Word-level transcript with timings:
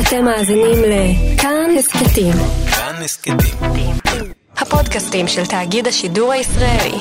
אתם 0.00 0.24
מאזינים 0.24 0.82
לכאן 0.82 1.70
הסכתים. 1.78 2.32
כאן 2.70 3.02
הסכתים. 3.04 3.36
הפודקאסטים 4.56 5.28
של 5.28 5.46
תאגיד 5.46 5.86
השידור 5.86 6.32
הישראלי. 6.32 6.98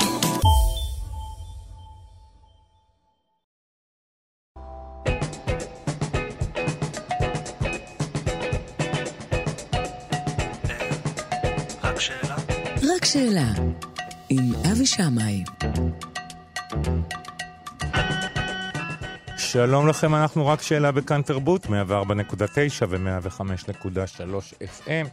רק 11.83 11.99
שאלה. 11.99 12.35
רק 12.95 13.05
שאלה, 13.05 13.51
עם 14.29 14.53
אבי 14.71 14.85
שמאי. 14.85 15.43
שלום 19.55 19.87
לכם, 19.87 20.15
אנחנו 20.15 20.47
רק 20.47 20.61
שאלה 20.61 20.91
בכאן 20.91 21.21
תרבות, 21.21 21.65
104.9 21.65 21.69
ו-105.3 22.89 24.53
FM. 24.61 25.07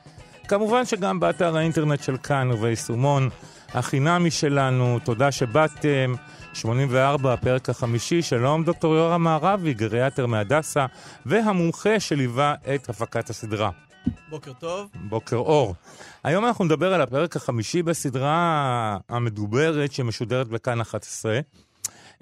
כמובן 0.49 0.85
שגם 0.85 1.21
באתר 1.21 1.57
האינטרנט 1.57 2.03
של 2.03 2.17
כאן 2.17 2.51
וביישומון 2.51 3.29
החינמי 3.69 4.31
שלנו, 4.31 4.99
תודה 5.05 5.33
שבאתם. 5.33 6.15
84, 6.55 7.33
הפרק 7.33 7.69
החמישי, 7.69 8.23
שלום 8.23 8.65
דוקטור 8.65 8.95
יורם 8.95 9.23
מערבי, 9.23 9.75
גריאטר 9.75 10.27
מהדסה, 10.27 10.87
והמומחה 11.27 12.01
שליווה 12.01 12.55
את 12.75 12.89
הפקת 12.89 13.31
הסדרה. 13.31 13.71
בוקר 14.31 14.53
טוב. 14.53 14.91
בוקר 14.95 15.37
אור. 15.37 15.75
היום 16.25 16.45
אנחנו 16.45 16.65
נדבר 16.65 16.95
על 16.95 17.01
הפרק 17.01 17.37
החמישי 17.37 17.83
בסדרה 17.83 18.99
המדוברת 19.09 19.93
שמשודרת 19.93 20.49
בכאן 20.49 20.81
11. 20.81 21.41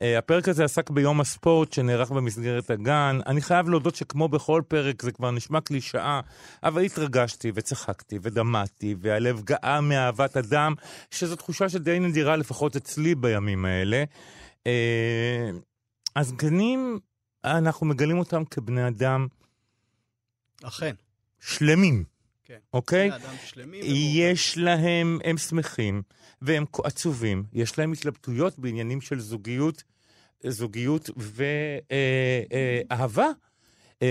Uh, 0.00 0.02
הפרק 0.18 0.48
הזה 0.48 0.64
עסק 0.64 0.90
ביום 0.90 1.20
הספורט 1.20 1.72
שנערך 1.72 2.10
במסגרת 2.10 2.70
הגן. 2.70 3.18
אני 3.26 3.40
חייב 3.40 3.68
להודות 3.68 3.94
שכמו 3.94 4.28
בכל 4.28 4.62
פרק 4.68 5.02
זה 5.02 5.12
כבר 5.12 5.30
נשמע 5.30 5.60
קלישאה, 5.60 6.20
אבל 6.62 6.82
התרגשתי 6.82 7.52
וצחקתי 7.54 8.18
ודמעתי, 8.22 8.94
והלב 9.00 9.42
גאה 9.44 9.80
מאהבת 9.80 10.36
אדם, 10.36 10.74
שזו 11.10 11.36
תחושה 11.36 11.68
שדי 11.68 11.98
נדירה 11.98 12.36
לפחות 12.36 12.76
אצלי 12.76 13.14
בימים 13.14 13.64
האלה. 13.64 14.04
Uh, 14.58 14.66
אז 16.14 16.32
גנים, 16.32 16.98
אנחנו 17.44 17.86
מגלים 17.86 18.18
אותם 18.18 18.44
כבני 18.44 18.88
אדם 18.88 19.26
אכן. 20.62 20.94
שלמים. 21.40 22.04
כן. 22.50 22.58
אוקיי? 22.74 23.10
יש 24.14 24.58
להם, 24.58 25.18
הם 25.24 25.38
שמחים 25.38 26.02
והם 26.42 26.64
עצובים, 26.84 27.44
יש 27.52 27.78
להם 27.78 27.92
התלבטויות 27.92 28.58
בעניינים 28.58 29.00
של 29.00 29.20
זוגיות, 29.20 29.82
זוגיות 30.46 31.10
ואהבה. 32.90 33.26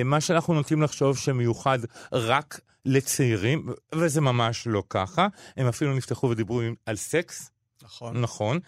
מה 0.06 0.22
שאנחנו 0.22 0.54
נוטים 0.54 0.82
לחשוב 0.82 1.18
שמיוחד 1.18 1.80
רק 2.12 2.60
לצעירים, 2.86 3.70
וזה 3.96 4.22
ממש 4.22 4.68
לא 4.68 4.84
ככה. 4.90 5.28
הם 5.58 5.68
אפילו 5.68 5.96
נפתחו 5.96 6.30
ודיברו 6.30 6.62
על 6.86 6.96
סקס, 6.96 7.52
נכון. 7.84 8.22
נכון. 8.22 8.60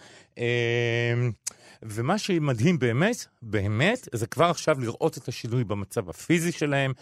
ומה 1.84 2.18
שמדהים 2.18 2.80
באמת, 2.80 3.26
באמת, 3.42 4.08
זה 4.14 4.28
כבר 4.28 4.46
עכשיו 4.46 4.80
לראות 4.80 5.18
את 5.18 5.28
השינוי 5.28 5.64
במצב 5.64 6.10
הפיזי 6.10 6.52
שלהם. 6.52 6.94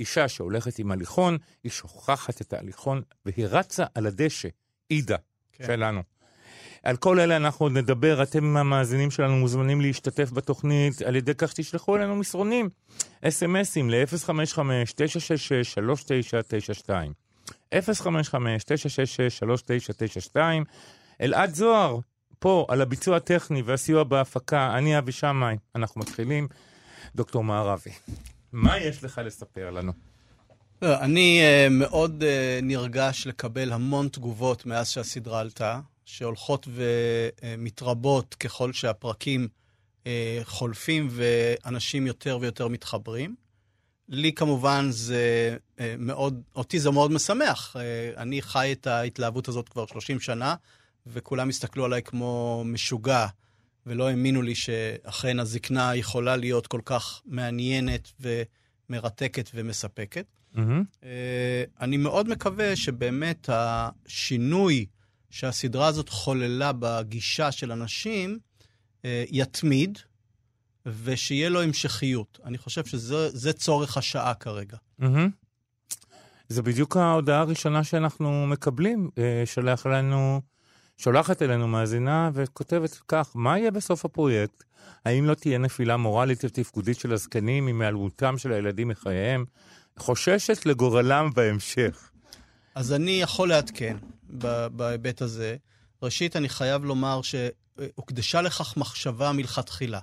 אישה 0.00 0.28
שהולכת 0.28 0.78
עם 0.78 0.92
הליכון, 0.92 1.38
היא 1.64 1.72
שוכחת 1.72 2.40
את 2.40 2.52
ההליכון, 2.52 3.02
והיא 3.26 3.46
רצה 3.46 3.84
על 3.94 4.06
הדשא, 4.06 4.48
עידה 4.88 5.16
כן. 5.52 5.66
שלנו. 5.66 6.02
על 6.82 6.96
כל 6.96 7.20
אלה 7.20 7.36
אנחנו 7.36 7.66
עוד 7.66 7.72
נדבר, 7.72 8.22
אתם 8.22 8.56
המאזינים 8.56 9.10
שלנו 9.10 9.36
מוזמנים 9.36 9.80
להשתתף 9.80 10.30
בתוכנית 10.30 11.02
על 11.02 11.16
ידי 11.16 11.32
כך 11.38 11.50
שתשלחו 11.50 11.96
אלינו 11.96 12.16
מסרונים, 12.16 12.68
אס.אם.אסים 13.22 13.90
ל-055-966-3992. 13.90 16.90
055-966-3992. 17.74 17.78
אלעד 21.20 21.54
זוהר, 21.54 21.98
פה, 22.38 22.66
על 22.68 22.82
הביצוע 22.82 23.16
הטכני 23.16 23.62
והסיוע 23.62 24.04
בהפקה, 24.04 24.78
אני 24.78 24.98
אבי 24.98 25.12
שמאי, 25.12 25.56
אנחנו 25.74 26.00
מתחילים. 26.00 26.48
דוקטור 27.14 27.44
מערבי, 27.44 27.90
מה 28.56 28.78
יש 28.78 29.04
לך 29.04 29.20
לספר 29.24 29.70
לנו? 29.70 29.92
לא, 30.82 31.00
אני 31.00 31.40
uh, 31.40 31.70
מאוד 31.70 32.22
uh, 32.22 32.64
נרגש 32.64 33.26
לקבל 33.26 33.72
המון 33.72 34.08
תגובות 34.08 34.66
מאז 34.66 34.88
שהסדרה 34.88 35.40
עלתה, 35.40 35.80
שהולכות 36.04 36.68
ומתרבות 36.72 38.34
ככל 38.34 38.72
שהפרקים 38.72 39.48
חולפים 40.44 41.08
ואנשים 41.10 42.06
יותר 42.06 42.38
ויותר 42.40 42.68
מתחברים. 42.68 43.34
לי 44.08 44.32
כמובן 44.32 44.86
זה 44.90 45.56
מאוד, 45.98 46.42
אותי 46.56 46.80
זה 46.80 46.90
מאוד 46.90 47.12
משמח. 47.12 47.76
אני 48.16 48.42
חי 48.42 48.72
את 48.72 48.86
ההתלהבות 48.86 49.48
הזאת 49.48 49.68
כבר 49.68 49.86
30 49.86 50.20
שנה, 50.20 50.54
וכולם 51.06 51.48
הסתכלו 51.48 51.84
עליי 51.84 52.02
כמו 52.02 52.62
משוגע, 52.66 53.26
ולא 53.86 54.08
האמינו 54.08 54.42
לי 54.42 54.54
שאכן 54.54 55.40
הזקנה 55.40 55.96
יכולה 55.96 56.36
להיות 56.36 56.66
כל 56.66 56.80
כך 56.84 57.22
מעניינת 57.26 58.12
ומרתקת 58.20 59.50
ומספקת. 59.54 60.26
Mm-hmm. 60.54 60.58
Uh, 61.00 61.04
אני 61.80 61.96
מאוד 61.96 62.28
מקווה 62.28 62.76
שבאמת 62.76 63.48
השינוי 63.52 64.86
שהסדרה 65.30 65.86
הזאת 65.86 66.08
חוללה 66.08 66.72
בגישה 66.78 67.52
של 67.52 67.72
אנשים 67.72 68.38
uh, 68.38 69.06
יתמיד, 69.30 69.98
ושיהיה 70.86 71.48
לו 71.48 71.62
המשכיות. 71.62 72.40
אני 72.44 72.58
חושב 72.58 72.84
שזה 72.84 73.52
צורך 73.52 73.96
השעה 73.96 74.34
כרגע. 74.34 74.76
Mm-hmm. 75.00 75.04
זה 76.48 76.62
בדיוק 76.62 76.96
ההודעה 76.96 77.40
הראשונה 77.40 77.84
שאנחנו 77.84 78.46
מקבלים. 78.46 79.10
Uh, 79.10 79.20
שולח 79.44 79.86
לנו, 79.86 80.40
שולחת 80.96 81.42
אלינו 81.42 81.68
מאזינה 81.68 82.30
וכותבת 82.34 83.00
כך, 83.08 83.30
מה 83.34 83.58
יהיה 83.58 83.70
בסוף 83.70 84.04
הפרויקט? 84.04 84.64
האם 85.04 85.24
לא 85.24 85.34
תהיה 85.34 85.58
נפילה 85.58 85.96
מורלית 85.96 86.44
ותפקודית 86.44 86.98
של 86.98 87.12
הזקנים 87.12 87.66
ממעלמותם 87.66 88.38
של 88.38 88.52
הילדים 88.52 88.88
מחייהם? 88.88 89.44
חוששת 89.98 90.66
לגורלם 90.66 91.30
בהמשך. 91.34 92.10
אז 92.74 92.92
אני 92.92 93.10
יכול 93.10 93.48
לעדכן 93.48 93.96
בהיבט 94.76 95.22
הזה. 95.22 95.56
ראשית, 96.02 96.36
אני 96.36 96.48
חייב 96.48 96.84
לומר 96.84 97.20
שהוקדשה 97.22 98.42
לכך 98.42 98.76
מחשבה 98.76 99.32
מלכתחילה. 99.32 100.00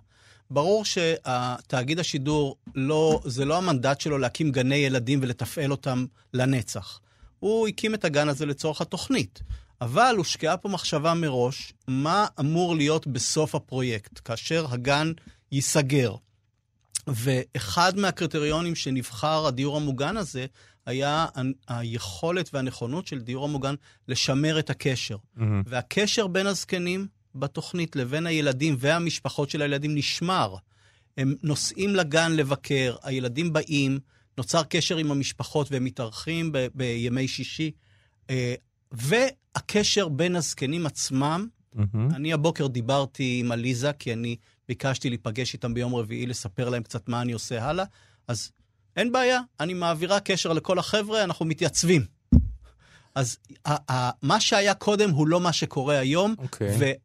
ברור 0.51 0.85
שתאגיד 0.85 1.99
השידור, 1.99 2.55
לא, 2.75 3.21
זה 3.25 3.45
לא 3.45 3.57
המנדט 3.57 4.01
שלו 4.01 4.17
להקים 4.17 4.51
גני 4.51 4.75
ילדים 4.75 5.19
ולתפעל 5.21 5.71
אותם 5.71 6.05
לנצח. 6.33 6.99
הוא 7.39 7.67
הקים 7.67 7.93
את 7.93 8.05
הגן 8.05 8.29
הזה 8.29 8.45
לצורך 8.45 8.81
התוכנית. 8.81 9.41
אבל 9.83 10.15
הושקעה 10.17 10.57
פה 10.57 10.69
מחשבה 10.69 11.13
מראש, 11.13 11.73
מה 11.87 12.27
אמור 12.39 12.75
להיות 12.75 13.07
בסוף 13.07 13.55
הפרויקט, 13.55 14.19
כאשר 14.25 14.65
הגן 14.69 15.11
ייסגר. 15.51 16.15
ואחד 17.07 17.97
מהקריטריונים 17.97 18.75
שנבחר 18.75 19.47
הדיור 19.47 19.77
המוגן 19.77 20.17
הזה, 20.17 20.45
היה 20.85 21.25
היכולת 21.67 22.49
והנכונות 22.53 23.07
של 23.07 23.19
דיור 23.19 23.45
המוגן 23.45 23.75
לשמר 24.07 24.59
את 24.59 24.69
הקשר. 24.69 25.15
Mm-hmm. 25.15 25.41
והקשר 25.65 26.27
בין 26.27 26.47
הזקנים 26.47 27.07
בתוכנית 27.35 27.95
לבין 27.95 28.27
הילדים 28.27 28.75
והמשפחות 28.79 29.49
של 29.49 29.61
הילדים 29.61 29.95
נשמר. 29.95 30.55
הם 31.17 31.35
נוסעים 31.43 31.95
לגן 31.95 32.31
לבקר, 32.31 32.95
הילדים 33.03 33.53
באים, 33.53 33.99
נוצר 34.37 34.63
קשר 34.63 34.97
עם 34.97 35.11
המשפחות 35.11 35.71
והם 35.71 35.83
מתארחים 35.83 36.51
ב- 36.51 36.67
בימי 36.73 37.27
שישי. 37.27 37.71
והקשר 38.93 40.07
בין 40.07 40.35
הזקנים 40.35 40.85
עצמם, 40.85 41.47
mm-hmm. 41.75 41.79
אני 42.15 42.33
הבוקר 42.33 42.67
דיברתי 42.67 43.37
עם 43.39 43.51
עליזה, 43.51 43.91
כי 43.99 44.13
אני 44.13 44.35
ביקשתי 44.67 45.09
להיפגש 45.09 45.53
איתם 45.53 45.73
ביום 45.73 45.95
רביעי, 45.95 46.25
לספר 46.25 46.69
להם 46.69 46.83
קצת 46.83 47.09
מה 47.09 47.21
אני 47.21 47.31
עושה 47.33 47.65
הלאה, 47.65 47.85
אז 48.27 48.51
אין 48.95 49.11
בעיה, 49.11 49.39
אני 49.59 49.73
מעבירה 49.73 50.19
קשר 50.19 50.53
לכל 50.53 50.79
החבר'ה, 50.79 51.23
אנחנו 51.23 51.45
מתייצבים. 51.45 52.05
אז 53.15 53.37
ה- 53.65 53.93
ה- 53.93 54.11
מה 54.21 54.39
שהיה 54.39 54.73
קודם 54.73 55.09
הוא 55.09 55.27
לא 55.27 55.39
מה 55.41 55.53
שקורה 55.53 55.97
היום, 55.99 56.35
Okay. 56.37 56.41
אוקיי. 56.41 56.95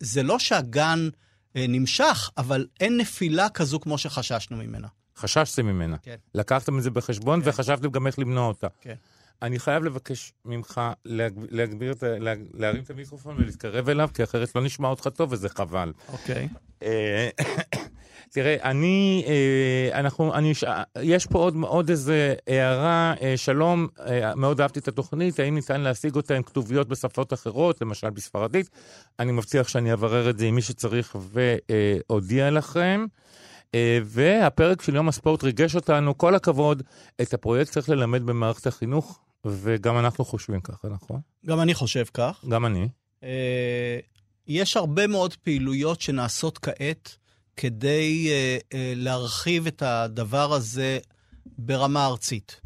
וזה 0.00 0.22
לא 0.22 0.38
שהגן 0.38 1.08
אה, 1.56 1.64
נמשך, 1.68 2.30
אבל 2.36 2.66
אין 2.80 2.96
נפילה 2.96 3.48
כזו 3.48 3.80
כמו 3.80 3.98
שחששנו 3.98 4.56
ממנה. 4.56 4.88
חששתם 5.16 5.66
ממנה. 5.66 5.96
כן. 5.98 6.16
לקחתם 6.34 6.78
את 6.78 6.82
זה 6.82 6.90
בחשבון 6.90 7.42
כן. 7.42 7.48
וחשבתם 7.48 7.90
גם 7.90 8.06
איך 8.06 8.18
למנוע 8.18 8.46
אותה. 8.48 8.66
כן. 8.80 8.94
אני 9.42 9.58
חייב 9.58 9.84
לבקש 9.84 10.32
ממך 10.44 10.80
להג... 11.04 11.32
להגביר, 11.50 11.92
את 11.92 12.02
ה- 12.02 12.18
לה- 12.18 12.34
להרים 12.54 12.82
את 12.82 12.90
המיקרופון 12.90 13.36
ולהתקרב 13.38 13.88
אליו, 13.88 14.10
כי 14.14 14.24
אחרת 14.24 14.54
לא 14.54 14.62
נשמע 14.62 14.88
אותך 14.88 15.08
טוב 15.08 15.32
וזה 15.32 15.48
חבל. 15.48 15.92
אוקיי. 16.12 16.48
אה, 16.82 17.28
תראה, 18.34 18.56
אני, 18.62 19.24
אה, 19.26 20.00
אנחנו, 20.00 20.34
אני, 20.34 20.52
יש 21.02 21.26
פה 21.26 21.38
עוד, 21.38 21.54
עוד 21.62 21.90
איזה 21.90 22.34
הערה, 22.46 23.14
אה, 23.22 23.36
שלום, 23.36 23.88
מאוד 24.36 24.60
אהבתי 24.60 24.78
את 24.80 24.88
התוכנית, 24.88 25.40
האם 25.40 25.54
ניתן 25.54 25.80
להשיג 25.80 26.16
אותה 26.16 26.34
עם 26.36 26.42
כתוביות 26.42 26.88
בשפות 26.88 27.32
אחרות, 27.32 27.80
למשל 27.80 28.10
בספרדית? 28.10 28.70
אני 29.18 29.32
מבטיח 29.32 29.68
שאני 29.68 29.92
אברר 29.92 30.30
את 30.30 30.38
זה 30.38 30.46
עם 30.46 30.54
מי 30.54 30.62
שצריך 30.62 31.16
ואודיע 32.08 32.50
לכם. 32.50 33.06
והפרק 34.04 34.82
של 34.82 34.94
יום 34.94 35.08
הספורט 35.08 35.44
ריגש 35.44 35.76
אותנו, 35.76 36.18
כל 36.18 36.34
הכבוד, 36.34 36.82
את 37.22 37.34
הפרויקט 37.34 37.72
צריך 37.72 37.88
ללמד 37.88 38.22
במערכת 38.22 38.66
החינוך, 38.66 39.20
וגם 39.46 39.98
אנחנו 39.98 40.24
חושבים 40.24 40.60
ככה, 40.60 40.88
נכון? 40.88 41.20
גם 41.46 41.60
אני 41.60 41.74
חושב 41.74 42.04
כך. 42.14 42.44
גם 42.48 42.66
אני. 42.66 42.88
אה, 43.22 43.98
יש 44.46 44.76
הרבה 44.76 45.06
מאוד 45.06 45.34
פעילויות 45.34 46.00
שנעשות 46.00 46.58
כעת 46.58 47.16
כדי 47.56 48.28
אה, 48.30 48.58
אה, 48.74 48.92
להרחיב 48.96 49.66
את 49.66 49.82
הדבר 49.82 50.52
הזה 50.52 50.98
ברמה 51.58 52.06
ארצית. 52.06 52.60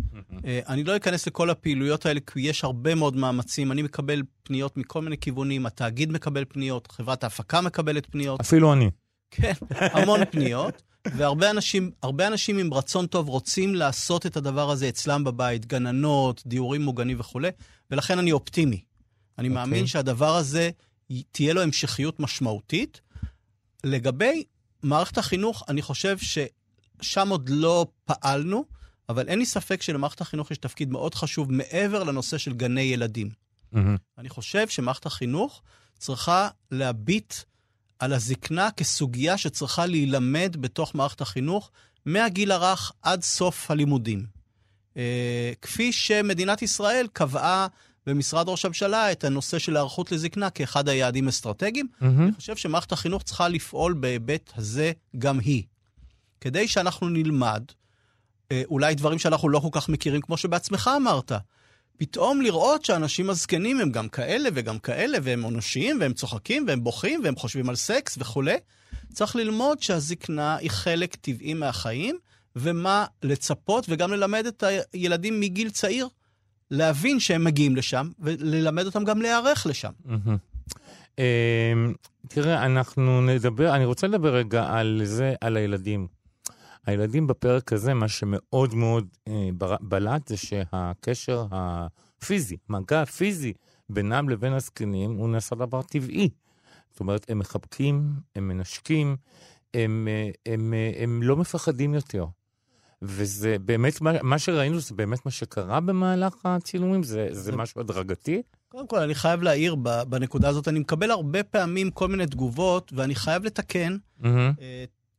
אני 0.44 0.84
לא 0.84 0.96
אכנס 0.96 1.26
לכל 1.26 1.50
הפעילויות 1.50 2.06
האלה, 2.06 2.20
כי 2.20 2.40
יש 2.40 2.64
הרבה 2.64 2.94
מאוד 2.94 3.17
מאמצים. 3.17 3.73
אני 3.73 3.82
מקבל 3.82 4.23
פניות 4.43 4.76
מכל 4.76 5.02
מיני 5.02 5.19
כיוונים, 5.19 5.67
התאגיד 5.67 6.12
מקבל 6.12 6.44
פניות, 6.49 6.93
חברת 6.93 7.25
ההפקה 7.25 7.61
מקבלת 7.61 8.06
פניות. 8.06 8.40
אפילו 8.40 8.73
אני. 8.73 8.90
כן, 9.31 9.52
המון 9.70 10.20
פניות. 10.31 10.82
והרבה 11.16 11.50
אנשים, 11.50 11.90
אנשים 12.20 12.58
עם 12.58 12.74
רצון 12.74 13.06
טוב 13.06 13.28
רוצים 13.28 13.74
לעשות 13.74 14.26
את 14.26 14.36
הדבר 14.36 14.70
הזה 14.70 14.88
אצלם 14.88 15.24
בבית, 15.24 15.66
גננות, 15.66 16.42
דיורים 16.46 16.82
מוגנים 16.82 17.20
וכולי, 17.20 17.48
ולכן 17.90 18.18
אני 18.18 18.32
אופטימי. 18.32 18.80
אני 19.38 19.48
okay. 19.48 19.50
מאמין 19.50 19.86
שהדבר 19.86 20.36
הזה, 20.36 20.70
תהיה 21.32 21.54
לו 21.54 21.62
המשכיות 21.62 22.20
משמעותית. 22.20 23.00
לגבי 23.84 24.44
מערכת 24.82 25.18
החינוך, 25.18 25.62
אני 25.68 25.82
חושב 25.82 26.16
ששם 26.18 27.28
עוד 27.28 27.48
לא 27.48 27.86
פעלנו, 28.04 28.64
אבל 29.08 29.28
אין 29.28 29.38
לי 29.38 29.46
ספק 29.46 29.82
שלמערכת 29.82 30.20
החינוך 30.20 30.50
יש 30.50 30.58
תפקיד 30.58 30.90
מאוד 30.90 31.14
חשוב 31.14 31.52
מעבר 31.52 32.04
לנושא 32.04 32.38
של 32.38 32.52
גני 32.52 32.80
ילדים. 32.80 33.30
מהמם. 33.72 33.96
אני 34.18 34.28
חושב 34.28 34.68
שמערכת 34.68 35.06
החינוך 35.06 35.62
צריכה 35.98 36.48
להביט 36.70 37.34
על 37.98 38.12
הזקנה 38.12 38.70
כסוגיה 38.70 39.38
שצריכה 39.38 39.87
להילמד 39.87 40.56
בתוך 40.60 40.94
מערכת 40.94 41.20
החינוך 41.20 41.70
מהגיל 42.06 42.52
הרך 42.52 42.93
עד 43.02 43.22
סוף 43.22 43.70
הלימודים. 43.70 44.26
אה, 44.96 45.52
כפי 45.62 45.93
שמדינת 45.93 46.62
ישראל 46.62 47.06
קבעה 47.12 47.66
במשרד 48.06 48.48
ראש 48.48 48.64
הממשלה 48.64 49.12
את 49.12 49.25
הנושא 49.25 49.58
של 49.58 49.76
היערכות 49.76 50.12
לזקנה 50.12 50.50
כאחד 50.50 50.88
היעדים 50.88 51.26
האסטרטגיים, 51.26 51.88
מהמם. 52.00 52.22
אני 52.22 52.32
חושב 52.32 52.56
שמערכת 52.56 52.93
החינוך 52.93 53.22
צריכה 53.22 53.48
לפעול 53.48 53.93
בהיבט 53.93 54.52
הזה 54.56 54.92
גם 55.19 55.38
היא. 55.38 55.62
כדי 56.40 56.69
שאנחנו 56.69 57.08
נלמד 57.08 57.62
אה, 58.52 58.62
אולי 58.70 58.94
דברים 58.94 59.19
שאנחנו 59.19 59.49
לא 59.49 59.58
כל 59.58 59.69
כך 59.72 59.88
מכירים, 59.88 60.20
כמו 60.20 60.37
שבעצמך 60.37 60.90
אמרת. 60.96 61.32
פתאום 61.96 62.40
לראות 62.40 62.84
שאנשים 62.84 63.31
הזקנים 63.31 63.81
הם 63.81 63.90
גם 63.90 64.08
כאלה 64.08 64.48
וגם 64.54 64.78
כאלה, 64.78 65.19
והם 65.22 65.46
אנושיים, 65.46 66.00
והם 66.00 66.12
צוחקים, 66.12 66.64
והם 66.69 66.84
בוכים, 66.84 67.20
והם 67.25 67.37
חושבים 67.37 67.69
על 67.69 67.76
סקס 67.76 68.19
וכולי. 68.20 68.56
צריך 69.12 69.37
ללמוד 69.37 69.82
שהזקנה 69.82 70.56
היא 70.56 70.70
חלק 70.70 71.14
טבעי 71.14 71.54
מהחיים, 71.54 72.19
ומה 72.56 73.04
לצפות, 73.22 73.87
וגם 73.88 74.12
ללמד 74.12 74.46
את 74.46 74.64
הילדים 74.93 75.40
מגיל 75.40 75.70
צעיר 75.70 76.08
להבין 76.70 77.20
שהם 77.20 77.44
מגיעים 77.44 77.76
לשם, 77.76 78.10
וללמד 78.19 78.87
אותם 78.87 79.04
גם 79.04 79.22
להיערך 79.22 79.66
לשם. 79.66 79.92
אמ, 81.19 81.25
תראה, 82.28 82.66
אנחנו 82.66 83.20
נדבר, 83.20 83.75
אני 83.75 83.84
רוצה 83.84 84.06
לדבר 84.06 84.34
רגע 84.34 84.64
על 84.69 85.00
זה, 85.04 85.34
על 85.40 85.56
הילדים. 85.56 86.06
הילדים 86.86 87.26
בפרק 87.26 87.72
הזה, 87.72 87.94
מה 87.94 88.08
שמאוד 88.08 88.74
מאוד 88.74 89.06
אה, 89.28 89.48
בלט 89.80 90.28
זה 90.28 90.36
שהקשר 90.36 91.46
הפיזי, 91.50 92.56
מגע 92.68 93.02
הפיזי 93.02 93.52
בינם 93.90 94.28
לבין 94.28 94.52
הזקנים, 94.52 95.16
הוא 95.16 95.28
נעשה 95.28 95.56
דבר 95.56 95.82
טבעי. 95.82 96.28
זאת 96.90 97.00
אומרת, 97.00 97.26
הם 97.30 97.38
מחבקים, 97.38 98.12
הם 98.36 98.48
מנשקים, 98.48 99.16
הם, 99.74 100.08
אה, 100.10 100.52
הם, 100.52 100.74
אה, 100.74 101.02
הם 101.02 101.22
לא 101.22 101.36
מפחדים 101.36 101.94
יותר. 101.94 102.26
וזה 103.02 103.56
באמת, 103.64 104.00
מה, 104.00 104.22
מה 104.22 104.38
שראינו 104.38 104.80
זה 104.80 104.94
באמת 104.94 105.26
מה 105.26 105.30
שקרה 105.30 105.80
במהלך 105.80 106.34
הצילומים, 106.44 107.02
זה, 107.02 107.28
זה 107.32 107.52
משהו 107.52 107.80
הדרגתי. 107.80 108.42
קודם 108.68 108.86
כל, 108.86 108.98
אני 108.98 109.14
חייב 109.14 109.42
להעיר 109.42 109.74
בנקודה 110.08 110.48
הזאת, 110.48 110.68
אני 110.68 110.78
מקבל 110.78 111.10
הרבה 111.10 111.42
פעמים 111.42 111.90
כל 111.90 112.08
מיני 112.08 112.26
תגובות, 112.26 112.92
ואני 112.96 113.14
חייב 113.14 113.44
לתקן 113.44 113.96
מהמם. 114.20 114.52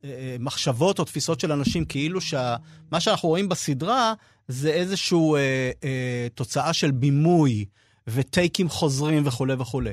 אה, 0.04 0.10
אה, 0.10 0.36
מחשבות 0.40 0.98
או 0.98 1.04
תפיסות 1.04 1.40
של 1.40 1.52
אנשים, 1.52 1.84
כאילו 1.84 2.20
שמה 2.20 3.00
שאנחנו 3.00 3.28
רואים 3.28 3.48
בסדרה 3.48 4.14
זה 4.48 4.70
איזושהי 4.70 5.18
אה, 5.18 5.70
אה, 5.84 6.26
תוצאה 6.34 6.72
של 6.72 6.90
בימוי 6.90 7.64
וטייקים 8.06 8.68
חוזרים 8.68 9.26
וכולי 9.26 9.54
וכולי. 9.58 9.92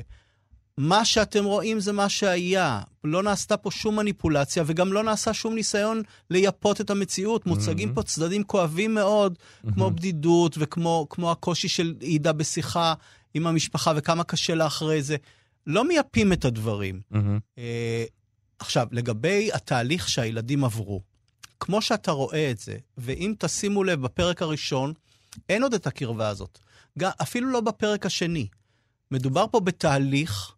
מה 0.78 1.04
שאתם 1.04 1.44
רואים 1.44 1.80
זה 1.80 1.92
מה 1.92 2.08
שהיה. 2.08 2.80
לא 3.04 3.22
נעשתה 3.22 3.56
פה 3.56 3.70
שום 3.70 3.96
מניפולציה, 3.96 4.62
וגם 4.66 4.92
לא 4.92 5.02
נעשה 5.02 5.34
שום 5.34 5.54
ניסיון 5.54 6.02
לייפות 6.30 6.80
את 6.80 6.90
המציאות. 6.90 7.46
מוצגים 7.46 7.94
פה 7.94 8.02
צדדים 8.02 8.44
כואבים 8.44 8.94
מאוד, 8.94 9.38
כמו 9.74 9.90
בדידות 9.90 10.56
וכמו 10.58 11.06
כמו 11.10 11.30
הקושי 11.30 11.68
של 11.68 11.94
עידה 12.00 12.32
בשיחה 12.32 12.94
עם 13.34 13.46
המשפחה, 13.46 13.92
וכמה 13.96 14.24
קשה 14.24 14.54
לה 14.54 14.66
אחרי 14.66 15.02
זה. 15.02 15.16
לא 15.66 15.88
מייפים 15.88 16.32
את 16.32 16.44
הדברים. 16.44 17.00
מהמם. 17.10 17.38
אה, 17.58 18.04
עכשיו, 18.58 18.86
לגבי 18.92 19.50
התהליך 19.52 20.08
שהילדים 20.08 20.64
עברו, 20.64 21.02
כמו 21.60 21.82
שאתה 21.82 22.10
רואה 22.10 22.50
את 22.50 22.58
זה, 22.58 22.76
ואם 22.98 23.34
תשימו 23.38 23.84
לב, 23.84 24.02
בפרק 24.02 24.42
הראשון, 24.42 24.92
אין 25.48 25.62
עוד 25.62 25.74
את 25.74 25.86
הקרבה 25.86 26.28
הזאת. 26.28 26.58
גם, 26.98 27.10
אפילו 27.22 27.50
לא 27.50 27.60
בפרק 27.60 28.06
השני. 28.06 28.48
מדובר 29.10 29.46
פה 29.50 29.60
בתהליך 29.60 30.54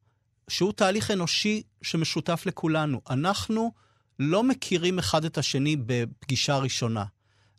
שהוא 0.48 0.72
תהליך 0.72 1.10
אנושי 1.10 1.62
שמשותף 1.82 2.42
לכולנו. 2.46 3.00
אנחנו 3.10 3.72
לא 4.18 4.44
מכירים 4.44 4.98
אחד 4.98 5.24
את 5.24 5.38
השני 5.38 5.76
בפגישה 5.86 6.56
ראשונה. 6.56 7.04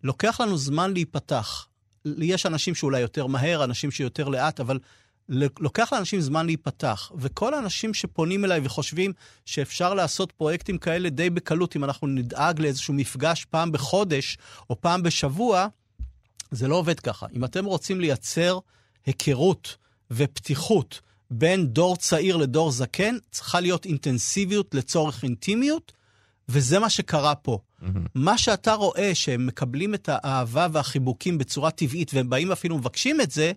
לוקח 0.04 0.42
לנו 0.42 0.58
זמן 0.58 0.94
להיפתח. 0.94 1.68
יש 2.06 2.46
אנשים 2.46 2.76
שאולי 2.76 3.00
יותר 3.00 3.28
מהר, 3.28 3.64
אנשים 3.64 3.92
שיותר 3.92 4.30
לאט, 4.30 4.60
אבל 4.60 4.80
לוקח 5.60 5.94
לאנשים 5.94 6.22
זמן 6.22 6.46
להיפתח. 6.46 7.12
וכל 7.16 7.54
האנשים 7.54 7.94
שפונים 7.94 8.46
אליי 8.46 8.60
וחושבים 8.64 9.14
שאפשר 9.46 9.94
לעשות 9.94 10.32
פרויקטים 10.32 10.78
כאלה 10.78 11.10
די 11.10 11.30
בקלות, 11.30 11.76
אם 11.76 11.84
אנחנו 11.84 12.08
נדאג 12.08 12.60
לאיזשהו 12.60 12.94
מפגש 12.94 13.46
פעם 13.46 13.72
בחודש 13.72 14.38
או 14.70 14.82
פעם 14.82 15.04
בשבוע, 15.04 15.68
זה 16.52 16.68
לא 16.68 16.76
עובד 16.76 17.00
ככה. 17.00 17.26
אם 17.36 17.46
אתם 17.46 17.66
רוצים 17.66 18.02
לייצר 18.02 18.60
היכרות 19.06 19.78
ופתיחות 20.12 21.02
בין 21.32 21.68
דור 21.68 21.98
צעיר 21.98 22.38
לדור 22.38 22.72
זקן, 22.72 23.16
צריכה 23.32 23.60
להיות 23.60 23.86
אינטנסיביות 23.86 24.76
לצורך 24.76 25.24
אינטימיות, 25.24 25.92
וזה 26.50 26.80
מה 26.80 26.90
שקרה 26.90 27.36
פה. 27.36 27.60
מה 28.16 28.38
שאתה 28.38 28.74
רואה 28.74 29.16
שהם 29.16 29.48
מקבלים 29.48 29.94
את 29.94 30.10
האהבה 30.12 30.68
והחיבוקים 30.72 31.38
בצורה 31.38 31.72
טבעית, 31.72 32.14
והם 32.14 32.30
באים 32.30 32.52
אפילו 32.52 32.78
מבקשים 32.78 33.22
את 33.22 33.32
זה, 33.32 33.52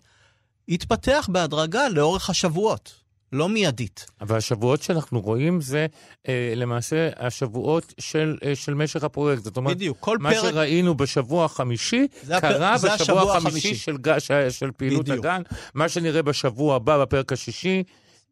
יתפתח 0.68 1.28
בהדרגה 1.32 1.88
לאורך 1.88 2.30
השבועות, 2.30 2.94
לא 3.32 3.48
מיידית. 3.48 4.06
אבל 4.20 4.36
השבועות 4.36 4.82
שאנחנו 4.82 5.20
רואים 5.20 5.60
זה 5.60 5.86
אה, 6.28 6.52
למעשה 6.56 7.08
השבועות 7.16 7.94
של, 7.98 8.36
אה, 8.44 8.54
של 8.54 8.74
משך 8.74 9.04
הפרויקט. 9.04 9.42
זאת 9.42 9.56
אומרת, 9.56 9.76
בדיוק, 9.76 9.96
כל 10.00 10.18
מה 10.18 10.30
פרק... 10.30 10.42
שראינו 10.42 10.94
בשבוע 10.94 11.44
החמישי, 11.44 12.06
זה 12.22 12.34
קרה 12.40 12.78
זה 12.78 12.88
בשבוע 12.94 13.36
החמישי 13.36 13.58
החמישי. 13.58 13.74
של, 13.74 13.96
ג- 13.96 14.18
של, 14.18 14.50
של 14.50 14.70
פעילות 14.76 15.04
בדיוק. 15.08 15.24
הגן. 15.24 15.42
מה 15.74 15.88
שנראה 15.88 16.22
בשבוע 16.22 16.76
הבא, 16.76 17.02
בפרק 17.02 17.32
השישי. 17.32 17.82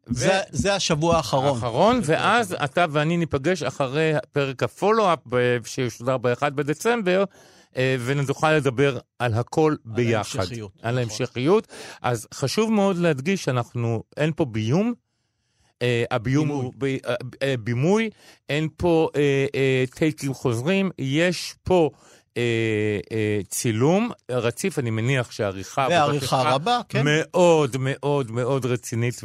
זה, 0.07 0.39
זה 0.51 0.75
השבוע 0.75 1.17
האחרון. 1.17 1.55
האחרון, 1.55 1.99
ואז 2.03 2.55
אתה 2.63 2.85
ואני 2.91 3.17
ניפגש 3.17 3.63
אחרי 3.63 4.13
פרק 4.31 4.63
הפולו-אפ 4.63 5.19
שישודר 5.65 6.17
ב-1 6.17 6.49
בדצמבר, 6.49 7.19
אה, 7.19 7.23
ונוכל 7.77 8.51
לדבר 8.53 8.97
על 9.19 9.33
הכל 9.33 9.75
ביחד. 9.85 10.39
ההמשכיות, 10.39 10.71
על 10.81 10.91
נכון. 10.91 10.97
ההמשכיות. 10.97 11.67
אז 12.01 12.27
חשוב 12.33 12.71
מאוד 12.71 12.97
להדגיש 12.97 13.43
שאנחנו, 13.43 14.03
אין 14.17 14.31
פה 14.35 14.45
ביום. 14.45 14.93
אה, 15.81 16.03
הביום 16.11 16.47
בימוי. 16.47 16.63
הוא 16.65 16.73
ב- 16.77 16.85
אה, 16.85 17.15
אה, 17.43 17.55
בימוי, 17.57 18.09
אין 18.49 18.67
פה 18.77 19.09
אה, 19.15 19.45
אה, 19.55 19.83
טייקים 19.95 20.33
חוזרים, 20.33 20.91
יש 20.99 21.55
פה 21.63 21.89
אה, 22.37 22.41
אה, 23.11 23.39
צילום 23.47 24.11
רציף, 24.31 24.79
אני 24.79 24.89
מניח 24.89 25.31
שהעריכה... 25.31 25.87
ועריכה 25.89 26.41
רבה, 26.45 26.79
כן. 26.89 27.01
מאוד 27.05 27.75
מאוד 27.79 28.31
מאוד 28.31 28.65
רצינית 28.65 29.21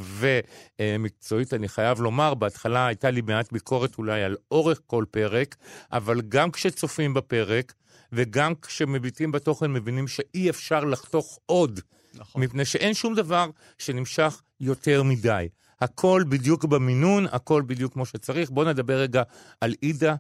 ומקצועית. 0.81 1.55
אני 1.55 1.69
חייב 1.69 2.01
לומר, 2.01 2.35
בהתחלה 2.35 2.87
הייתה 2.87 3.11
לי 3.11 3.21
מעט 3.21 3.53
ביקורת 3.53 3.99
אולי 3.99 4.23
על 4.23 4.37
אורך 4.51 4.81
כל 4.87 5.05
פרק, 5.11 5.57
אבל 5.93 6.21
גם 6.29 6.51
כשצופים 6.51 7.15
בפרק 7.15 7.73
וגם 8.13 8.55
כשמביטים 8.55 9.33
בתוכן 9.33 9.73
מבינים 9.73 10.09
שאי 10.09 10.51
אפשר 10.51 10.85
לחתוך 10.85 11.39
עוד, 11.47 11.81
נכון. 12.15 12.43
מפני 12.43 12.65
שאין 12.65 12.95
שום 12.95 13.15
דבר 13.15 13.51
שנמשך 13.79 14.43
יותר 14.61 15.03
מדי. 15.03 15.49
הכל 15.81 16.25
בדיוק 16.29 16.65
במינון, 16.65 17.27
הכל 17.27 17.63
בדיוק 17.67 17.93
כמו 17.93 18.07
שצריך. 18.07 18.51
בואו 18.51 18.69
נדבר 18.69 19.01
רגע 19.01 19.23
על 19.61 19.75
עידה, 19.81 20.15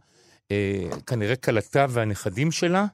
אה, 0.50 0.88
כנראה 1.06 1.36
כלתה 1.36 1.86
והנכדים 1.88 2.52
שלה. 2.52 2.86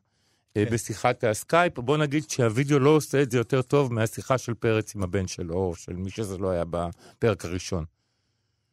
אה, 0.56 0.64
כן. 0.64 0.75
בשיחת 0.75 1.25
הסקייפ, 1.25 1.78
בוא 1.78 1.96
נגיד 1.96 2.30
שהווידאו 2.30 2.78
לא 2.78 2.90
עושה 2.90 3.22
את 3.22 3.30
זה 3.30 3.38
יותר 3.38 3.62
טוב 3.62 3.92
מהשיחה 3.92 4.38
של 4.38 4.54
פרץ 4.54 4.94
עם 4.94 5.02
הבן 5.02 5.26
שלו, 5.26 5.54
או 5.54 5.75
של 5.75 5.92
מי 5.92 6.11
שזה 6.11 6.38
לא 6.38 6.50
היה 6.50 6.64
בפרק 6.70 7.44
הראשון. 7.44 7.84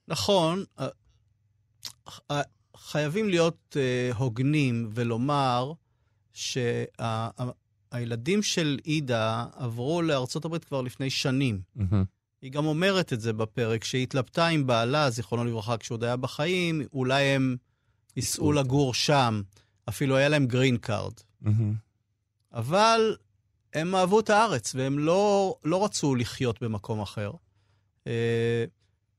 נכון. 0.08 0.64
אה, 0.80 0.88
אה, 2.32 2.42
חייבים 2.78 3.30
להיות 3.30 3.78
אה, 3.78 4.16
הוגנים 4.16 4.90
ולומר 4.94 5.74
שהילדים 6.34 8.42
של 8.42 8.80
עידה 8.84 9.46
עברו 9.56 10.02
לארצות 10.02 10.46
הברית 10.46 10.66
כבר 10.66 10.82
לפני 10.82 11.10
שנים. 11.10 11.62
מהמם. 11.76 12.04
היא 12.42 12.52
גם 12.52 12.66
אומרת 12.66 13.14
את 13.14 13.22
זה 13.22 13.34
בפרק, 13.34 13.84
שהיא 13.84 14.04
התלבטה 14.04 14.48
עם 14.48 14.68
בעלה, 14.68 15.10
זיכרונו 15.10 15.46
לברכה, 15.46 15.78
כשהוא 15.78 15.96
עוד 15.96 16.04
היה 16.04 16.16
בחיים, 16.16 16.82
אולי 16.94 17.24
הם 17.24 17.56
ייסעו 18.16 18.52
לגור 18.52 18.94
שם, 18.94 19.42
אפילו 19.90 20.18
היה 20.18 20.30
להם 20.30 20.46
green 20.46 20.78
card. 20.78 21.14
מהמם. 21.42 21.74
אבל 22.54 23.18
הם 23.74 23.96
אהבו 23.96 24.20
את 24.20 24.30
הארץ, 24.30 24.76
והם 24.76 25.00
לא, 25.00 25.56
לא 25.64 25.86
רצו 25.86 26.16
לחיות 26.16 26.64
במקום 26.64 27.02
אחר. 27.02 27.32
אה, 28.08 28.66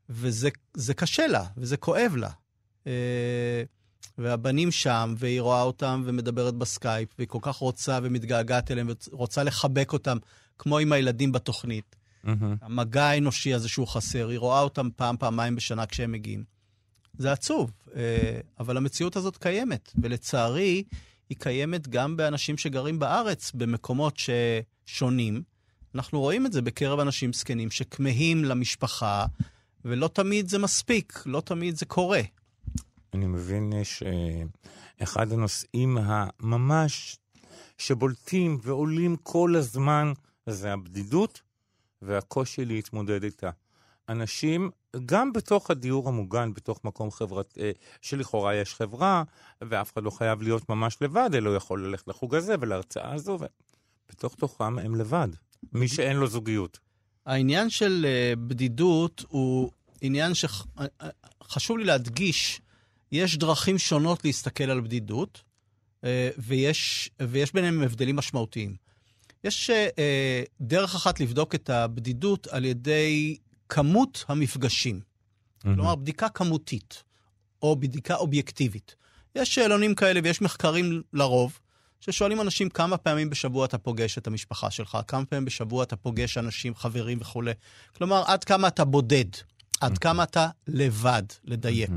וזה 0.08 0.48
זה 0.74 0.94
קשה 0.94 1.26
לה, 1.26 1.44
וזה 1.56 1.76
כואב 1.76 2.16
לה. 2.16 2.30
והבנים 4.18 4.70
שם, 4.70 5.14
והיא 5.18 5.40
רואה 5.40 5.62
אותם 5.62 6.02
ומדברת 6.04 6.54
בסקייפ, 6.54 7.08
והיא 7.18 7.28
כל 7.28 7.38
כך 7.42 7.56
רוצה 7.56 7.98
ומתגעגעת 8.02 8.70
אליהם, 8.70 8.90
ורוצה 9.12 9.42
לחבק 9.42 9.92
אותם, 9.92 10.18
כמו 10.58 10.78
עם 10.78 10.92
הילדים 10.92 11.32
בתוכנית. 11.32 11.96
מהמם. 12.24 12.56
המגע 12.62 13.04
האנושי 13.04 13.54
הזה 13.54 13.68
שהוא 13.68 13.86
חסר, 13.86 14.28
היא 14.28 14.38
רואה 14.38 14.60
אותם 14.60 14.88
פעם, 14.96 15.16
פעמיים 15.16 15.56
בשנה 15.56 15.86
כשהם 15.86 16.12
מגיעים. 16.12 16.44
זה 17.18 17.32
עצוב, 17.32 17.72
אה, 17.96 18.40
אבל 18.60 18.76
המציאות 18.76 19.16
הזאת 19.16 19.36
קיימת, 19.36 19.92
ולצערי, 20.02 20.82
היא 21.28 21.38
קיימת 21.38 21.88
גם 21.88 22.16
באנשים 22.16 22.58
שגרים 22.58 22.98
בארץ, 22.98 23.52
במקומות 23.54 24.18
ששונים. 24.86 25.42
אנחנו 25.94 26.20
רואים 26.20 26.46
את 26.46 26.52
זה 26.52 26.62
בקרב 26.62 27.00
אנשים 27.00 27.32
זקנים 27.32 27.70
שכמהים 27.70 28.44
למשפחה, 28.44 29.26
ולא 29.84 30.08
תמיד 30.08 30.48
זה 30.48 30.58
מספיק, 30.58 31.22
לא 31.26 31.40
תמיד 31.40 31.76
זה 31.76 31.86
קורה. 31.86 32.20
אני 33.14 33.26
מבין 33.26 33.72
שאחד 33.84 35.32
הנושאים 35.32 35.98
הממש 35.98 37.18
שבולטים 37.78 38.58
ועולים 38.62 39.16
כל 39.16 39.56
הזמן 39.56 40.12
זה 40.46 40.72
הבדידות 40.72 41.40
והקושי 42.02 42.64
להתמודד 42.64 43.24
איתה. 43.24 43.50
אנשים, 44.08 44.70
גם 45.06 45.32
בתוך 45.32 45.70
הדיור 45.70 46.08
המוגן, 46.08 46.54
בתוך 46.54 46.80
מקום 46.84 47.10
חברת, 47.10 47.58
אה, 47.60 47.70
שלכאורה 48.00 48.54
יש 48.54 48.74
חברה, 48.74 49.22
ואף 49.60 49.92
אחד 49.92 50.02
לא 50.02 50.10
חייב 50.10 50.42
להיות 50.42 50.68
ממש 50.68 50.96
לבד, 51.00 51.30
אלא 51.34 51.48
הוא 51.48 51.56
יכול 51.56 51.86
ללכת 51.86 52.08
לחוג 52.08 52.34
הזה 52.34 52.54
ולהרצאה 52.60 53.14
הזו, 53.14 53.38
ובתוך 54.08 54.34
תוכם 54.34 54.78
הם 54.78 54.94
לבד. 54.94 55.28
מי 55.72 55.88
שאין 55.88 56.16
לו 56.16 56.26
זוגיות. 56.26 56.78
העניין 57.26 57.70
של 57.70 58.06
אה, 58.08 58.32
בדידות 58.36 59.24
הוא 59.28 59.70
עניין 60.00 60.32
שחשוב 60.34 61.78
לי 61.78 61.84
להדגיש, 61.84 62.60
יש 63.12 63.38
דרכים 63.38 63.78
שונות 63.78 64.24
להסתכל 64.24 64.64
על 64.64 64.80
בדידות, 64.80 65.42
אה, 66.04 66.30
ויש, 66.38 67.10
ויש 67.22 67.52
ביניהם 67.52 67.82
הבדלים 67.82 68.16
משמעותיים. 68.16 68.76
יש 69.44 69.70
אה, 69.70 70.42
דרך 70.60 70.94
אחת 70.94 71.20
לבדוק 71.20 71.54
את 71.54 71.70
הבדידות 71.70 72.46
על 72.46 72.64
ידי 72.64 73.36
כמות 73.68 74.24
המפגשים. 74.28 75.00
כלומר, 75.62 75.94
בדיקה 75.94 76.28
כמותית, 76.28 77.02
או 77.62 77.76
בדיקה 77.76 78.16
אובייקטיבית. 78.16 78.94
יש 79.34 79.54
שאלונים 79.54 79.94
כאלה 79.94 80.20
ויש 80.24 80.42
מחקרים 80.42 81.02
לרוב, 81.12 81.58
ששואלים 82.00 82.40
אנשים 82.40 82.68
כמה 82.68 82.96
פעמים 82.96 83.30
בשבוע 83.30 83.64
אתה 83.64 83.78
פוגש 83.78 84.18
את 84.18 84.26
המשפחה 84.26 84.70
שלך, 84.70 84.98
כמה 85.06 85.24
פעמים 85.24 85.44
בשבוע 85.44 85.82
אתה 85.82 85.96
פוגש 85.96 86.38
אנשים, 86.38 86.74
חברים 86.74 87.18
וכולי. 87.20 87.52
כלומר, 87.96 88.22
עד 88.26 88.44
כמה 88.44 88.68
אתה 88.68 88.84
בודד, 88.84 89.24
עד 89.80 89.98
כמה 89.98 90.22
אתה 90.22 90.48
לבד, 90.68 91.22
לדייק. 91.44 91.90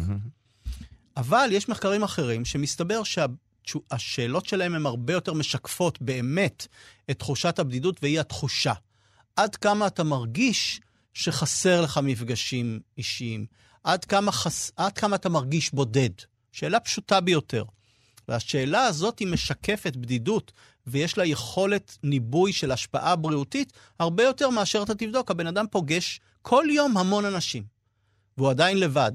אבל 1.17 1.49
יש 1.51 1.69
מחקרים 1.69 2.03
אחרים 2.03 2.45
שמסתבר 2.45 3.01
שהשאלות 3.03 4.45
שלהם 4.45 4.75
הן 4.75 4.85
הרבה 4.85 5.13
יותר 5.13 5.33
משקפות 5.33 6.01
באמת 6.01 6.67
את 7.11 7.19
תחושת 7.19 7.59
הבדידות, 7.59 7.97
והיא 8.01 8.19
התחושה. 8.19 8.73
עד 9.35 9.55
כמה 9.55 9.87
אתה 9.87 10.03
מרגיש 10.03 10.81
שחסר 11.13 11.81
לך 11.81 11.99
מפגשים 12.03 12.79
אישיים? 12.97 13.45
עד 13.83 14.05
כמה, 14.05 14.31
חס... 14.31 14.71
עד 14.75 14.97
כמה 14.97 15.15
אתה 15.15 15.29
מרגיש 15.29 15.73
בודד? 15.73 16.09
שאלה 16.51 16.79
פשוטה 16.79 17.21
ביותר. 17.21 17.63
והשאלה 18.27 18.85
הזאת 18.85 19.19
היא 19.19 19.27
משקפת 19.27 19.95
בדידות, 19.95 20.51
ויש 20.87 21.17
לה 21.17 21.25
יכולת 21.25 21.97
ניבוי 22.03 22.53
של 22.53 22.71
השפעה 22.71 23.15
בריאותית 23.15 23.73
הרבה 23.99 24.23
יותר 24.23 24.49
מאשר 24.49 24.83
אתה 24.83 24.95
תבדוק. 24.95 25.31
הבן 25.31 25.47
אדם 25.47 25.65
פוגש 25.71 26.19
כל 26.41 26.65
יום 26.69 26.97
המון 26.97 27.25
אנשים, 27.25 27.63
והוא 28.37 28.49
עדיין 28.49 28.79
לבד. 28.79 29.11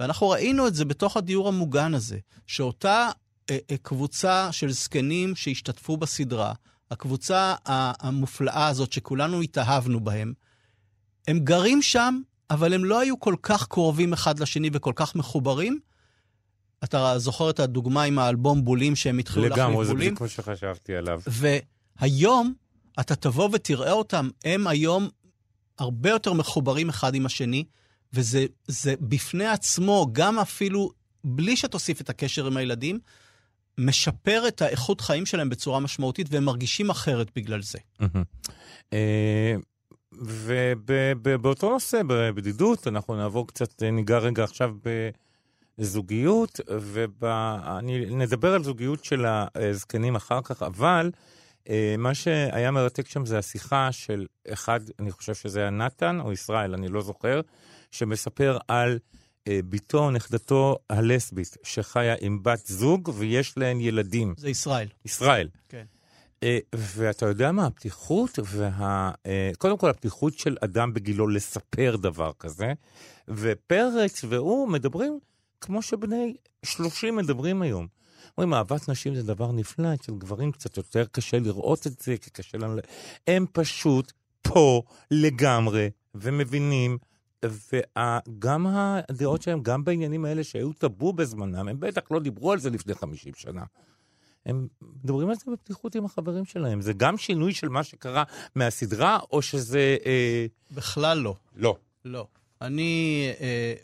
ואנחנו 0.00 0.28
ראינו 0.28 0.66
את 0.66 0.74
זה 0.74 0.84
בתוך 0.84 1.16
הדיור 1.16 1.48
המוגן 1.48 1.94
הזה, 1.94 2.18
שאותה 2.46 3.08
אה, 3.50 3.58
אה, 3.70 3.76
קבוצה 3.82 4.52
של 4.52 4.70
זקנים 4.70 5.36
שהשתתפו 5.36 5.96
בסדרה, 5.96 6.52
הקבוצה 6.90 7.54
המופלאה 7.66 8.68
הזאת 8.68 8.92
שכולנו 8.92 9.40
התאהבנו 9.40 10.00
בהם, 10.00 10.32
הם 11.28 11.38
גרים 11.38 11.82
שם, 11.82 12.20
אבל 12.50 12.74
הם 12.74 12.84
לא 12.84 13.00
היו 13.00 13.20
כל 13.20 13.34
כך 13.42 13.66
קרובים 13.66 14.12
אחד 14.12 14.38
לשני 14.38 14.70
וכל 14.72 14.92
כך 14.96 15.14
מחוברים. 15.14 15.78
אתה 16.84 17.18
זוכר 17.18 17.50
את 17.50 17.60
הדוגמה 17.60 18.02
עם 18.02 18.18
האלבום 18.18 18.64
בולים 18.64 18.96
שהם 18.96 19.18
התחילו 19.18 19.42
להחליף 19.48 19.64
לגמרי, 19.64 19.84
זה 19.84 19.92
בולים? 19.92 20.08
בדיוק 20.08 20.20
מה 20.20 20.28
שחשבתי 20.28 20.96
עליו. 20.96 21.20
והיום 21.26 22.54
אתה 23.00 23.16
תבוא 23.16 23.48
ותראה 23.52 23.92
אותם, 23.92 24.28
הם 24.44 24.66
היום 24.66 25.08
הרבה 25.78 26.10
יותר 26.10 26.32
מחוברים 26.32 26.88
אחד 26.88 27.14
עם 27.14 27.26
השני, 27.26 27.64
וזה 28.12 28.46
זה 28.66 28.94
בפני 29.00 29.46
עצמו, 29.46 30.06
גם 30.12 30.38
אפילו 30.38 30.90
בלי 31.24 31.56
שתוסיף 31.56 32.00
את 32.00 32.10
הקשר 32.10 32.46
עם 32.46 32.56
הילדים, 32.56 32.98
משפר 33.78 34.48
את 34.48 34.62
האיכות 34.62 35.00
חיים 35.00 35.26
שלהם 35.26 35.48
בצורה 35.48 35.80
משמעותית, 35.80 36.26
והם 36.30 36.44
מרגישים 36.44 36.90
אחרת 36.90 37.30
בגלל 37.36 37.62
זה. 37.62 37.78
אה, 38.92 39.54
ובאותו 41.22 41.70
נושא, 41.70 42.00
בבדידות, 42.06 42.86
אנחנו 42.86 43.16
נעבור 43.16 43.46
קצת, 43.46 43.82
ניגע 43.82 44.18
רגע 44.18 44.44
עכשיו 44.44 44.74
בזוגיות, 45.78 46.60
ונדבר 46.90 48.54
על 48.54 48.64
זוגיות 48.64 49.04
של 49.04 49.24
הזקנים 49.54 50.16
אחר 50.16 50.40
כך, 50.44 50.62
אבל 50.62 51.10
אה, 51.68 51.94
מה 51.98 52.14
שהיה 52.14 52.70
מרתק 52.70 53.08
שם 53.08 53.26
זה 53.26 53.38
השיחה 53.38 53.92
של 53.92 54.26
אחד, 54.52 54.80
אני 54.98 55.10
חושב 55.10 55.34
שזה 55.34 55.60
היה 55.60 55.70
נתן 55.70 56.20
או 56.20 56.32
ישראל, 56.32 56.74
אני 56.74 56.88
לא 56.88 57.02
זוכר, 57.02 57.40
שמספר 57.90 58.58
על 58.68 58.98
אה, 59.48 59.60
בתו 59.68 59.98
או 59.98 60.10
נכדתו 60.10 60.76
הלסבית, 60.90 61.56
שחיה 61.62 62.14
עם 62.20 62.42
בת 62.42 62.66
זוג 62.66 63.10
ויש 63.14 63.58
להן 63.58 63.80
ילדים. 63.80 64.34
זה 64.38 64.50
ישראל. 64.50 64.88
ישראל. 65.04 65.48
כן. 65.68 65.84
אה, 66.42 66.58
ואתה 66.74 67.26
יודע 67.26 67.52
מה, 67.52 67.66
הפתיחות 67.66 68.38
וה... 68.44 69.10
אה, 69.26 69.50
קודם 69.58 69.78
כל, 69.78 69.90
הפתיחות 69.90 70.38
של 70.38 70.56
אדם 70.64 70.94
בגילו 70.94 71.28
לספר 71.28 71.96
דבר 71.96 72.32
כזה, 72.38 72.72
ופרץ 73.28 74.24
והוא 74.28 74.68
מדברים 74.68 75.18
כמו 75.60 75.82
שבני 75.82 76.34
30 76.64 77.16
מדברים 77.16 77.62
היום. 77.62 77.86
אומרים, 78.38 78.54
אהבת 78.54 78.88
נשים 78.88 79.14
זה 79.14 79.22
דבר 79.22 79.52
נפלא, 79.52 79.94
אצל 79.94 80.12
גברים 80.12 80.52
קצת 80.52 80.76
יותר 80.76 81.04
קשה 81.12 81.38
לראות 81.38 81.86
את 81.86 82.00
זה, 82.00 82.16
כי 82.16 82.30
קשה 82.30 82.58
לנו... 82.58 82.80
הם 83.26 83.46
פשוט 83.52 84.12
פה 84.42 84.82
לגמרי, 85.10 85.90
ומבינים, 86.14 86.98
וגם 87.44 88.66
הדעות 88.66 89.42
שלהם, 89.42 89.62
גם 89.62 89.84
בעניינים 89.84 90.24
האלה 90.24 90.44
שהיו 90.44 90.72
טאבו 90.72 91.12
בזמנם, 91.12 91.68
הם 91.68 91.80
בטח 91.80 92.02
לא 92.10 92.20
דיברו 92.20 92.52
על 92.52 92.58
זה 92.58 92.70
לפני 92.70 92.94
50 92.94 93.32
שנה. 93.36 93.64
הם 94.46 94.68
מדברים 94.82 95.28
על 95.28 95.34
זה 95.34 95.52
בפתיחות 95.52 95.94
עם 95.94 96.04
החברים 96.04 96.44
שלהם. 96.44 96.80
זה 96.80 96.92
גם 96.92 97.18
שינוי 97.18 97.54
של 97.54 97.68
מה 97.68 97.84
שקרה 97.84 98.24
מהסדרה, 98.54 99.18
או 99.32 99.42
שזה... 99.42 99.96
אה, 100.06 100.46
בכלל 100.70 101.18
לא. 101.18 101.34
לא. 101.56 101.76
לא. 102.04 102.26
אני... 102.60 103.28
אה, 103.40 103.74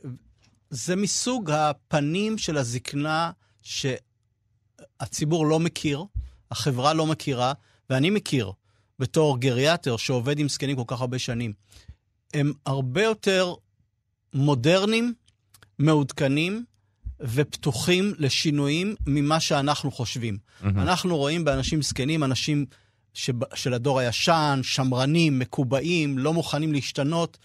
זה 0.71 0.97
מסוג 0.97 1.51
הפנים 1.51 2.39
של 2.39 2.57
הזקנה 2.57 3.31
שהציבור 3.63 5.47
לא 5.47 5.61
מכיר, 5.61 6.05
החברה 6.51 6.95
לא 6.95 7.07
מכירה, 7.07 7.53
ואני 7.91 8.11
מכיר 8.11 8.53
בתור 8.99 9.39
גריאטר 9.39 9.97
שעובד 9.97 10.39
עם 10.39 10.49
זקנים 10.49 10.77
כל 10.77 10.83
כך 10.87 11.01
הרבה 11.01 11.19
שנים. 11.19 11.53
הם 12.35 12.53
הרבה 12.67 13.03
יותר 13.03 13.55
מודרניים, 14.35 15.15
מעודכנים 15.79 16.65
ופתוחים 17.21 18.15
לשינויים 18.19 18.95
ממה 19.07 19.41
שאנחנו 19.41 19.91
חושבים. 19.91 20.39
אנחנו 20.83 21.17
רואים 21.17 21.45
באנשים 21.45 21.83
זקנים 21.83 22.25
אנשים 22.25 22.67
שב- 23.15 23.55
של 23.55 23.75
הדור 23.75 23.99
הישן, 23.99 24.61
שמרנים, 24.63 25.39
מקובעים, 25.39 26.19
לא 26.19 26.33
מוכנים 26.33 26.73
להשתנות. 26.73 27.39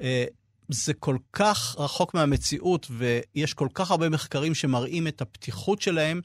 אה, 0.00 0.24
זה 0.68 0.94
כל 0.94 1.16
כך 1.32 1.76
רחוק 1.78 2.14
מהמציאות, 2.14 2.86
ויש 2.90 3.54
כל 3.54 3.68
כך 3.74 3.90
הרבה 3.90 4.08
מחקרים 4.08 4.54
שמראים 4.54 5.06
את 5.06 5.20
הפתיחות 5.22 5.82
שלהם 5.82 6.20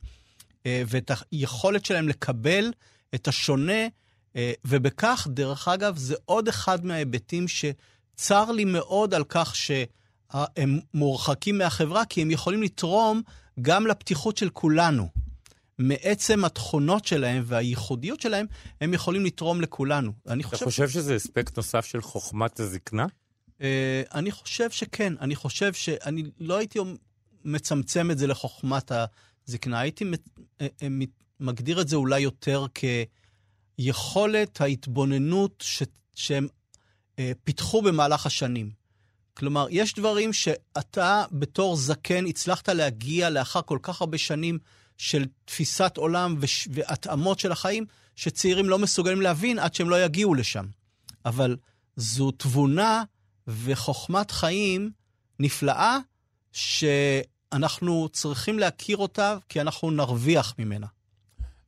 אה, 0.66 0.84
ואת 0.88 1.12
היכולת 1.32 1.86
שלהם 1.86 2.10
לקבל 2.10 2.72
את 3.16 3.28
השונה, 3.28 3.88
אה, 4.36 4.54
ובכך, 4.66 5.28
דרך 5.32 5.68
אגב, 5.68 5.98
זה 5.98 6.16
עוד 6.26 6.48
אחד 6.48 6.86
מההיבטים 6.86 7.48
שצר 8.18 8.52
לי 8.52 8.66
מאוד 8.66 9.14
על 9.14 9.24
כך 9.30 9.56
שהם 9.56 10.80
מורחקים 10.94 11.58
מהחברה, 11.58 12.06
כי 12.06 12.22
הם 12.22 12.32
יכולים 12.32 12.64
לתרום 12.64 13.22
גם 13.62 13.88
לפתיחות 13.88 14.38
של 14.38 14.50
כולנו. 14.50 15.08
מעצם 15.80 16.46
התכונות 16.46 17.06
שלהם 17.06 17.44
והייחודיות 17.46 18.22
שלהם, 18.22 18.46
הם 18.82 18.94
יכולים 18.94 19.26
לתרום 19.26 19.62
לכולנו. 19.62 20.12
אני 20.28 20.42
אתה 20.42 20.50
חושב, 20.50 20.66
חושב 20.66 20.90
שזה 20.90 21.16
אספקט 21.16 21.58
נוסף 21.58 21.86
של 21.86 22.02
חוכמת 22.02 22.60
הזקנה? 22.60 23.06
אה, 23.62 24.02
אני 24.14 24.32
חושב 24.32 24.70
שכן. 24.70 25.14
אני 25.22 25.36
חושב 25.36 25.74
שאני 25.74 26.24
לא 26.40 26.58
הייתי 26.58 26.80
מצמצם 27.46 28.12
את 28.12 28.18
זה 28.18 28.28
לחוכמת 28.28 28.92
הזקנה, 29.48 29.80
הייתי 29.80 30.06
אה, 30.62 30.68
אה, 30.84 30.88
מגדיר 31.40 31.82
את 31.82 31.88
זה 31.88 31.96
אולי 31.96 32.20
יותר 32.20 32.66
כיכולת 33.78 34.62
ההתבוננות 34.62 35.64
ש- 35.68 35.84
שהם 36.16 36.48
פיתחו 37.44 37.82
במהלך 37.82 38.26
השנים. 38.26 38.70
כלומר, 39.34 39.68
יש 39.70 39.94
דברים 39.94 40.34
שאתה 40.34 41.26
בתור 41.32 41.76
זקן 41.76 42.26
הצלחת 42.26 42.70
להגיע 42.70 43.30
לאחר 43.30 43.62
כל 43.62 43.80
כך 43.82 44.02
הרבה 44.02 44.18
שנים 44.18 44.60
של 44.98 45.26
תפיסת 45.46 45.98
עולם 45.98 46.36
וש- 46.40 46.68
והתאמות 46.72 47.40
של 47.40 47.52
החיים, 47.52 47.86
שצעירים 48.16 48.70
לא 48.70 48.80
מסוגלים 48.80 49.22
להבין 49.22 49.60
עד 49.60 49.74
שהם 49.74 49.90
לא 49.90 50.04
יגיעו 50.04 50.34
לשם. 50.34 50.66
אבל 51.26 51.58
זו 51.96 52.32
תבונה 52.32 53.04
וחוכמת 53.48 54.32
חיים 54.32 54.92
נפלאה, 55.40 55.98
שאנחנו 56.52 58.10
צריכים 58.12 58.60
להכיר 58.60 58.98
אותה, 58.98 59.38
כי 59.50 59.62
אנחנו 59.62 59.92
נרוויח 59.92 60.56
ממנה. 60.60 60.88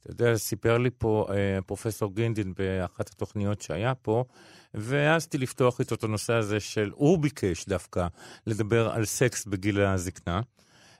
אתה 0.01 0.12
יודע, 0.12 0.38
סיפר 0.38 0.77
לי 0.77 0.89
פה 0.98 1.27
אה, 1.29 1.62
פרופסור 1.65 2.15
גינדין 2.15 2.53
באחת 2.58 3.10
התוכניות 3.10 3.62
שהיה 3.62 3.96
פה, 3.96 4.24
והעזתי 4.73 5.38
לפתוח 5.38 5.79
איתו 5.79 5.95
את 5.95 6.03
הנושא 6.03 6.33
הזה 6.33 6.59
של, 6.59 6.91
הוא 6.95 7.19
ביקש 7.19 7.65
דווקא 7.65 8.07
לדבר 8.47 8.89
על 8.89 9.05
סקס 9.05 9.45
בגיל 9.45 9.81
הזקנה, 9.81 10.41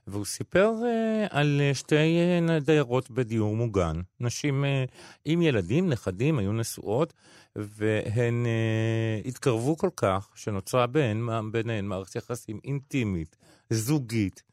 והוא 0.07 0.25
סיפר 0.25 0.73
אה, 0.85 1.27
על 1.29 1.61
אה, 1.61 1.73
שתי 1.73 1.95
אה, 1.95 2.59
דיירות 2.59 3.11
בדיור 3.11 3.55
מוגן, 3.55 4.01
נשים 4.19 4.65
אה, 4.65 4.85
עם 5.25 5.41
ילדים, 5.41 5.89
נכדים, 5.89 6.39
היו 6.39 6.53
נשואות, 6.53 7.13
והן 7.55 8.45
אה, 8.45 9.21
התקרבו 9.25 9.77
כל 9.77 9.89
כך, 9.95 10.29
שנוצרה 10.35 10.85
ביניהן, 11.51 11.85
מערכת 11.85 12.15
יחסים 12.15 12.59
אינטימית, 12.63 13.35
זוגית, 13.69 14.43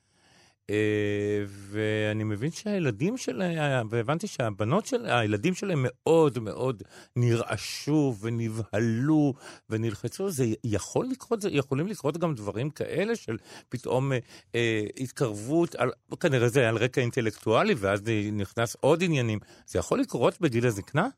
ואני 1.49 2.25
מבין 2.25 2.51
שהילדים 2.51 3.17
שלהם, 3.17 3.87
והבנתי 3.91 4.27
שהבנות 4.27 4.87
של, 4.87 5.07
הילדים 5.07 5.55
שלהם 5.55 5.79
מאוד 5.89 6.39
מאוד 6.39 6.83
נרעשו 7.17 8.15
ונבהלו 8.21 9.35
ונלחצו. 9.71 10.31
זה 10.31 10.47
יכול 10.65 11.07
לקרות, 11.11 11.43
זה 11.43 11.49
יכולים 11.53 11.87
לקרות 11.87 12.17
גם 12.19 12.35
דברים 12.35 12.71
כאלה 12.71 13.17
של 13.17 13.37
פתאום 13.69 14.13
אה, 14.13 14.19
אה, 14.55 14.87
התקרבות, 15.01 15.75
על, 15.75 15.91
כנראה 16.21 16.49
זה 16.49 16.69
על 16.69 16.77
רקע 16.77 17.01
אינטלקטואלי, 17.01 17.75
ואז 17.77 18.01
נכנס 18.33 18.77
עוד 18.81 19.03
עניינים. 19.03 19.39
זה 19.67 19.79
יכול 19.79 20.01
לקרות 20.01 20.41
בגיל 20.41 20.67
הזקנה? 20.67 21.09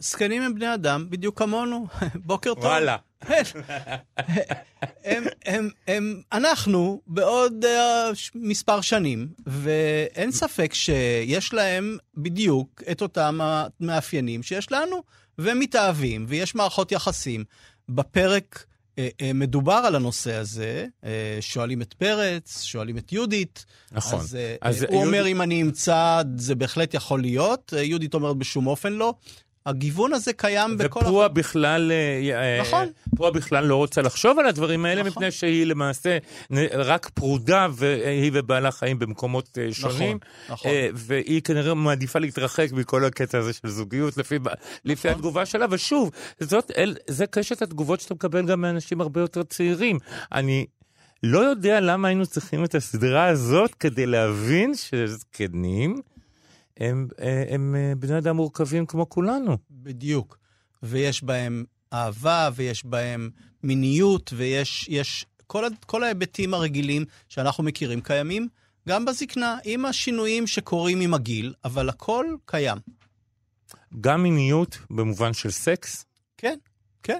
זקנים 0.00 0.42
הם 0.42 0.54
בני 0.54 0.74
אדם, 0.74 1.06
בדיוק 1.10 1.38
כמונו. 1.38 1.86
בוקר 2.14 2.54
טוב. 2.54 2.64
וואלה. 2.64 2.96
הם, 5.04 5.24
הם, 5.46 5.68
הם, 5.86 6.22
אנחנו 6.32 7.00
בעוד 7.06 7.64
uh, 7.64 7.68
מספר 8.34 8.80
שנים, 8.80 9.28
ואין 9.46 10.32
ספק 10.32 10.74
שיש 10.74 11.54
להם 11.54 11.98
בדיוק 12.16 12.82
את 12.90 13.02
אותם 13.02 13.38
המאפיינים 13.42 14.42
שיש 14.42 14.72
לנו, 14.72 15.02
והם 15.38 15.58
מתאהבים, 15.58 16.24
ויש 16.28 16.54
מערכות 16.54 16.92
יחסים. 16.92 17.44
בפרק 17.88 18.64
uh, 18.64 18.98
uh, 18.98 19.02
מדובר 19.34 19.72
על 19.86 19.94
הנושא 19.94 20.34
הזה, 20.34 20.86
uh, 21.02 21.06
שואלים 21.40 21.82
את 21.82 21.94
פרץ, 21.94 22.62
שואלים 22.62 22.98
את 22.98 23.12
יהודית. 23.12 23.64
נכון. 23.92 24.20
אז, 24.20 24.34
uh, 24.34 24.58
אז 24.60 24.82
הוא 24.82 25.04
אומר, 25.04 25.14
יהודית- 25.14 25.32
אם 25.36 25.42
אני 25.42 25.62
אמצא, 25.62 26.22
זה 26.36 26.54
בהחלט 26.54 26.94
יכול 26.94 27.20
להיות. 27.20 27.72
Uh, 27.76 27.78
יהודית 27.78 28.14
אומרת, 28.14 28.36
בשום 28.36 28.66
אופן 28.66 28.92
לא. 28.92 29.14
הגיוון 29.66 30.12
הזה 30.12 30.32
קיים 30.32 30.78
בכל... 30.78 31.00
ופועה 31.00 31.28
בכלל, 31.28 31.92
אה, 31.92 32.42
אה, 32.42 32.60
נכון. 32.60 32.88
פועה 33.16 33.30
בכלל 33.30 33.64
לא 33.64 33.76
רוצה 33.76 34.02
לחשוב 34.02 34.38
על 34.38 34.46
הדברים 34.46 34.84
האלה, 34.84 35.00
נכון. 35.00 35.12
מפני 35.12 35.30
שהיא 35.30 35.66
למעשה 35.66 36.18
רק 36.74 37.10
פרודה, 37.14 37.66
והיא 37.72 38.30
ובעלה 38.34 38.70
חיים 38.70 38.98
במקומות 38.98 39.58
אה, 39.58 39.72
שונים. 39.72 40.18
נכון. 40.48 40.70
אה, 40.70 40.88
והיא 40.94 41.42
כנראה 41.42 41.74
מעדיפה 41.74 42.18
להתרחק 42.18 42.68
מכל 42.72 43.04
הקטע 43.04 43.38
הזה 43.38 43.52
של 43.52 43.68
זוגיות, 43.68 44.16
לפי, 44.16 44.38
לפי 44.84 45.08
נכון. 45.08 45.18
התגובה 45.18 45.46
שלה. 45.46 45.66
ושוב, 45.70 46.10
זאת, 46.40 46.70
אל, 46.76 46.96
זה 47.06 47.26
קשת 47.26 47.62
התגובות 47.62 48.00
שאתה 48.00 48.14
מקבל 48.14 48.46
גם 48.46 48.60
מאנשים 48.60 49.00
הרבה 49.00 49.20
יותר 49.20 49.42
צעירים. 49.42 49.98
אני 50.32 50.66
לא 51.22 51.38
יודע 51.38 51.80
למה 51.80 52.08
היינו 52.08 52.26
צריכים 52.26 52.64
את 52.64 52.74
הסדרה 52.74 53.26
הזאת 53.26 53.74
כדי 53.74 54.06
להבין 54.06 54.74
שזקנים 54.74 56.00
הם, 56.80 57.08
אה, 57.20 57.44
הם 57.48 57.74
אה, 57.78 57.92
בני 57.98 58.18
אדם 58.18 58.36
מורכבים 58.36 58.86
כמו 58.86 59.08
כולנו. 59.08 59.58
בדיוק. 59.70 60.38
ויש 60.82 61.24
בהם 61.24 61.64
אהבה, 61.92 62.50
ויש 62.54 62.84
בהם 62.84 63.30
מיניות, 63.62 64.32
ויש 64.36 64.86
יש 64.88 65.26
כל, 65.46 65.64
כל 65.86 66.04
ההיבטים 66.04 66.54
הרגילים 66.54 67.04
שאנחנו 67.28 67.64
מכירים 67.64 68.00
קיימים 68.00 68.48
גם 68.88 69.04
בזקנה, 69.04 69.58
עם 69.64 69.84
השינויים 69.84 70.46
שקורים 70.46 71.00
עם 71.00 71.14
הגיל, 71.14 71.54
אבל 71.64 71.88
הכל 71.88 72.26
קיים. 72.44 72.78
גם 74.00 74.22
מיניות 74.22 74.78
במובן 74.90 75.32
של 75.32 75.50
סקס, 75.50 76.04
כן, 76.36 76.58
כן. 77.02 77.18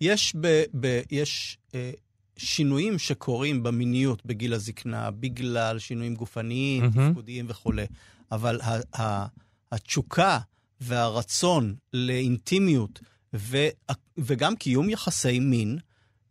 יש, 0.00 0.34
ב, 0.40 0.62
ב, 0.80 1.00
יש 1.10 1.58
אה, 1.74 1.90
שינויים 2.36 2.98
שקורים 2.98 3.62
במיניות 3.62 4.26
בגיל 4.26 4.54
הזקנה, 4.54 5.10
בגלל 5.10 5.78
שינויים 5.78 6.14
גופניים, 6.14 6.82
מהמם. 6.82 7.08
תפקודיים 7.10 7.46
וכולי, 7.48 7.86
אבל 8.32 8.60
ה, 8.60 9.00
ה, 9.02 9.26
התשוקה 9.72 10.38
והרצון 10.80 11.74
לאינטימיות 11.92 13.00
ו, 13.34 13.68
וגם 14.18 14.56
קיום 14.56 14.90
יחסי 14.90 15.40
מין 15.40 15.78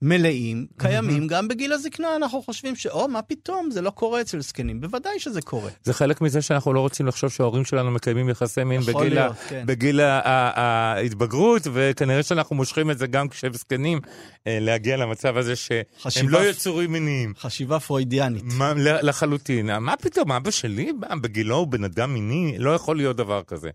מלאים 0.01 0.65
קיימים 0.77 1.27
גם 1.27 1.47
בגיל 1.47 1.73
הזקנה. 1.73 2.15
אנחנו 2.15 2.41
חושבים 2.41 2.75
שאו, 2.75 3.07
מה 3.07 3.21
פתאום, 3.21 3.71
זה 3.71 3.81
לא 3.81 3.89
קורה 3.89 4.21
אצל 4.21 4.41
זקנים. 4.41 4.81
בוודאי 4.81 5.19
שזה 5.19 5.41
קורה. 5.41 5.69
זה 5.83 5.93
חלק 5.93 6.21
מזה 6.21 6.41
שאנחנו 6.41 6.73
לא 6.73 6.79
רוצים 6.79 7.05
לחשוב 7.07 7.29
שההורים 7.29 7.65
שלנו 7.65 7.91
מקיימים 7.91 8.29
יחסי 8.29 8.63
מין 8.63 8.81
בגיל, 8.81 9.13
להיות, 9.13 9.31
ה... 9.31 9.49
כן. 9.49 9.63
בגיל. 9.65 9.99
ההתבגרות, 10.01 11.67
וכנראה 11.73 12.23
שאנחנו 12.23 12.55
מושכים 12.55 12.91
את 12.91 12.97
זה 12.97 13.07
גם 13.07 13.27
כשהם 13.29 13.53
זקנים, 13.53 13.99
אה, 14.47 14.57
להגיע 14.61 14.97
למצב 14.97 15.37
הזה 15.37 15.55
שהם 15.55 15.81
חשיבה- 16.01 16.31
לא 16.31 16.45
יצורים 16.49 16.91
מיניים. 16.91 17.33
חשיבה 17.39 17.79
פרוידיאנית. 17.79 18.43
מה, 18.57 18.73
לחלוטין. 18.77 19.77
מה 19.77 19.93
פתאום, 19.97 20.31
אבא 20.31 20.51
שלי 20.51 20.91
בגילו 21.21 21.55
הוא 21.55 21.67
בן 21.67 21.83
אדם 21.83 22.13
מיני? 22.13 22.55
לא 22.57 22.75
יכול 22.75 22.97
להיות 22.97 23.15
דבר 23.17 23.41
כזה. 23.47 23.69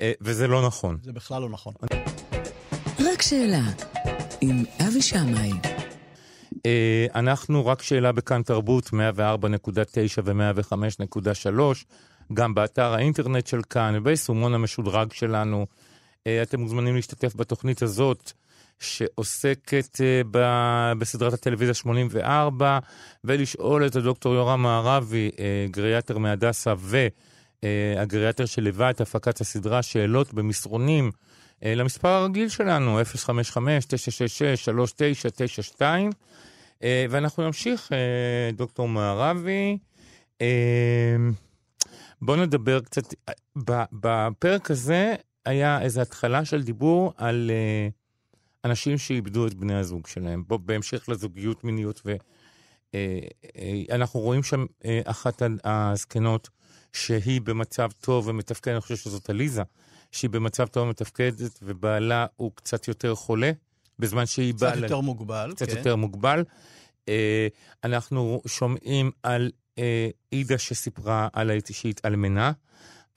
אה, 0.00 0.12
וזה 0.20 0.46
לא 0.48 0.66
נכון. 0.66 0.98
זה 1.02 1.12
בכלל 1.12 1.42
לא 1.42 1.48
נכון. 1.48 1.72
רק 3.12 3.22
שאלה, 3.22 3.60
עם 4.40 4.64
אבי 4.88 5.02
שמאי. 5.02 5.50
אה, 6.66 7.06
אנחנו 7.14 7.66
רק 7.66 7.82
שאלה 7.82 8.12
בכאן 8.12 8.42
תרבות, 8.42 8.86
104.9 8.86 8.90
ו-105.3, 10.24 11.60
גם 12.34 12.54
באתר 12.54 12.94
האינטרנט 12.94 13.46
של 13.46 13.60
כאן 13.70 13.94
וביישומון 13.96 14.54
המשודרג 14.54 15.12
שלנו. 15.12 15.66
אה, 16.26 16.42
אתם 16.42 16.60
מוזמנים 16.60 16.94
להשתתף 16.94 17.36
בתוכנית 17.36 17.82
הזאת, 17.82 18.32
שעוסקת 18.78 20.00
אה, 20.00 20.94
בסדרת 20.94 21.32
הטלוויזיה 21.32 21.74
84, 21.74 22.78
ולשאול 23.24 23.86
את 23.86 23.96
הדוקטור 23.96 24.34
יורם 24.34 24.62
מערבי, 24.62 25.30
גריאטר 25.70 26.18
מהדסה 26.18 26.74
והגריאטר 27.62 28.46
שליווה 28.46 28.90
את 28.90 29.00
הפקת 29.00 29.40
הסדרה, 29.40 29.82
שאלות 29.82 30.34
במסרונים. 30.34 31.10
אה, 31.64 31.74
למספר 31.74 32.08
הרגיל 32.08 32.48
שלנו, 32.48 33.00
055-966-3992, 33.00 35.82
אה, 36.82 37.06
ואנחנו 37.10 37.46
נמשיך, 37.46 37.92
אה, 37.92 38.50
דוקטור 38.52 38.88
מערבי. 38.88 39.78
בואו 42.22 42.40
נדבר 42.40 42.80
קצת, 42.80 43.14
בפרק 43.92 44.70
הזה 44.70 45.14
היה 45.44 45.82
איזו 45.82 46.00
התחלה 46.00 46.44
של 46.44 46.62
דיבור 46.62 47.12
על 47.16 47.50
אנשים 48.64 48.98
שאיבדו 48.98 49.46
את 49.46 49.54
בני 49.54 49.74
הזוג 49.74 50.06
שלהם, 50.06 50.44
בו, 50.46 50.58
בהמשך 50.58 51.08
לזוגיות 51.08 51.64
מיניות, 51.64 52.02
ואנחנו 52.94 54.20
רואים 54.20 54.42
שם 54.42 54.66
אחת 55.04 55.42
הזקנות 55.64 56.48
שהיא 56.92 57.40
במצב 57.40 57.90
טוב 58.00 58.28
ומתפקדת, 58.28 58.72
אני 58.72 58.80
חושב 58.80 58.96
שזאת 58.96 59.30
עליזה, 59.30 59.62
שהיא 60.16 60.30
במצב 60.30 60.66
טוב 60.66 60.86
ומתפקדת, 60.86 61.58
ובעלה 61.62 62.26
הוא 62.36 62.50
קצת 62.54 62.88
יותר 62.88 63.14
חולה, 63.14 63.50
בזמן 63.98 64.26
שהיא 64.26 64.54
קצת 64.54 64.62
באה... 64.62 64.74
ל- 64.74 64.82
יותר 64.82 65.00
מוגבל. 65.00 65.52
קצת 65.56 65.70
כן. 65.70 65.76
יותר 65.76 65.96
מוגבל. 65.96 66.44
אה, 67.08 67.46
אנחנו 67.84 68.42
שומעים 68.46 69.10
על 69.22 69.50
אה, 69.78 70.08
עידה 70.30 70.58
שסיפרה 70.58 71.28
על 71.32 71.50
שהיא 71.70 71.90
התאלמנה. 71.90 72.52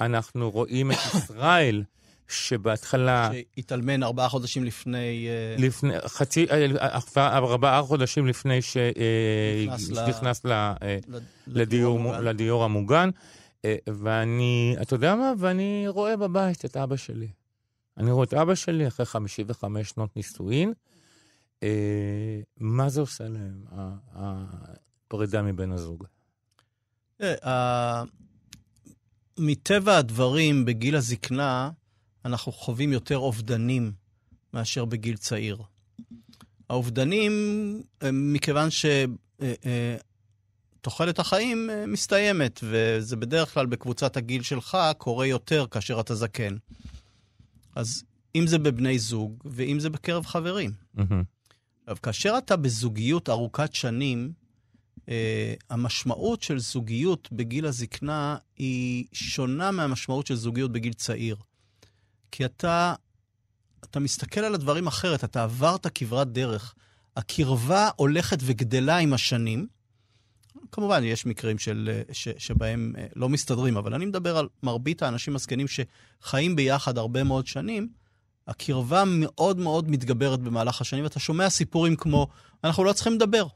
אנחנו 0.01 0.51
רואים 0.51 0.91
את 0.91 0.97
ישראל, 1.15 1.83
שבהתחלה, 2.27 3.29
שהתאלמן 3.33 4.03
ארבעה 4.03 4.29
חודשים 4.29 4.63
לפני... 4.63 5.27
אה, 5.29 5.65
לפני, 5.65 5.93
חצי, 6.07 6.45
אה, 6.51 6.97
ארבעה 7.17 7.81
חודשים 7.81 8.27
לפני 8.27 8.61
שנכנס 8.61 10.45
ל... 10.45 10.51
אה, 10.51 10.75
ל- 11.07 11.19
לדיור, 11.47 11.99
המוגן. 11.99 12.23
לדיור 12.23 12.63
המוגן, 12.63 13.09
ואני, 13.87 14.75
אתה 14.81 14.95
יודע 14.95 15.15
מה? 15.15 15.33
ואני 15.37 15.85
רואה 15.87 16.17
בבית 16.17 16.65
את 16.65 16.77
אבא 16.77 16.95
שלי. 16.95 17.27
אני 17.97 18.11
רואה 18.11 18.23
את 18.25 18.33
אבא 18.33 18.55
שלי 18.55 18.87
אחרי 18.87 19.05
55 19.05 19.89
שנות 19.89 20.15
נישואין. 20.15 20.73
אה, 21.63 22.39
מה 22.57 22.89
זה 22.89 23.01
עושה 23.01 23.23
להם, 23.27 23.63
הפרידה 24.11 25.41
מבן 25.41 25.71
הזוג? 25.71 26.03
תראה, 27.17 27.49
ה- 27.49 28.03
מטבע 29.39 29.97
הדברים, 29.97 30.65
בגיל 30.65 30.95
הזקנה, 30.95 31.71
אנחנו 32.25 32.51
חווים 32.51 32.93
יותר 32.93 33.17
אובדנים 33.17 33.91
מאשר 34.53 34.85
בגיל 34.85 35.17
צעיר. 35.17 35.57
האובדנים, 36.69 37.31
מכיוון 38.13 38.69
שתוחלת 40.79 41.19
החיים 41.19 41.69
אה, 41.69 41.85
מסתיימת, 41.87 42.59
וזה 42.63 43.15
בדרך 43.15 43.53
כלל 43.53 43.65
בקבוצת 43.65 44.17
הגיל 44.17 44.43
שלך 44.43 44.77
קורה 44.97 45.25
יותר 45.25 45.65
כאשר 45.71 45.99
אתה 45.99 46.15
זקן. 46.15 46.55
אז 47.75 48.03
אם 48.35 48.47
זה 48.47 48.57
בבני 48.57 48.99
זוג, 48.99 49.43
ואם 49.45 49.79
זה 49.79 49.89
בקרב 49.89 50.25
חברים. 50.25 50.71
עכשיו, 51.81 51.97
כאשר 52.03 52.35
אתה 52.37 52.55
בזוגיות 52.55 53.29
ארוכת 53.29 53.73
שנים, 53.73 54.31
uh, 54.97 55.09
המשמעות 55.69 56.43
של 56.43 56.59
זוגיות 56.59 57.29
בגיל 57.31 57.65
הזקנה 57.65 58.37
היא 58.57 59.05
שונה 59.13 59.71
מהמשמעות 59.71 60.27
של 60.27 60.35
זוגיות 60.35 60.71
בגיל 60.71 60.93
צעיר. 60.93 61.35
כי 62.31 62.45
אתה, 62.45 62.93
אתה 63.83 63.99
מסתכל 63.99 64.39
על 64.39 64.55
הדברים 64.55 64.87
אחרת, 64.87 65.23
אתה 65.23 65.43
עברת 65.43 65.87
כברת 65.87 66.31
דרך. 66.31 66.75
הקרבה 67.17 67.89
הולכת 67.95 68.37
וגדלה 68.41 68.97
עם 68.97 69.13
השנים. 69.13 69.78
כמובן, 70.71 71.03
יש 71.03 71.25
מקרים 71.25 71.57
של, 71.57 71.89
אה, 71.91 72.13
ש, 72.13 72.27
שבהם 72.37 72.93
אה, 72.97 73.05
לא 73.15 73.29
מסתדרים, 73.29 73.77
אבל 73.77 73.93
אני 73.93 74.05
מדבר 74.05 74.37
על 74.37 74.47
מרבית 74.63 75.03
האנשים 75.03 75.35
הזקנים 75.35 75.65
שחיים 75.67 76.55
ביחד 76.55 76.97
הרבה 76.97 77.23
מאוד 77.23 77.47
שנים. 77.47 77.89
הקרבה 78.47 79.03
מאוד 79.07 79.57
מאוד 79.59 79.89
מתגברת 79.91 80.39
במהלך 80.39 80.81
השנים, 80.81 81.03
ואתה 81.03 81.19
שומע 81.19 81.49
סיפורים 81.49 81.95
כמו, 81.95 82.27
אנחנו 82.63 82.83
לא 82.83 82.93
צריכים 82.93 83.13
לדבר. 83.13 83.47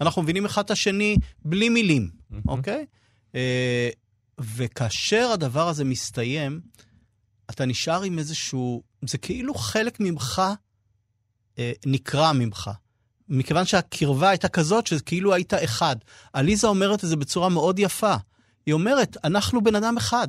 אנחנו 0.00 0.22
מבינים 0.22 0.44
אחד 0.44 0.64
את 0.64 0.70
השני 0.70 1.16
בלי 1.44 1.68
מילים, 1.68 2.10
אוקיי? 2.48 2.86
אה, 3.34 3.88
וכאשר 4.40 5.30
הדבר 5.32 5.68
הזה 5.68 5.84
מסתיים, 5.84 6.60
אתה 7.50 7.66
נשאר 7.66 8.02
עם 8.02 8.18
איזשהו... 8.18 8.82
זה 9.02 9.18
כאילו 9.18 9.54
חלק 9.54 10.00
ממך 10.00 10.42
אה, 11.58 11.72
נקרע 11.86 12.32
ממך. 12.32 12.70
מכיוון 13.28 13.64
שהקרבה 13.64 14.28
הייתה 14.28 14.48
כזאת 14.48 14.86
שזה 14.86 15.02
כאילו 15.02 15.34
היית 15.34 15.54
אחד. 15.54 15.96
עליזה 16.32 16.66
אומרת 16.66 17.04
את 17.04 17.08
זה 17.08 17.16
בצורה 17.16 17.48
מאוד 17.48 17.78
יפה. 17.78 18.14
היא 18.66 18.74
אומרת, 18.74 19.16
אנחנו 19.24 19.64
בן 19.64 19.74
אדם 19.74 19.96
אחד. 19.96 20.28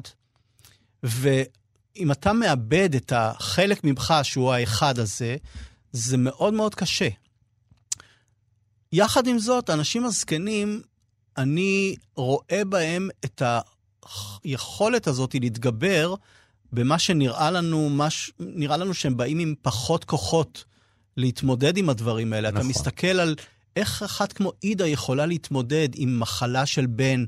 ואם 1.03 2.11
אתה 2.11 2.33
מאבד 2.33 2.95
את 2.95 3.13
החלק 3.15 3.83
ממך, 3.83 4.13
שהוא 4.23 4.53
האחד 4.53 4.99
הזה, 4.99 5.35
זה 5.91 6.17
מאוד 6.17 6.53
מאוד 6.53 6.75
קשה. 6.75 7.09
יחד 8.91 9.27
עם 9.27 9.39
זאת, 9.39 9.69
האנשים 9.69 10.05
הזקנים, 10.05 10.81
אני 11.37 11.95
רואה 12.15 12.61
בהם 12.69 13.09
את 13.25 13.41
היכולת 14.43 15.07
הזאת 15.07 15.35
להתגבר 15.35 16.15
במה 16.73 16.99
שנראה 16.99 17.51
לנו, 17.51 17.89
מש... 17.89 18.31
נראה 18.39 18.77
לנו 18.77 18.93
שהם 18.93 19.17
באים 19.17 19.39
עם 19.39 19.55
פחות 19.61 20.03
כוחות 20.03 20.63
להתמודד 21.17 21.77
עם 21.77 21.89
הדברים 21.89 22.33
האלה. 22.33 22.51
נכון. 22.51 22.61
אתה 22.61 22.69
מסתכל 22.69 23.07
על 23.07 23.35
איך 23.75 24.03
אחת 24.03 24.33
כמו 24.33 24.51
עידה 24.61 24.87
יכולה 24.87 25.25
להתמודד 25.25 25.89
עם 25.95 26.19
מחלה 26.19 26.65
של 26.65 26.85
בן, 26.85 27.25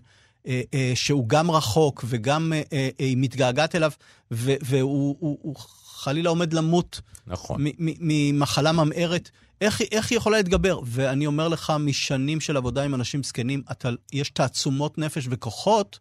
אה, 0.48 0.62
אה, 0.74 0.92
שהוא 0.96 1.30
גם 1.30 1.52
רחוק 1.52 2.06
וגם 2.08 2.54
אה, 2.54 2.62
אה, 2.74 2.90
היא 3.00 3.18
מתגעגעת 3.20 3.76
אליו, 3.76 3.92
ו- 4.32 4.56
והוא 4.62 5.16
הוא, 5.20 5.38
הוא 5.42 5.56
חלילה 5.86 6.30
עומד 6.30 6.54
למות 6.54 7.02
נכון. 7.28 7.64
ממחלה 7.80 8.72
ממארת. 8.72 9.30
איך, 9.62 9.82
איך 9.92 10.12
היא 10.12 10.18
יכולה 10.18 10.38
להתגבר? 10.38 10.80
ואני 10.86 11.26
אומר 11.26 11.48
לך, 11.48 11.74
משנים 11.80 12.40
של 12.40 12.58
עבודה 12.58 12.84
עם 12.84 12.96
אנשים 12.96 13.24
זקנים, 13.24 13.64
אתה, 13.72 13.90
יש 14.14 14.30
תעצומות 14.30 14.98
נפש 14.98 15.28
וכוחות, 15.30 16.00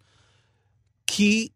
כי 1.06 1.48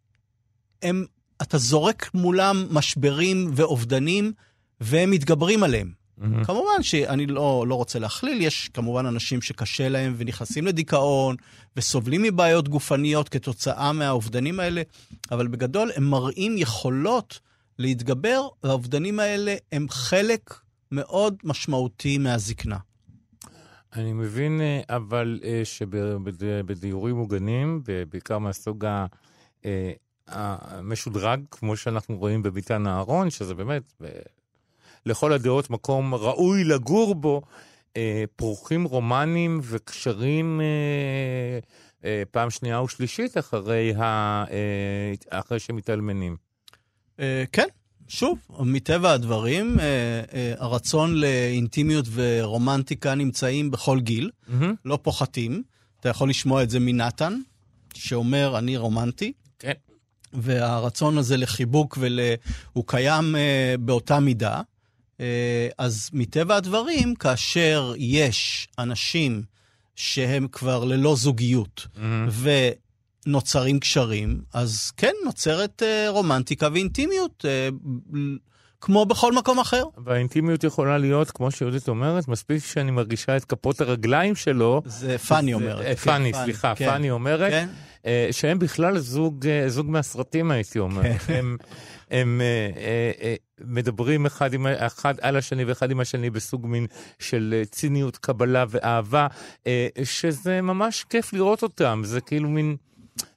הם, 0.82 1.04
אתה 1.42 1.58
זורק 1.58 2.10
מולם 2.14 2.66
משברים 2.70 3.50
ואובדנים, 3.54 4.32
והם 4.80 5.10
מתגברים 5.10 5.62
עליהם. 5.62 5.99
מהמם. 6.20 6.44
כמובן 6.44 6.82
שאני 6.82 7.26
לא, 7.26 7.64
לא 7.68 7.74
רוצה 7.74 7.98
להכליל, 7.98 8.40
יש 8.40 8.68
כמובן 8.74 9.06
אנשים 9.06 9.42
שקשה 9.42 9.88
להם 9.88 10.14
ונכנסים 10.16 10.66
לדיכאון 10.66 11.36
וסובלים 11.76 12.22
מבעיות 12.22 12.68
גופניות 12.68 13.28
כתוצאה 13.28 13.92
מהאובדנים 13.92 14.60
האלה, 14.60 14.82
אבל 15.30 15.48
בגדול 15.48 15.90
הם 15.96 16.04
מראים 16.10 16.58
יכולות 16.58 17.40
להתגבר, 17.78 18.48
והאובדנים 18.62 19.20
האלה 19.20 19.54
הם 19.72 19.86
חלק 19.90 20.54
מאוד 20.92 21.34
משמעותי 21.44 22.18
מהזקנה. 22.18 22.76
אני 23.96 24.12
מבין, 24.12 24.60
אה, 24.60 24.96
אבל 24.96 25.40
אה, 25.44 25.60
שבדיורים 25.64 27.16
מוגנים, 27.16 27.82
בעיקר 28.10 28.38
מהסוג 28.38 28.84
ה- 28.84 29.06
אה, 29.64 29.92
המשודרג, 30.28 31.40
כמו 31.50 31.76
שאנחנו 31.76 32.18
רואים 32.18 32.42
בביתן 32.42 32.86
אהרון, 32.86 33.30
שזה 33.30 33.54
באמת, 33.54 33.82
לכל 35.06 35.32
הדעות, 35.32 35.70
מקום 35.70 36.14
ראוי 36.14 36.64
לגור 36.64 37.14
בו, 37.14 37.42
אה, 37.96 38.24
פרוכים 38.36 38.84
רומנים 38.84 39.60
וקשרים 39.62 40.60
אה, 40.60 41.58
אה, 42.04 42.22
פעם 42.30 42.50
שנייה 42.50 42.82
ושלישית 42.82 43.38
אחרי, 43.38 43.94
ה, 43.94 44.02
אה, 44.50 45.38
אחרי 45.40 45.58
שמתאלמנים. 45.58 46.36
אה, 47.20 47.44
כן, 47.52 47.66
שוב, 48.08 48.38
מטבע 48.58 49.12
הדברים, 49.12 49.80
אה, 49.80 49.84
אה, 50.34 50.54
הרצון 50.58 51.14
לאינטימיות 51.14 52.06
ורומנטיקה 52.12 53.14
נמצאים 53.14 53.70
בכל 53.70 54.00
גיל. 54.00 54.30
מהמם. 54.48 54.74
לא 54.84 54.98
פוחתים. 55.02 55.62
אתה 56.00 56.08
יכול 56.08 56.30
לשמוע 56.30 56.62
את 56.62 56.70
זה 56.70 56.80
מנתן, 56.80 57.40
שאומר, 57.94 58.58
אני 58.58 58.76
רומנטי. 58.76 59.32
כן. 59.58 59.72
והרצון 60.32 61.18
הזה 61.18 61.36
לחיבוק 61.36 61.98
ול... 62.00 62.20
הוא 62.72 62.84
קיים 62.86 63.34
uh, 63.34 63.80
באותה 63.80 64.20
מידה. 64.20 64.60
Uh, 65.20 65.22
אז 65.78 66.10
מטבע 66.12 66.56
הדברים, 66.56 67.14
כאשר 67.14 67.92
יש 67.96 68.68
אנשים 68.78 69.42
שהם 69.96 70.46
כבר 70.52 70.84
ללא 70.84 71.16
זוגיות 71.16 71.86
מהמם. 71.96 72.28
ונוצרים 73.26 73.80
קשרים, 73.80 74.40
אז 74.54 74.90
כן, 74.96 75.12
נוצרת 75.24 75.82
uh, 75.82 76.10
רומנטיקה 76.10 76.68
ואינטימיות, 76.72 77.44
uh, 77.44 78.14
כמו 78.80 79.06
בכל 79.06 79.32
מקום 79.32 79.58
אחר. 79.58 79.84
והאינטימיות 80.04 80.64
יכולה 80.64 80.98
להיות, 80.98 81.30
כמו 81.30 81.50
שיהודית 81.50 81.88
אומרת, 81.88 82.28
מספיק 82.28 82.64
שאני 82.64 82.90
מרגישה 82.90 83.36
את 83.36 83.44
כפות 83.44 83.80
הרגליים 83.80 84.36
שלו. 84.36 84.82
זה 84.84 85.18
פאני 85.18 85.54
אומרת. 85.54 85.84
אה, 85.84 85.94
כן, 85.94 85.94
פאני, 85.94 86.32
סליחה, 86.44 86.74
כן, 86.74 86.86
פאני 86.86 87.10
אומרת. 87.10 87.50
כן. 87.50 87.68
אה, 88.06 88.28
שהם 88.30 88.58
בכלל 88.58 88.98
זוג, 88.98 89.46
אה, 89.46 89.68
זוג 89.68 89.90
מהסרטים, 89.90 90.50
הייתי 90.50 90.78
אומר. 90.78 91.18
כן. 91.18 91.34
הם, 91.34 91.56
הם 92.10 92.40
אה, 92.40 92.80
אה, 92.80 93.12
אה, 93.22 93.34
מדברים 93.60 94.26
אחד, 94.26 94.54
עם, 94.54 94.66
אחד 94.66 95.14
על 95.20 95.36
השני 95.36 95.64
ואחד 95.64 95.90
עם 95.90 96.00
השני 96.00 96.30
בסוג 96.30 96.66
מין 96.66 96.86
של 97.18 97.62
ציניות, 97.70 98.16
קבלה 98.16 98.64
ואהבה, 98.68 99.26
אה, 99.66 99.88
שזה 100.04 100.62
ממש 100.62 101.04
כיף 101.10 101.32
לראות 101.32 101.62
אותם. 101.62 102.02
זה 102.04 102.20
כאילו 102.20 102.48
מין... 102.48 102.76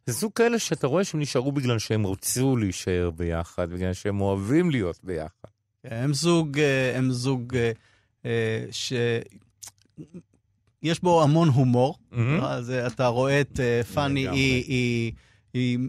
זוג 0.07 0.31
כאלה 0.35 0.59
שאתה 0.59 0.87
רואה 0.87 1.03
שהם 1.03 1.19
נשארו 1.19 1.51
בגלל 1.51 1.79
שהם 1.79 2.07
רצו 2.07 2.57
להישאר 2.57 3.11
ביחד, 3.11 3.69
בגלל 3.69 3.93
שהם 3.93 4.21
אוהבים 4.21 4.71
להיות 4.71 4.99
ביחד. 5.03 5.47
הם 5.83 6.13
זוג, 6.13 6.59
הם 6.95 7.11
זוג 7.11 7.57
ש... 8.71 8.93
יש 10.83 11.01
בו 11.01 11.23
המון 11.23 11.49
הומור. 11.49 11.95
מהמם. 12.11 12.43
אז 12.43 12.69
אתה 12.69 13.07
רואה 13.07 13.41
את 13.41 13.59
פאני. 13.93 14.29
היא, 14.29 14.63
היא, 14.67 15.11
היא, 15.53 15.79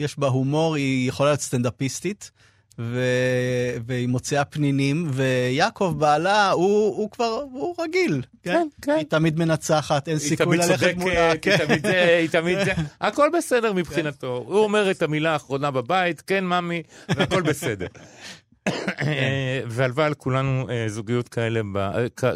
יש 0.00 0.18
בה 0.18 0.26
הומור, 0.26 0.74
היא 0.74 1.08
יכולה 1.08 1.30
להיות 1.30 1.40
סטנדאפיסטית, 1.40 2.30
ו... 2.78 3.00
והיא 3.86 4.08
מוציאה 4.08 4.44
פנינים, 4.44 5.10
ויעקב 5.12 5.94
בעלה, 5.98 6.50
הוא, 6.50 6.96
הוא 6.96 7.10
כבר, 7.10 7.44
הוא 7.52 7.74
רגיל. 7.78 8.22
כן, 8.42 8.68
כן. 8.82 8.92
היא 8.92 9.04
תמיד 9.04 9.38
מנצחת, 9.38 10.08
אין 10.08 10.16
היא 10.16 10.28
סיכוי 10.28 10.56
תמיד 10.58 10.70
ללכת 10.70 10.96
מולה. 10.96 11.30
צודקת, 11.30 11.46
היא 11.46 11.58
כן. 11.58 11.66
תמיד 11.66 11.86
זה, 11.86 12.16
היא 12.20 12.28
תמיד 12.28 12.58
זה, 12.64 12.72
הכל 13.00 13.28
בסדר 13.38 13.72
מבחינתו. 13.72 14.44
הוא 14.46 14.58
אומר 14.58 14.90
את 14.90 15.02
המילה 15.02 15.32
האחרונה 15.32 15.70
בבית, 15.70 16.20
כן, 16.20 16.44
ממי, 16.44 16.82
והכל 17.16 17.42
בסדר. 17.42 17.86
אה, 18.68 19.60
והלוואי 19.66 20.06
על 20.06 20.14
כולנו 20.14 20.66
אה, 20.70 20.84
זוגיות 20.88 21.28
כאלה, 21.28 21.60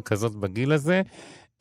כזאת 0.05 0.35
בגיל 0.35 0.73
הזה. 0.73 1.03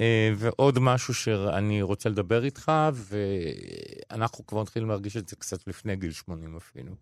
אה, 0.02 0.32
ועוד 0.38 0.80
משהו 0.80 1.14
שאני 1.14 1.82
רוצה 1.82 2.10
לדבר 2.10 2.44
איתך, 2.44 2.72
ואנחנו 2.94 4.46
כבר 4.48 4.62
מתחילים 4.62 4.90
להרגיש 4.90 5.18
את 5.18 5.28
זה 5.28 5.36
קצת 5.36 5.68
לפני 5.68 5.96
גיל 5.96 6.12
80 6.12 6.58
אפילו. 6.58 6.96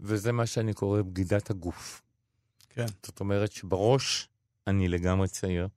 וזה 0.00 0.32
מה 0.32 0.46
שאני 0.46 0.74
קורא 0.74 1.02
בגידת 1.02 1.50
הגוף. 1.50 2.02
כן. 2.68 2.86
זאת 3.02 3.20
אומרת 3.20 3.52
שבראש 3.52 4.28
אני 4.66 4.88
לגמרי 4.88 5.28
צעיר, 5.28 5.68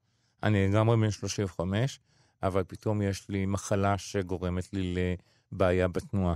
אני 0.43 0.67
לגמרי 0.67 0.97
בן 0.97 1.11
35, 1.11 1.99
אבל 2.43 2.63
פתאום 2.67 3.01
יש 3.01 3.29
לי 3.29 3.45
מחלה 3.45 3.97
שגורמת 3.97 4.73
לי 4.73 4.95
לבעיה 5.51 5.87
בתנועה. 5.87 6.35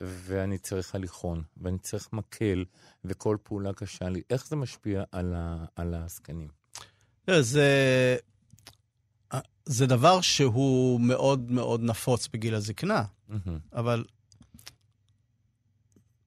ואני 0.00 0.58
צריך 0.58 0.94
הליכון, 0.94 1.42
ואני 1.56 1.78
צריך 1.78 2.08
מקל, 2.12 2.64
וכל 3.04 3.36
פעולה 3.42 3.72
קשה 3.72 4.08
לי. 4.08 4.22
איך 4.30 4.46
זה 4.46 4.56
משפיע 4.56 5.04
על, 5.12 5.34
ה, 5.36 5.64
על 5.76 5.94
הזקנים? 5.94 6.48
זה, 7.40 8.16
זה 9.66 9.86
דבר 9.86 10.20
שהוא 10.20 11.00
מאוד 11.00 11.50
מאוד 11.50 11.82
נפוץ 11.82 12.28
בגיל 12.32 12.54
הזקנה, 12.54 13.04
מהמם. 13.28 13.58
אבל 13.72 14.04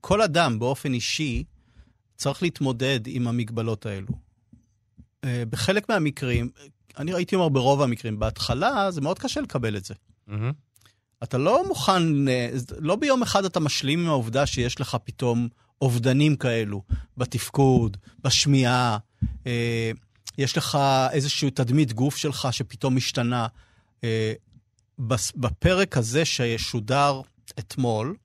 כל 0.01 0.21
אדם 0.21 0.59
באופן 0.59 0.93
אישי 0.93 1.43
צריך 2.15 2.43
להתמודד 2.43 2.99
עם 3.05 3.27
המגבלות 3.27 3.85
האלו. 3.85 4.07
אה, 5.23 5.43
בחלק 5.49 5.89
מהמקרים, 5.89 6.49
אני 6.97 7.13
הייתי 7.13 7.35
אומר 7.35 7.49
ברוב 7.49 7.81
המקרים, 7.81 8.19
בהתחלה 8.19 8.91
זה 8.91 9.01
מאוד 9.01 9.19
קשה 9.19 9.41
לקבל 9.41 9.77
את 9.77 9.85
זה. 9.85 9.93
מהמם. 10.27 10.51
אתה 11.23 11.37
לא 11.37 11.67
מוכן, 11.67 12.27
אה, 12.27 12.49
לא 12.77 12.95
ביום 12.95 13.21
אחד 13.21 13.45
אתה 13.45 13.59
משלים 13.59 13.99
עם 13.99 14.07
העובדה 14.07 14.45
שיש 14.45 14.81
לך 14.81 14.97
פתאום 15.03 15.47
אובדנים 15.81 16.35
כאלו, 16.35 16.83
בתפקוד, 17.17 17.97
בשמיעה, 18.23 18.97
אה, 19.47 19.91
יש 20.37 20.57
לך 20.57 20.77
איזושהי 21.11 21.51
תדמית 21.51 21.93
גוף 21.93 22.17
שלך 22.17 22.47
שפתאום 22.51 22.95
משתנה. 22.95 23.47
אה, 24.03 24.33
בפרק 25.35 25.97
הזה 25.97 26.25
ששודר 26.25 27.21
אתמול, 27.59 28.15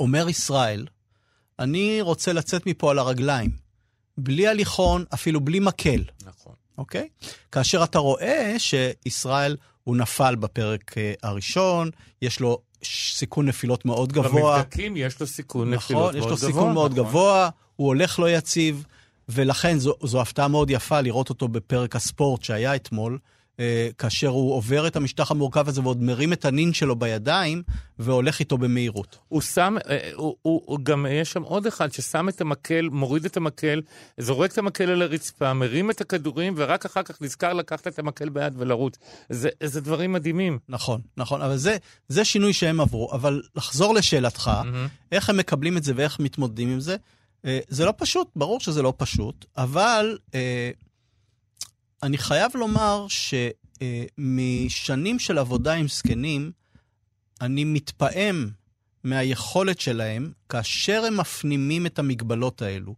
אומר 0.00 0.28
ישראל, 0.28 0.86
אני 1.58 2.00
רוצה 2.00 2.32
לצאת 2.32 2.66
מפה 2.66 2.90
על 2.90 2.98
הרגליים, 2.98 3.50
בלי 4.18 4.48
הליכון, 4.48 5.04
אפילו 5.14 5.40
בלי 5.40 5.60
מקל. 5.60 6.04
נכון. 6.26 6.54
אוקיי? 6.78 7.08
כאשר 7.52 7.84
אתה 7.84 7.98
רואה 7.98 8.54
שישראל, 8.58 9.56
הוא 9.84 9.96
נפל 9.96 10.34
בפרק 10.34 10.98
אה, 10.98 11.12
הראשון, 11.22 11.90
יש 12.22 12.40
לו 12.40 12.58
סיכון 13.14 13.48
נפילות 13.48 13.84
מאוד 13.84 14.12
גבוה. 14.12 14.56
במבדקים 14.58 14.96
יש 14.96 15.20
לו 15.20 15.26
סיכון 15.26 15.74
נפילות 15.74 16.02
נכון, 16.02 16.02
מאוד 16.02 16.14
יש 16.14 16.30
לו 16.30 16.36
גבוה. 16.36 16.50
סיכון 16.50 16.74
מאוד 16.74 16.92
נכון. 16.92 17.04
גבוה, 17.04 17.48
הוא 17.76 17.86
הולך 17.86 18.18
לא 18.18 18.30
יציב, 18.30 18.84
ולכן 19.28 19.78
זו, 19.78 19.94
זו 20.02 20.20
הפתעה 20.20 20.48
מאוד 20.48 20.70
יפה 20.70 21.00
לראות 21.00 21.28
אותו 21.28 21.48
בפרק 21.48 21.96
הספורט 21.96 22.42
שהיה 22.42 22.74
אתמול, 22.76 23.18
אה, 23.60 23.88
כאשר 23.98 24.28
הוא 24.28 24.54
עובר 24.54 24.86
את 24.86 24.96
המשטח 24.96 25.30
המורכב 25.30 25.68
הזה 25.68 25.80
ועוד 25.80 26.02
מרים 26.02 26.32
את 26.32 26.44
הנין 26.44 26.72
שלו 26.72 26.96
בידיים, 26.96 27.62
והולך 27.98 28.40
איתו 28.40 28.58
במהירות. 28.58 29.18
הוא 29.28 29.40
שם, 29.40 29.76
אה, 29.88 30.10
הוא, 30.14 30.36
הוא, 30.42 30.62
הוא 30.66 30.78
גם, 30.82 31.06
יש 31.10 31.32
שם 31.32 31.42
עוד 31.42 31.66
אחד 31.66 31.92
ששם 31.92 32.28
את 32.28 32.40
המקל, 32.40 32.88
מוריד 32.92 33.24
את 33.24 33.36
המקל, 33.36 33.82
זורק 34.18 34.52
את 34.52 34.58
המקל 34.58 34.90
על 34.90 35.02
הרצפה, 35.02 35.52
מרים 35.52 35.90
את 35.90 36.00
הכדורים, 36.00 36.54
ורק 36.56 36.84
אחר 36.84 37.02
כך 37.02 37.22
נזכר 37.22 37.52
לקחת 37.52 37.86
את 37.86 37.98
המקל 37.98 38.28
ביד 38.28 38.54
ולרוץ. 38.56 38.98
זה, 39.30 39.48
זה 39.62 39.80
דברים 39.80 40.12
מדהימים. 40.12 40.58
נכון, 40.68 41.00
נכון, 41.16 41.42
אבל 41.42 41.56
זה, 41.56 41.76
זה 42.08 42.24
שינוי 42.24 42.52
שהם 42.52 42.80
עברו. 42.80 43.12
אבל 43.12 43.42
לחזור 43.56 43.94
לשאלתך, 43.94 44.48
מהמם. 44.48 44.86
איך 45.12 45.30
הם 45.30 45.36
מקבלים 45.36 45.76
את 45.76 45.84
זה 45.84 45.92
ואיך 45.96 46.20
מתמודדים 46.20 46.68
עם 46.68 46.80
זה, 46.80 46.96
זה 47.68 47.84
לא 47.84 47.94
פשוט, 47.96 48.28
ברור 48.36 48.60
שזה 48.60 48.82
לא 48.82 48.92
פשוט, 48.96 49.44
אבל 49.56 50.18
אה, 50.34 50.70
אני 52.02 52.18
חייב 52.18 52.52
לומר 52.54 53.06
שמשנים 54.18 55.18
של 55.18 55.38
עבודה 55.38 55.72
עם 55.74 55.88
זקנים, 55.88 56.52
אני 57.40 57.64
מתפעם 57.64 58.50
מהיכולת 59.04 59.80
שלהם, 59.80 60.32
כאשר 60.48 61.04
הם 61.06 61.16
מפנימים 61.16 61.86
את 61.86 61.98
המגבלות 61.98 62.62
האלו 62.62 62.94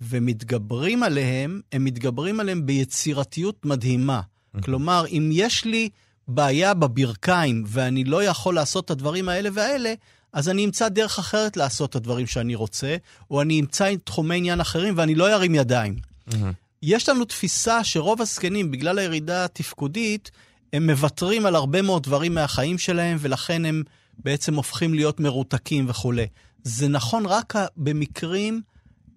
ומתגברים 0.00 1.02
עליהם, 1.02 1.60
הם 1.72 1.84
מתגברים 1.84 2.40
עליהם 2.40 2.66
ביצירתיות 2.66 3.64
מדהימה. 3.64 4.20
כלומר, 4.62 5.04
אם 5.10 5.30
יש 5.32 5.64
לי 5.64 5.88
בעיה 6.28 6.74
בברכיים 6.74 7.64
ואני 7.66 8.04
לא 8.04 8.24
יכול 8.24 8.54
לעשות 8.54 8.84
את 8.84 8.90
הדברים 8.90 9.28
האלה 9.28 9.48
והאלה, 9.52 9.94
אז 10.36 10.48
אני 10.48 10.64
אמצא 10.64 10.88
דרך 10.88 11.18
אחרת 11.18 11.56
לעשות 11.56 11.90
את 11.90 11.96
הדברים 11.96 12.26
שאני 12.26 12.54
רוצה, 12.54 12.96
או 13.30 13.42
אני 13.42 13.60
אמצא 13.60 13.94
תחומי 14.04 14.36
עניין 14.36 14.60
אחרים 14.60 14.94
ואני 14.96 15.14
לא 15.14 15.34
ארים 15.34 15.54
ידיים. 15.54 15.96
מהמם. 16.26 16.52
יש 16.82 17.08
לנו 17.08 17.24
תפיסה 17.24 17.84
שרוב 17.84 18.22
הזקנים, 18.22 18.70
בגלל 18.70 18.98
הירידה 18.98 19.44
התפקודית, 19.44 20.30
הם 20.72 20.90
מוותרים 20.90 21.46
על 21.46 21.56
הרבה 21.56 21.82
מאוד 21.82 22.02
דברים 22.02 22.34
מהחיים 22.34 22.78
שלהם, 22.78 23.16
ולכן 23.20 23.64
הם 23.64 23.82
בעצם 24.18 24.54
הופכים 24.54 24.94
להיות 24.94 25.20
מרותקים 25.20 25.84
וכולי. 25.88 26.26
זה 26.62 26.88
נכון 26.88 27.26
רק 27.26 27.54
במקרים 27.76 28.60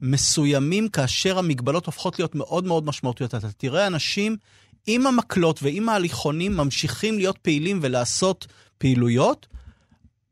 מסוימים, 0.01 0.89
כאשר 0.89 1.39
המגבלות 1.39 1.85
הופכות 1.85 2.19
להיות 2.19 2.35
מאוד 2.35 2.65
מאוד 2.65 2.85
משמעותיות. 2.85 3.35
אתה 3.35 3.51
תראה 3.57 3.87
אנשים 3.87 4.37
עם 4.87 5.07
המקלות 5.07 5.63
ועם 5.63 5.89
ההליכונים 5.89 6.57
ממשיכים 6.57 7.17
להיות 7.17 7.37
פעילים 7.37 7.79
ולעשות 7.81 8.47
פעילויות. 8.77 9.47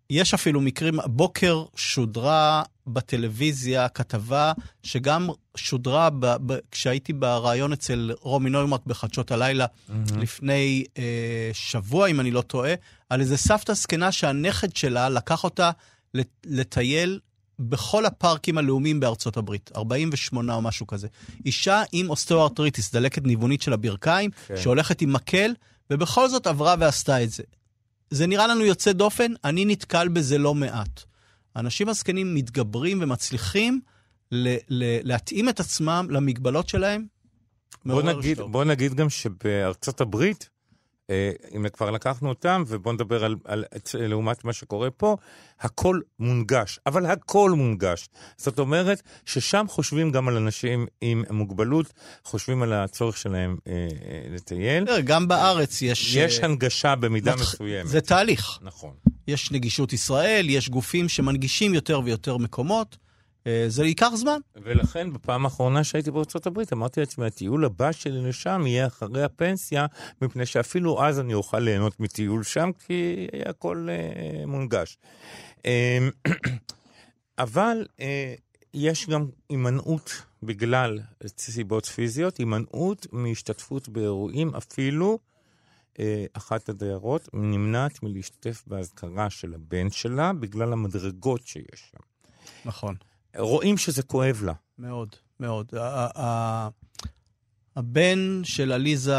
יש 0.10 0.34
אפילו 0.34 0.62
מקרים, 0.62 1.00
הבוקר 1.00 1.64
שודרה 1.76 2.64
בטלוויזיה 2.88 3.90
כתבה 3.90 4.52
שגם 4.84 5.30
שודרה 5.58 6.10
ב, 6.10 6.26
ב, 6.46 6.58
כשהייתי 6.72 7.14
בריאיון 7.14 7.74
אצל 7.74 8.12
רומי 8.20 8.50
נוימרק 8.50 8.82
בחדשות 8.86 9.32
הלילה 9.32 9.66
לפני 10.18 10.84
אה, 10.98 11.04
שבוע, 11.54 12.08
אם 12.08 12.20
אני 12.20 12.32
לא 12.32 12.42
טועה, 12.42 12.74
על 13.10 13.22
איזה 13.22 13.38
סבתא 13.38 13.74
זקנה 13.74 14.12
שהנכד 14.12 14.76
שלה 14.76 15.10
לקח 15.10 15.44
אותה 15.44 15.72
לט- 16.14 16.46
לטייל 16.46 17.20
בכל 17.60 18.06
הפארקים 18.06 18.58
הלאומיים 18.58 19.00
בארצות 19.00 19.38
הברית, 19.38 19.70
48 19.76 20.54
או 20.56 20.62
משהו 20.62 20.88
כזה. 20.88 21.08
אישה 21.46 21.82
עם 21.92 22.10
אוסטאוארטריטיס, 22.10 22.92
דלקת 22.92 23.24
ניוונית 23.24 23.62
של 23.62 23.74
הברכיים, 23.74 24.32
כן. 24.48 24.58
שהולכת 24.58 25.02
עם 25.02 25.14
מקל, 25.14 25.52
ובכל 25.92 26.30
זאת 26.30 26.48
עברה 26.48 26.76
ועשתה 26.80 27.24
את 27.24 27.30
זה. 27.32 27.44
זה 28.10 28.28
נראה 28.28 28.48
לנו 28.48 28.66
יוצא 28.66 28.92
דופן, 28.92 29.32
אני 29.44 29.66
נתקל 29.66 30.08
בזה 30.08 30.38
לא 30.38 30.56
מעט. 30.56 31.04
האנשים 31.56 31.90
הזקנים 31.90 32.36
מתגברים 32.36 33.00
ומצליחים 33.02 33.80
ל- 34.32 34.56
ל- 34.70 35.08
להתאים 35.08 35.50
את 35.50 35.60
עצמם 35.60 36.08
למגבלות 36.10 36.70
שלהם. 36.70 37.06
בוא 37.86 38.02
נגיד. 38.02 38.40
בוא 38.42 38.64
נגיד 38.64 38.94
גם 38.94 39.10
שבארצות 39.10 40.02
הברית, 40.02 40.50
אם 41.56 41.66
כבר 41.74 41.92
לקחנו 41.92 42.30
אותם, 42.30 42.64
ובוא 42.68 42.94
נדבר 42.94 43.24
על, 43.26 43.36
על, 43.46 43.66
לעומת 43.94 44.46
מה 44.46 44.54
שקורה 44.54 44.92
פה, 44.92 45.18
הכל 45.60 46.00
מונגש, 46.20 46.80
אבל 46.86 47.06
הכל 47.06 47.52
מונגש. 47.52 48.10
זאת 48.38 48.60
אומרת 48.60 49.02
ששם 49.26 49.66
חושבים 49.70 50.12
גם 50.12 50.28
על 50.28 50.38
אנשים 50.38 50.86
עם 51.02 51.24
מוגבלות, 51.30 51.94
חושבים 52.24 52.64
על 52.64 52.74
הצורך 52.74 53.18
שלהם 53.18 53.58
אה, 53.68 53.74
אה, 53.74 53.88
לטייל. 54.30 54.84
גם 55.04 55.28
בארץ 55.28 55.82
יש... 55.82 56.16
יש 56.16 56.40
אה, 56.40 56.46
הנגשה 56.46 56.96
במידה 56.96 57.36
מתח- 57.36 57.42
מסוימת. 57.42 57.88
זה 57.88 58.02
תהליך. 58.02 58.60
נכון. 58.62 58.94
יש 59.28 59.52
נגישות 59.52 59.94
ישראל, 59.94 60.50
יש 60.50 60.70
גופים 60.70 61.10
שמנגישים 61.10 61.74
יותר 61.74 62.02
ויותר 62.06 62.38
מקומות. 62.38 62.98
אה, 63.48 63.66
זה 63.68 63.86
ייקח 63.86 64.10
זמן. 64.16 64.40
ולכן 64.56 65.14
בפעם 65.14 65.46
האחרונה 65.46 65.84
שהייתי 65.84 66.12
בארצות 66.12 66.48
הברית 66.48 66.74
אמרתי 66.74 67.00
לעצמי, 67.00 67.26
הטיול 67.26 67.66
הבא 67.66 67.92
שלי 67.92 68.30
לשם 68.30 68.64
יהיה 68.68 68.88
אחרי 68.88 69.24
הפנסיה, 69.24 69.86
מפני 70.22 70.46
שאפילו 70.46 71.04
אז 71.04 71.20
אני 71.20 71.34
אוכל 71.34 71.60
ליהנות 71.60 72.00
מטיול 72.00 72.44
שם, 72.44 72.72
כי 72.86 73.28
היה 73.34 73.50
הכל 73.50 73.88
אה, 73.90 74.46
מונגש. 74.46 74.98
אה, 75.66 76.08
אבל 77.40 77.86
אה, 78.00 78.34
יש 78.74 79.10
גם 79.10 79.26
הימנעות 79.50 80.22
בגלל 80.44 81.00
סיבות 81.28 81.86
פיזיות, 81.86 82.38
הימנעות 82.38 83.08
מהשתתפות 83.12 83.90
באירועים, 83.90 84.56
אפילו 84.56 85.20
אה, 86.00 86.26
אחת 86.34 86.70
הדיירות 86.70 87.30
נמנעת 87.34 88.04
מלהשתתף 88.04 88.64
באזכרה 88.68 89.30
של 89.30 89.54
הבן 89.54 89.90
שלה 89.90 90.34
בגלל 90.34 90.74
המדרגות 90.74 91.48
שיש 91.48 91.92
שם. 91.92 91.98
נכון. 92.66 92.96
רואים 93.36 93.78
שזה 93.78 94.04
כואב 94.04 94.42
לה. 94.44 94.54
מאוד, 94.78 95.16
מאוד. 95.40 95.74
הבן 97.76 98.42
של 98.44 98.72
עליזה, 98.72 99.18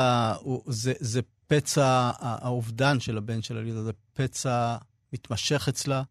זה, 0.99 1.21
פצע, 1.47 2.11
האובדן 2.19 3.01
של 3.01 3.19
הבן 3.19 3.43
של 3.43 3.57
עליזה 3.57 3.83
זה 3.83 3.93
פצע 4.13 4.77
מתמשך 5.13 5.67
אצלה. 5.69 6.03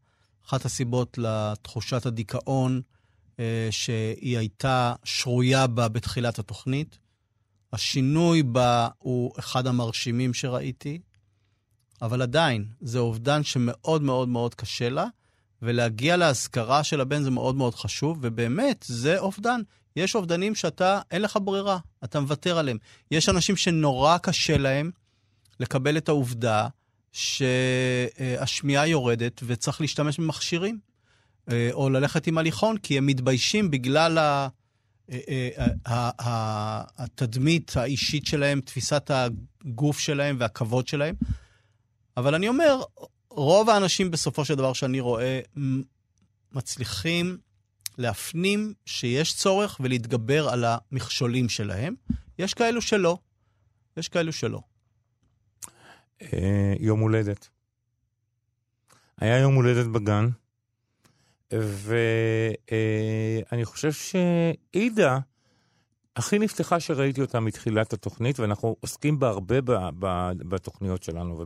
אחת 0.46 0.66
הסיבות 0.66 1.18
לתחושת 1.18 2.06
הדיכאון 2.06 2.82
אה, 3.40 3.68
שהיא 3.72 4.38
הייתה 4.38 4.94
שרויה 5.04 5.68
בה 5.68 5.88
בתחילת 5.88 6.40
התוכנית. 6.40 7.00
השינוי 7.74 8.44
בה 8.44 8.88
הוא 8.98 9.32
אחד 9.40 9.68
המרשימים 9.68 10.34
שראיתי, 10.34 11.00
אבל 12.02 12.22
עדיין, 12.22 12.66
זה 12.82 13.00
אובדן 13.00 13.44
שמאוד 13.44 14.02
מאוד 14.02 14.30
מאוד 14.30 14.56
קשה 14.56 14.90
לה, 14.90 15.06
ולהגיע 15.62 16.18
להזכרה 16.18 16.84
של 16.84 17.02
הבן 17.02 17.24
זה 17.24 17.32
מאוד 17.32 17.56
מאוד 17.56 17.76
חשוב, 17.76 18.18
ובאמת, 18.22 18.86
זה 18.88 19.20
אובדן. 19.20 19.62
יש 19.96 20.16
אובדנים 20.16 20.56
שאתה, 20.56 21.02
אין 21.12 21.22
לך 21.22 21.40
ברירה, 21.44 21.78
אתה 22.04 22.20
מוותר 22.20 22.58
עליהם. 22.58 22.78
יש 23.12 23.30
אנשים 23.30 23.56
שנורא 23.56 24.18
קשה 24.18 24.58
להם 24.58 24.92
לקבל 25.60 25.98
את 25.98 26.10
העובדה 26.10 26.68
שהשמיעה 27.12 28.88
יורדת 28.88 29.42
וצריך 29.46 29.82
להשתמש 29.82 30.20
במכשירים. 30.20 30.80
אה, 31.52 31.70
או 31.74 31.90
ללכת 31.90 32.28
עם 32.28 32.38
הליכון, 32.38 32.78
כי 32.78 32.98
הם 32.98 33.06
מתביישים 33.06 33.72
בגלל. 33.72 34.18
אה, 34.18 34.48
אה, 35.12 35.50
ה- 35.86 37.04
התדמית 37.04 37.78
האישית 37.78 38.26
שלהם, 38.26 38.62
תפיסת 38.62 39.12
הגוף 39.14 40.00
שלהם 40.00 40.36
והכבוד 40.40 40.88
שלהם. 40.88 41.16
אבל 42.18 42.36
אני 42.36 42.48
אומר, 42.48 42.82
רוב 43.38 43.70
האנשים 43.70 44.12
בסופו 44.12 44.46
של 44.46 44.56
דבר 44.56 44.74
שאני 44.74 45.00
רואה 45.00 45.40
מצליחים 46.52 47.38
להפנים 47.98 48.74
שיש 48.86 49.36
צורך 49.36 49.78
ולהתגבר 49.80 50.50
על 50.50 50.66
המכשולים 50.68 51.50
שלהם. 51.50 51.96
יש 52.40 52.54
כאלו 52.54 52.82
שלא. 52.82 53.18
יש 53.98 54.08
כאלו 54.08 54.34
שלא. 54.34 54.60
אה, 56.22 56.74
יום 56.80 57.00
הולדת. 57.00 57.50
היה 59.18 59.38
יום 59.38 59.56
הולדת 59.56 59.88
בגן, 59.88 60.30
ואני 61.52 62.06
חושב 63.66 63.92
שעידה 63.92 65.20
הכי 66.18 66.40
נפתחה 66.40 66.80
שראיתי 66.80 67.22
אותה 67.22 67.40
מתחילת 67.40 67.94
התוכנית, 67.94 68.40
ואנחנו 68.40 68.76
עוסקים 68.80 69.20
בה 69.20 69.28
הרבה 69.28 69.62
ב- 69.62 69.90
ב- 70.00 70.32
בתוכניות 70.50 71.04
שלנו 71.04 71.46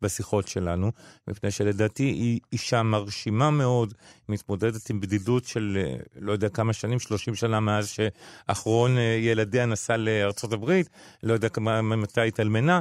ובשיחות 0.00 0.48
שלנו, 0.48 0.92
מפני 1.28 1.50
שלדעתי 1.50 2.02
היא 2.02 2.40
אישה 2.52 2.82
מרשימה 2.82 3.50
מאוד, 3.50 3.94
מתמודדת 4.28 4.90
עם 4.90 5.00
בדידות 5.00 5.44
של 5.44 5.78
לא 6.16 6.32
יודע 6.32 6.48
כמה 6.48 6.72
שנים, 6.72 6.98
30 6.98 7.34
שנה 7.34 7.60
מאז 7.60 7.88
שאחרון 7.88 8.98
אה, 8.98 9.02
ילדיה 9.02 9.66
נסע 9.66 9.96
לארצות 9.96 10.52
הברית, 10.52 10.88
לא 11.22 11.32
יודע 11.32 11.48
כמה, 11.48 11.82
מתי 11.82 12.28
התאלמנה, 12.28 12.80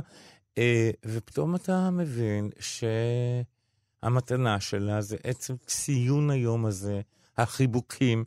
אה, 0.58 0.90
ופתאום 1.06 1.56
אתה 1.56 1.90
מבין 1.90 2.50
שהמתנה 4.04 4.60
שלה 4.60 5.02
זה 5.02 5.18
עצם 5.24 5.56
ציון 5.66 6.30
היום 6.30 6.66
הזה, 6.66 7.02
החיבוקים. 7.38 8.24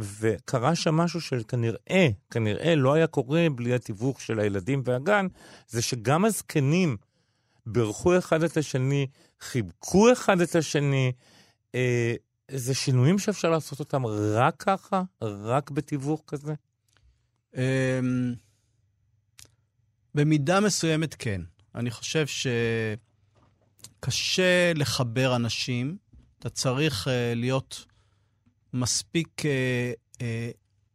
וקרה 0.00 0.74
שם 0.74 0.94
משהו 0.94 1.20
שכנראה, 1.20 2.08
כנראה 2.30 2.74
לא 2.74 2.94
היה 2.94 3.06
קורה 3.06 3.46
בלי 3.54 3.74
התיווך 3.74 4.20
של 4.20 4.40
הילדים 4.40 4.82
והגן, 4.84 5.26
זה 5.68 5.82
שגם 5.82 6.24
הזקנים 6.24 6.96
בירכו 7.66 8.18
אחד 8.18 8.42
את 8.42 8.56
השני, 8.56 9.06
חיבקו 9.40 10.12
אחד 10.12 10.40
את 10.40 10.54
השני. 10.54 11.12
אה, 11.74 12.14
זה 12.50 12.74
שינויים 12.74 13.18
שאפשר 13.18 13.50
לעשות 13.50 13.80
אותם 13.80 14.06
רק 14.06 14.54
ככה? 14.58 15.02
רק 15.22 15.70
בתיווך 15.70 16.22
כזה? 16.26 16.54
אמ, 17.56 18.34
במידה 20.14 20.60
מסוימת 20.60 21.14
כן. 21.18 21.40
אני 21.74 21.90
חושב 21.90 22.26
שקשה 24.00 24.72
לחבר 24.74 25.36
אנשים. 25.36 25.96
אתה 26.38 26.50
צריך 26.50 27.08
אה, 27.08 27.32
להיות 27.36 27.84
מספיק 28.72 29.42
אה, 29.46 29.92
אה, 30.20 30.50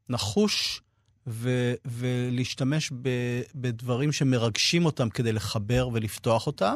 נחוש 0.09 0.81
ו- 1.27 1.73
ולהשתמש 1.85 2.91
ב- 3.01 3.41
בדברים 3.55 4.11
שמרגשים 4.11 4.85
אותם 4.85 5.09
כדי 5.09 5.31
לחבר 5.31 5.89
ולפתוח 5.93 6.47
אותם. 6.47 6.75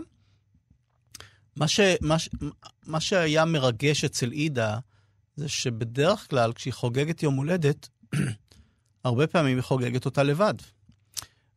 מה, 1.56 1.68
ש- 1.68 1.80
מה, 2.02 2.20
ש- 2.20 2.30
מה 2.86 3.00
שהיה 3.00 3.46
מרגש 3.46 4.04
אצל 4.04 4.32
עידה, 4.32 4.80
זה 5.36 5.50
שבדרך 5.50 6.30
כלל 6.30 6.54
כשהיא 6.54 6.74
חוגגת 6.74 7.24
יום 7.24 7.36
הולדת, 7.36 7.90
הרבה 9.04 9.28
פעמים 9.28 9.58
היא 9.58 9.64
חוגגת 9.64 10.06
אותה 10.06 10.24
לבד. 10.24 10.54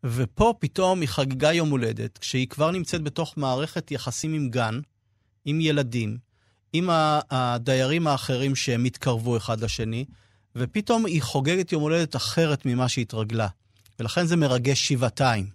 ופה 0.04 0.54
פתאום 0.58 1.00
היא 1.00 1.08
חגגה 1.08 1.52
יום 1.52 1.70
הולדת, 1.70 2.18
כשהיא 2.18 2.48
כבר 2.48 2.70
נמצאת 2.70 3.02
בתוך 3.02 3.36
מערכת 3.36 3.90
יחסים 3.90 4.34
עם 4.34 4.50
גן, 4.50 4.80
עם 5.44 5.60
ילדים, 5.60 6.18
עם 6.72 6.88
הדיירים 7.30 8.06
האחרים 8.06 8.56
שהם 8.56 8.84
התקרבו 8.84 9.36
אחד 9.36 9.60
לשני, 9.60 10.04
ופתאום 10.56 11.06
היא 11.06 11.22
חוגגת 11.22 11.72
יום 11.72 11.82
הולדת 11.82 12.16
אחרת 12.16 12.66
ממה 12.66 12.88
שהתרגלה. 12.88 13.48
ולכן 14.00 14.26
זה 14.26 14.36
מרגש 14.36 14.88
שבעתיים. 14.88 15.46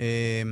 אה, 0.00 0.42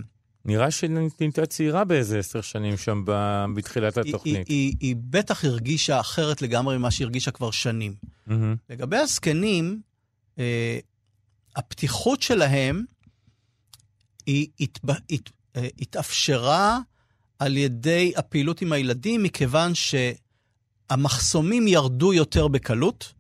נראה 0.44 0.70
שנהייתה 0.70 1.46
צעירה 1.46 1.84
באיזה 1.84 2.18
עשר 2.18 2.40
שנים 2.40 2.76
שם 2.76 3.02
ב- 3.06 3.44
בתחילת 3.56 3.96
היא, 3.96 4.04
היא, 4.04 4.14
התוכנית. 4.14 4.48
היא, 4.48 4.76
היא 4.80 4.96
בטח 4.98 5.44
הרגישה 5.44 6.00
אחרת 6.00 6.42
לגמרי 6.42 6.78
ממה 6.78 6.90
שהיא 6.90 7.04
הרגישה 7.04 7.30
כבר 7.30 7.50
שנים. 7.50 7.94
לגבי 8.70 8.96
הזקנים, 8.96 9.80
אה, 10.38 10.78
הפתיחות 11.56 12.22
שלהם 12.22 12.84
היא 14.26 14.48
התב... 14.60 14.90
הת... 14.90 15.30
אה, 15.56 15.68
התאפשרה 15.78 16.80
על 17.44 17.56
ידי 17.56 18.12
הפעילות 18.16 18.62
עם 18.62 18.72
הילדים, 18.72 19.22
מכיוון 19.22 19.72
שהמחסומים 20.90 21.68
ירדו 21.68 22.12
יותר 22.12 22.48
בקלות. 22.48 23.12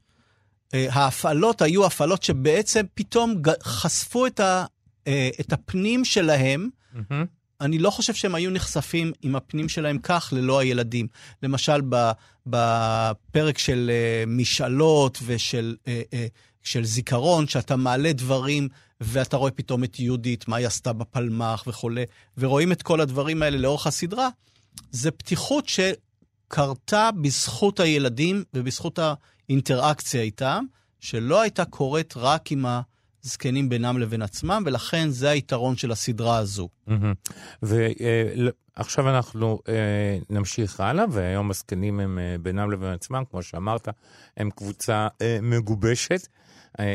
אה, 0.74 0.86
ההפעלות 0.90 1.62
היו 1.62 1.86
הפעלות 1.86 2.22
שבעצם 2.22 2.84
פתאום 2.94 3.34
חשפו 3.62 4.26
את, 4.26 4.40
ה... 4.40 4.64
אה, 5.06 5.28
את 5.40 5.52
הפנים 5.52 6.04
שלהם 6.04 6.68
מהמם. 6.92 7.24
אני 7.60 7.78
לא 7.78 7.90
חושב 7.90 8.14
שהם 8.14 8.34
היו 8.34 8.50
נחשפים 8.50 9.12
עם 9.22 9.36
הפנים 9.36 9.68
שלהם 9.68 9.98
כך 9.98 10.32
ללא 10.36 10.58
הילדים. 10.58 11.06
למשל, 11.42 11.80
בפרק 12.46 13.58
של 13.58 13.90
uh, 13.90 14.28
משאלות 14.28 15.18
ושל 15.26 15.76
של 16.62 16.84
זיכרון, 16.84 17.48
שאתה 17.48 17.76
מעלה 17.76 18.12
דברים 18.12 18.68
ואתה 19.04 19.36
רואה 19.36 19.50
פתאום 19.50 19.84
את 19.84 20.00
יהודית, 20.00 20.48
מה 20.48 20.56
היא 20.56 20.66
עשתה 20.66 20.92
בפלמ"ח 20.92 21.64
וכולי, 21.66 22.04
ורואים 22.38 22.72
את 22.72 22.82
כל 22.82 23.00
הדברים 23.00 23.42
האלה 23.42 23.56
לאורך 23.56 23.86
הסדרה, 23.86 24.28
זה 24.90 25.10
פתיחות 25.10 25.68
שקרתה 25.68 27.10
בזכות 27.22 27.80
הילדים 27.80 28.44
ובזכות 28.54 28.98
האינטראקציה 29.48 30.22
איתם, 30.22 30.64
שלא 31.00 31.40
הייתה 31.40 31.64
קורית 31.64 32.14
רק 32.16 32.52
עם 32.52 32.66
הזקנים 33.24 33.68
בינם 33.68 33.98
לבין 33.98 34.22
עצמם, 34.22 34.62
ולכן 34.66 35.08
זה 35.08 35.30
היתרון 35.30 35.76
של 35.76 35.92
הסדרה 35.92 36.36
הזו. 36.36 36.68
ועכשיו 37.62 39.10
אנחנו 39.10 39.58
אה, 39.68 40.18
נמשיך 40.30 40.80
הלאה, 40.80 41.04
והיום 41.10 41.50
הזקנים 41.50 42.00
הם 42.00 42.18
אה, 42.18 42.36
בינם 42.42 42.70
לבין 42.70 42.88
עצמם, 42.92 43.22
כמו 43.30 43.42
שאמרת, 43.42 43.88
הם 44.36 44.50
קבוצה 44.50 45.08
אה, 45.22 45.38
מגובשת, 45.42 46.10
אה, 46.10 46.43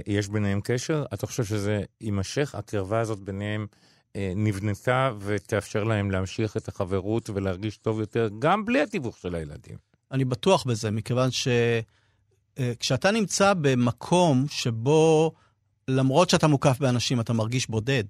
יש 0.07 0.27
ביניהם 0.27 0.59
קשר. 0.63 1.05
אתה 1.13 1.27
חושב 1.27 1.43
שזה 1.43 1.83
יימשך? 2.01 2.55
הקרבה 2.55 2.99
הזאת 2.99 3.19
ביניהם 3.19 3.67
אה, 4.15 4.33
נבנתה 4.35 5.11
ותאפשר 5.19 5.83
להם 5.83 6.11
להמשיך 6.11 6.57
את 6.57 6.67
החברות 6.67 7.29
ולהרגיש 7.29 7.77
טוב 7.77 7.99
יותר, 7.99 8.29
גם 8.39 8.65
בלי 8.65 8.81
התיווך 8.81 9.17
של 9.17 9.35
הילדים. 9.35 9.77
אני 10.11 10.25
בטוח 10.25 10.63
בזה, 10.63 10.91
מכיוון 10.91 11.29
שכשאתה 11.31 13.11
נמצא 13.11 13.53
במקום 13.53 14.45
שבו, 14.49 15.31
למרות 15.87 16.29
שאתה 16.29 16.47
מוקף 16.47 16.79
באנשים, 16.79 17.19
אתה 17.19 17.33
מרגיש 17.33 17.69
בודד, 17.69 18.03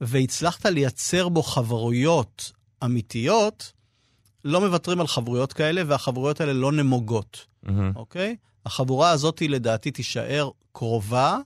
והצלחת 0.00 0.66
לייצר 0.66 1.28
בו 1.28 1.42
חברויות 1.42 2.52
אמיתיות, 2.84 3.72
לא 4.44 4.60
מוותרים 4.60 5.00
על 5.00 5.06
חברויות 5.06 5.52
כאלה, 5.52 5.82
והחברויות 5.86 6.40
האלה 6.40 6.52
לא 6.52 6.72
נמוגות, 6.72 7.46
מהמם. 7.62 7.92
אוקיי? 7.96 8.36
החבורה 8.66 9.10
הזאת, 9.10 9.42
לדעתי, 9.42 9.90
תישאר 9.90 10.50
קרובה 10.72 11.38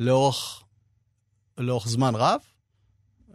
לאורך, 0.00 0.62
לאורך 1.58 1.88
זמן 1.88 2.14
רב, 2.14 2.40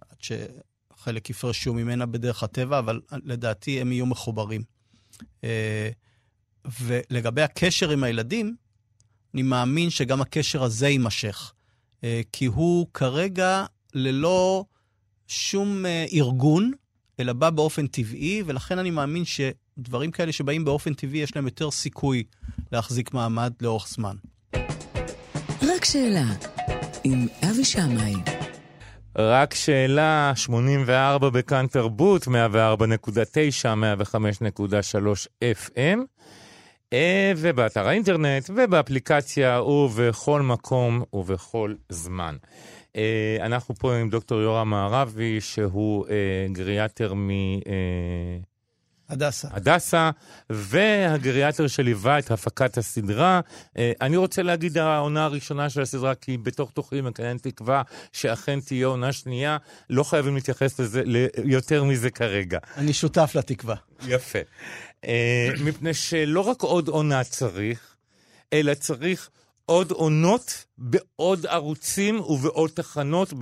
עד 0.02 0.18
שחלק 0.20 1.30
יפרשו 1.30 1.74
ממנה 1.74 2.06
בדרך 2.06 2.44
הטבע, 2.44 2.80
אבל 2.80 3.02
לדעתי 3.12 3.82
הם 3.82 3.92
יהיו 3.92 4.06
מחוברים. 4.06 4.64
אה, 5.44 5.90
ולגבי 6.80 7.42
הקשר 7.42 7.90
עם 7.90 8.04
הילדים, 8.04 8.56
אני 9.34 9.42
מאמין 9.42 9.90
שגם 9.90 10.22
הקשר 10.22 10.64
הזה 10.64 10.88
יימשך. 10.88 11.54
אה, 12.04 12.22
כי 12.32 12.46
הוא 12.46 12.88
כרגע 12.94 13.66
ללא 13.94 14.66
שום 15.28 15.86
אה, 15.86 16.06
ארגון, 16.14 16.72
אלא 17.20 17.34
בא 17.34 17.50
באופן 17.50 17.88
טבעי, 17.88 18.44
ולכן 18.46 18.80
אני 18.80 18.92
מאמין 18.92 19.26
שדברים 19.80 20.12
כאלה 20.12 20.32
שבאים 20.32 20.66
באופן 20.66 20.94
טבעי, 20.94 21.20
יש 21.20 21.36
להם 21.36 21.46
יותר 21.46 21.72
סיכוי 21.72 22.24
להחזיק 22.72 23.14
מעמד 23.14 23.54
לאורך 23.62 23.88
זמן. 23.88 24.16
רק 25.62 25.86
שאלה, 25.86 26.26
עם 27.04 27.28
אבי 27.50 27.66
שמאי. 27.66 28.14
רק 29.18 29.54
שאלה, 29.54 30.32
84 30.36 31.30
בכאן 31.30 31.68
תרבות, 31.68 32.28
104.9, 32.28 32.30
105.3 33.64 35.28
FM, 35.56 36.00
אה, 36.94 37.34
ובאתר 37.38 37.88
האינטרנט, 37.88 38.50
ובאפליקציה, 38.56 39.62
ובכל 39.62 40.42
מקום 40.42 41.04
ובכל 41.14 41.74
זמן. 41.90 42.36
אה, 42.96 43.38
אנחנו 43.42 43.76
פה 43.76 43.96
עם 43.96 44.10
דוקטור 44.10 44.42
יורם 44.42 44.70
מערבי, 44.70 45.42
שהוא 45.42 46.08
אה, 46.08 46.48
גריאטר 46.52 47.14
מ... 47.14 47.30
הדסה. 49.10 49.48
הדסה, 49.52 50.10
והגריאטר 50.50 51.68
שליווה 51.68 52.20
את 52.20 52.32
הפקת 52.32 52.78
הסדרה. 52.78 53.42
אה, 53.78 53.92
אני 54.02 54.18
רוצה 54.18 54.44
להגיד 54.44 54.78
העונה 54.78 55.26
הראשונה 55.26 55.70
של 55.70 55.82
הסדרה, 55.82 56.16
כי 56.16 56.38
בתוך 56.38 56.72
תוכי 56.72 57.02
מקיים 57.02 57.38
תקווה 57.38 57.82
שאכן 58.14 58.60
תהיה 58.60 58.88
עונה 58.88 59.12
שנייה. 59.12 59.58
לא 59.90 60.04
חייבים 60.04 60.36
להתייחס 60.36 60.80
לזה, 60.80 61.02
ליותר 61.06 61.84
מזה 61.84 62.10
כרגע. 62.10 62.60
אני 62.78 62.94
שותף 62.94 63.32
לתקווה. 63.36 63.76
יפה. 64.08 64.40
אה, 65.06 65.50
מפני 65.64 65.94
שלא 65.94 66.42
רק 66.42 66.62
עוד 66.62 66.88
עונה 66.88 67.24
צריך, 67.24 67.96
אלא 68.54 68.74
צריך 68.74 69.30
עוד 69.66 69.92
עונות 69.92 70.66
בעוד 70.78 71.46
ערוצים 71.46 72.20
ובעוד 72.20 72.72
תחנות, 72.74 73.34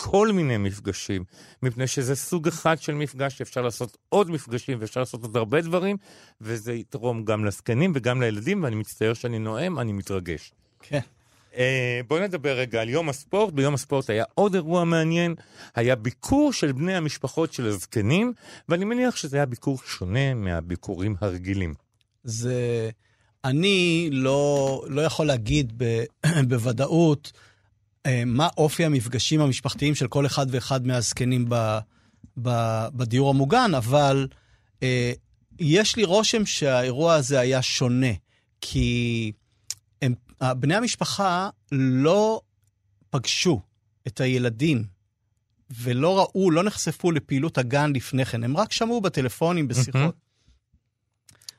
בכל 0.00 0.32
מיני 0.32 0.56
מפגשים. 0.56 1.24
מפני 1.62 1.86
שזה 1.86 2.16
סוג 2.16 2.48
אחד 2.48 2.82
של 2.82 2.94
מפגש 2.94 3.38
שאפשר 3.38 3.62
לעשות 3.62 3.96
עוד 4.08 4.30
מפגשים 4.30 4.78
ואפשר 4.80 5.00
לעשות 5.00 5.22
עוד 5.22 5.36
הרבה 5.36 5.60
דברים, 5.60 5.96
וזה 6.40 6.72
יתרום 6.72 7.24
גם 7.24 7.44
לזקנים 7.44 7.92
וגם 7.94 8.22
לילדים, 8.22 8.62
ואני 8.62 8.76
מצטער 8.76 9.14
שאני 9.14 9.38
נואם, 9.38 9.78
אני 9.78 9.92
מתרגש. 9.92 10.52
כן. 10.82 11.00
אה, 11.56 12.00
בואו 12.08 12.22
נדבר 12.22 12.58
רגע 12.58 12.80
על 12.82 12.88
יום 12.88 13.08
הספורט. 13.08 13.54
ביום 13.54 13.74
הספורט 13.74 14.10
היה 14.10 14.24
עוד 14.34 14.54
אירוע 14.54 14.84
מעניין, 14.84 15.34
היה 15.74 15.96
ביקור 15.96 16.52
של 16.52 16.72
בני 16.72 16.94
המשפחות 16.94 17.52
של 17.52 17.66
הזקנים, 17.66 18.32
ואני 18.68 18.84
מניח 18.84 19.16
שזה 19.16 19.36
היה 19.36 19.46
ביקור 19.46 19.78
שונה 19.86 20.34
מהביקורים 20.34 21.16
הרגילים. 21.20 21.74
זה... 22.24 22.90
אני 23.44 24.08
לא, 24.12 24.82
לא 24.88 25.00
יכול 25.00 25.26
להגיד 25.26 25.72
ב, 25.76 26.04
בוודאות 26.48 27.32
מה 28.26 28.48
אופי 28.56 28.84
המפגשים 28.84 29.40
המשפחתיים 29.40 29.94
של 29.94 30.08
כל 30.08 30.26
אחד 30.26 30.46
ואחד 30.50 30.86
מהזקנים 30.86 31.44
ב, 31.48 31.78
ב, 32.42 32.50
בדיור 32.94 33.30
המוגן, 33.30 33.74
אבל 33.74 34.28
אה, 34.82 35.12
יש 35.58 35.96
לי 35.96 36.04
רושם 36.04 36.46
שהאירוע 36.46 37.14
הזה 37.14 37.40
היה 37.40 37.62
שונה, 37.62 38.12
כי 38.60 39.32
הם, 40.02 40.14
בני 40.42 40.74
המשפחה 40.74 41.50
לא 41.72 42.40
פגשו 43.10 43.60
את 44.06 44.20
הילדים 44.20 44.84
ולא 45.70 46.18
ראו, 46.18 46.50
לא 46.50 46.62
נחשפו 46.62 47.12
לפעילות 47.12 47.58
הגן 47.58 47.92
לפני 47.92 48.24
כן, 48.24 48.44
הם 48.44 48.56
רק 48.56 48.72
שמעו 48.72 49.00
בטלפונים, 49.00 49.68
בשיחות. 49.68 50.14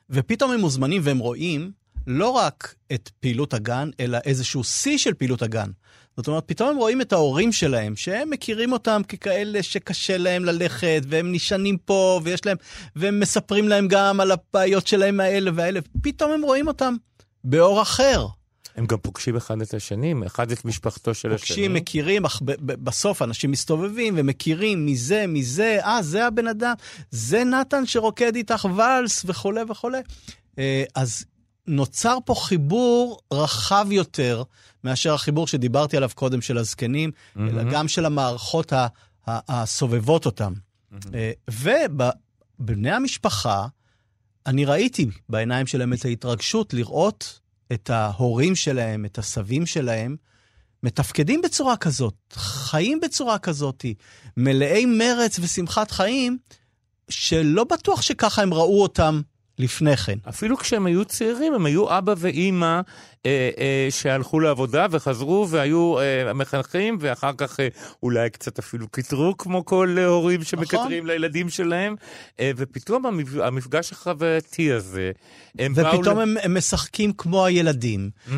ופתאום 0.10 0.52
הם 0.52 0.60
מוזמנים 0.60 1.02
והם 1.06 1.18
רואים 1.18 1.72
לא 2.08 2.30
רק 2.30 2.76
את 2.94 3.10
פעילות 3.20 3.54
הגן, 3.54 3.90
אלא 4.00 4.18
איזשהו 4.26 4.64
שיא 4.64 4.98
של 4.98 5.14
פעילות 5.14 5.42
הגן. 5.42 5.72
זאת 6.18 6.28
אומרת, 6.28 6.44
פתאום 6.46 6.70
הם 6.70 6.78
רואים 6.78 7.02
את 7.02 7.14
ההורים 7.14 7.52
שלהם, 7.52 7.96
שהם 7.96 8.30
מכירים 8.30 8.72
אותם 8.72 9.02
ככאלה 9.08 9.64
שקשה 9.64 10.18
להם 10.18 10.46
ללכת, 10.46 11.02
והם 11.08 11.32
נשענים 11.32 11.78
פה, 11.78 12.22
ויש 12.24 12.46
להם, 12.46 12.58
והם 12.96 13.20
מספרים 13.20 13.68
להם 13.68 13.88
גם 13.88 14.20
על 14.20 14.32
הבעיות 14.32 14.88
שלהם 14.88 15.20
האלה 15.20 15.52
והאלה, 15.56 15.80
פתאום 16.02 16.32
הם 16.32 16.42
רואים 16.42 16.68
אותם 16.68 16.96
באור 17.44 17.82
אחר. 17.82 18.28
הם 18.76 18.86
גם 18.86 18.98
פוגשים 18.98 19.36
אחד 19.36 19.62
את 19.62 19.74
השני, 19.74 20.14
אחד 20.26 20.52
את 20.52 20.66
משפחתו 20.66 21.14
של 21.14 21.30
פוגשים, 21.30 21.44
השני. 21.44 21.56
פוגשים, 21.56 21.74
מכירים, 21.74 22.26
אך 22.26 22.42
בסוף 22.66 23.22
אנשים 23.22 23.52
מסתובבים 23.52 24.14
ומכירים 24.18 24.86
מזה, 24.86 25.26
מזה, 25.28 25.80
אה, 25.84 26.02
זה 26.02 26.26
הבן 26.26 26.48
אדם, 26.48 26.74
זה 27.12 27.44
נתן 27.44 27.86
שרוקד 27.86 28.36
איתך 28.36 28.68
ואלס 28.76 29.22
וכולי 29.26 29.62
וכולי. 29.70 30.00
אה, 30.60 30.84
אז 30.96 31.26
נוצר 31.68 32.18
פה 32.26 32.36
חיבור 32.36 33.20
רחב 33.34 33.88
יותר 33.92 34.44
מאשר 34.84 35.14
החיבור 35.14 35.48
שדיברתי 35.48 35.98
עליו 35.98 36.10
קודם 36.16 36.42
של 36.42 36.58
הזקנים, 36.58 37.12
mm-hmm. 37.12 37.40
אלא 37.40 37.64
גם 37.72 37.88
של 37.88 38.06
המערכות 38.06 38.74
ה- 38.74 38.88
ה- 39.28 39.62
הסובבות 39.62 40.26
אותם. 40.26 40.54
Mm-hmm. 40.54 41.52
ובבני 41.52 42.92
המשפחה, 42.92 43.68
אני 44.46 44.66
ראיתי 44.66 45.06
בעיניים 45.30 45.68
שלהם 45.68 45.94
את 45.94 46.06
ההתרגשות 46.06 46.74
לראות 46.74 47.40
את 47.74 47.90
ההורים 47.90 48.56
שלהם, 48.56 49.06
את 49.06 49.18
הסבים 49.18 49.66
שלהם, 49.66 50.16
מתפקדים 50.84 51.42
בצורה 51.42 51.78
כזאת, 51.78 52.14
חיים 52.34 53.00
בצורה 53.00 53.40
כזאת, 53.40 53.86
מלאי 54.38 54.86
מרץ 54.86 55.40
ושמחת 55.40 55.92
חיים, 55.92 56.38
שלא 57.10 57.64
בטוח 57.64 58.02
שככה 58.02 58.42
הם 58.42 58.54
ראו 58.54 58.82
אותם 58.82 59.22
לפני 59.60 59.98
כן. 59.98 60.18
אפילו 60.30 60.58
כשהם 60.58 60.86
היו 60.86 61.06
צעירים, 61.06 61.54
הם 61.54 61.66
היו 61.66 61.98
אבא 61.98 62.14
ואימא 62.18 62.82
אה, 63.26 63.50
אה, 63.58 63.88
שהלכו 63.90 64.40
לעבודה 64.40 64.86
וחזרו 64.92 65.48
והיו 65.50 66.00
אה, 66.00 66.34
מחנכים, 66.34 66.98
ואחר 67.00 67.32
כך 67.38 67.60
אה, 67.60 67.68
אולי 68.04 68.30
קצת 68.30 68.60
אפילו 68.60 68.88
קיטרו, 68.88 69.38
כמו 69.38 69.66
כל 69.66 69.96
אה, 69.98 70.06
הורים 70.06 70.44
שמקטרים 70.44 71.04
נכון. 71.04 71.08
לילדים 71.08 71.50
שלהם, 71.50 71.96
אה, 72.40 72.52
ופתאום 72.58 73.06
המפ... 73.06 73.28
המפגש 73.42 73.92
החווייתי 73.92 74.72
הזה, 74.72 75.12
הם 75.60 75.72
ופתאום 75.72 75.92
באו... 75.92 76.00
ופתאום 76.00 76.20
הם, 76.20 76.36
הם 76.44 76.58
משחקים 76.58 77.14
כמו 77.14 77.46
הילדים, 77.46 78.10
mm-hmm. 78.28 78.32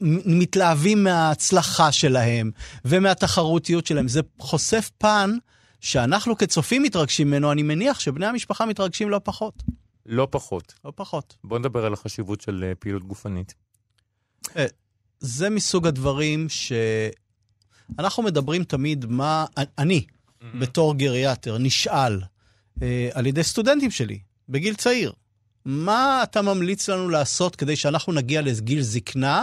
ומתלהבים 0.00 1.04
מההצלחה 1.04 1.92
שלהם, 1.92 2.50
ומהתחרותיות 2.84 3.86
שלהם. 3.86 4.08
זה 4.08 4.20
חושף 4.38 4.90
פן 4.98 5.30
שאנחנו 5.80 6.36
כצופים 6.36 6.82
מתרגשים 6.82 7.26
ממנו, 7.28 7.52
אני 7.52 7.62
מניח 7.62 8.00
שבני 8.00 8.26
המשפחה 8.26 8.66
מתרגשים 8.66 9.10
לא 9.10 9.20
פחות. 9.24 9.62
לא 10.06 10.28
פחות. 10.30 10.74
לא 10.84 10.92
פחות. 10.96 11.36
בוא 11.44 11.58
נדבר 11.58 11.84
על 11.84 11.92
החשיבות 11.92 12.40
של 12.40 12.64
אה, 12.64 12.74
פעילות 12.74 13.04
גופנית. 13.04 13.54
אה, 14.56 14.66
זה 15.20 15.50
מסוג 15.50 15.86
הדברים 15.86 16.46
שאנחנו 16.48 18.22
מדברים 18.22 18.64
תמיד 18.64 19.06
מה... 19.06 19.44
אני, 19.78 20.04
mm-hmm. 20.06 20.44
בתור 20.60 20.94
גריאטר, 20.94 21.58
נשאל 21.58 22.20
אה, 22.82 23.08
על 23.12 23.26
ידי 23.26 23.42
סטודנטים 23.42 23.90
שלי, 23.90 24.18
בגיל 24.48 24.74
צעיר, 24.74 25.12
מה 25.64 26.20
אתה 26.22 26.42
ממליץ 26.42 26.88
לנו 26.88 27.08
לעשות 27.08 27.56
כדי 27.56 27.76
שאנחנו 27.76 28.12
נגיע 28.12 28.42
לגיל 28.42 28.82
זקנה 28.82 29.42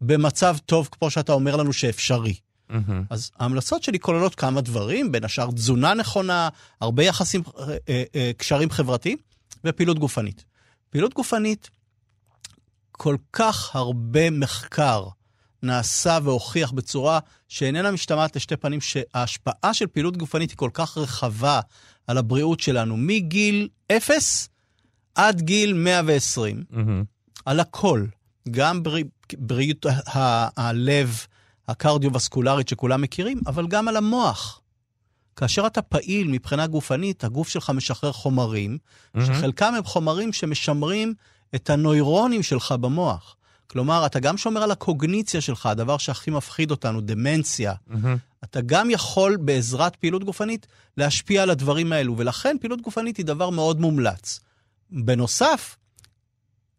במצב 0.00 0.56
טוב, 0.66 0.88
כמו 0.92 1.10
שאתה 1.10 1.32
אומר 1.32 1.56
לנו 1.56 1.72
שאפשרי? 1.72 2.34
Mm-hmm. 2.70 2.74
אז 3.10 3.30
ההמלצות 3.38 3.82
שלי 3.82 3.98
כוללות 3.98 4.34
כמה 4.34 4.60
דברים, 4.60 5.12
בין 5.12 5.24
השאר 5.24 5.50
תזונה 5.50 5.94
נכונה, 5.94 6.48
הרבה 6.80 7.04
יחסים, 7.04 7.42
אה, 7.58 8.02
אה, 8.14 8.30
קשרים 8.36 8.70
חברתיים. 8.70 9.18
ופעילות 9.64 9.98
גופנית. 9.98 10.44
פעילות 10.90 11.14
גופנית, 11.14 11.70
כל 12.92 13.16
כך 13.32 13.76
הרבה 13.76 14.30
מחקר 14.30 15.08
נעשה 15.62 16.18
והוכיח 16.22 16.72
בצורה 16.72 17.18
שאיננה 17.48 17.90
משתמעת 17.90 18.36
לשתי 18.36 18.56
פנים, 18.56 18.80
שההשפעה 18.80 19.74
של 19.74 19.86
פעילות 19.86 20.16
גופנית 20.16 20.50
היא 20.50 20.58
כל 20.58 20.70
כך 20.74 20.98
רחבה 20.98 21.60
על 22.06 22.18
הבריאות 22.18 22.60
שלנו, 22.60 22.96
מגיל 22.96 23.68
אפס 23.92 24.48
עד 25.14 25.40
גיל 25.40 25.72
120, 25.72 26.64
mm-hmm. 26.70 26.78
על 27.44 27.60
הכל. 27.60 28.06
גם 28.50 28.82
בריא, 28.82 29.04
בריאות 29.38 29.86
הלב, 30.56 31.26
הקרדיו-וסקולרית 31.68 32.68
שכולם 32.68 33.00
מכירים, 33.00 33.40
אבל 33.46 33.66
גם 33.66 33.88
על 33.88 33.96
המוח. 33.96 34.60
כאשר 35.36 35.66
אתה 35.66 35.82
פעיל 35.82 36.28
מבחינה 36.28 36.66
גופנית, 36.66 37.24
הגוף 37.24 37.48
שלך 37.48 37.70
משחרר 37.70 38.12
חומרים, 38.12 38.78
mm-hmm. 38.78 39.20
שחלקם 39.24 39.74
הם 39.74 39.84
חומרים 39.84 40.32
שמשמרים 40.32 41.14
את 41.54 41.70
הנוירונים 41.70 42.42
שלך 42.42 42.72
במוח. 42.72 43.36
כלומר, 43.66 44.06
אתה 44.06 44.20
גם 44.20 44.36
שומר 44.36 44.62
על 44.62 44.70
הקוגניציה 44.70 45.40
שלך, 45.40 45.66
הדבר 45.66 45.98
שהכי 45.98 46.30
מפחיד 46.30 46.70
אותנו, 46.70 47.00
דמנציה. 47.00 47.72
Mm-hmm. 47.72 47.94
אתה 48.44 48.60
גם 48.60 48.90
יכול 48.90 49.36
בעזרת 49.36 49.96
פעילות 49.96 50.24
גופנית 50.24 50.66
להשפיע 50.96 51.42
על 51.42 51.50
הדברים 51.50 51.92
האלו, 51.92 52.18
ולכן 52.18 52.56
פעילות 52.60 52.80
גופנית 52.80 53.16
היא 53.16 53.26
דבר 53.26 53.50
מאוד 53.50 53.80
מומלץ. 53.80 54.40
בנוסף, 54.90 55.76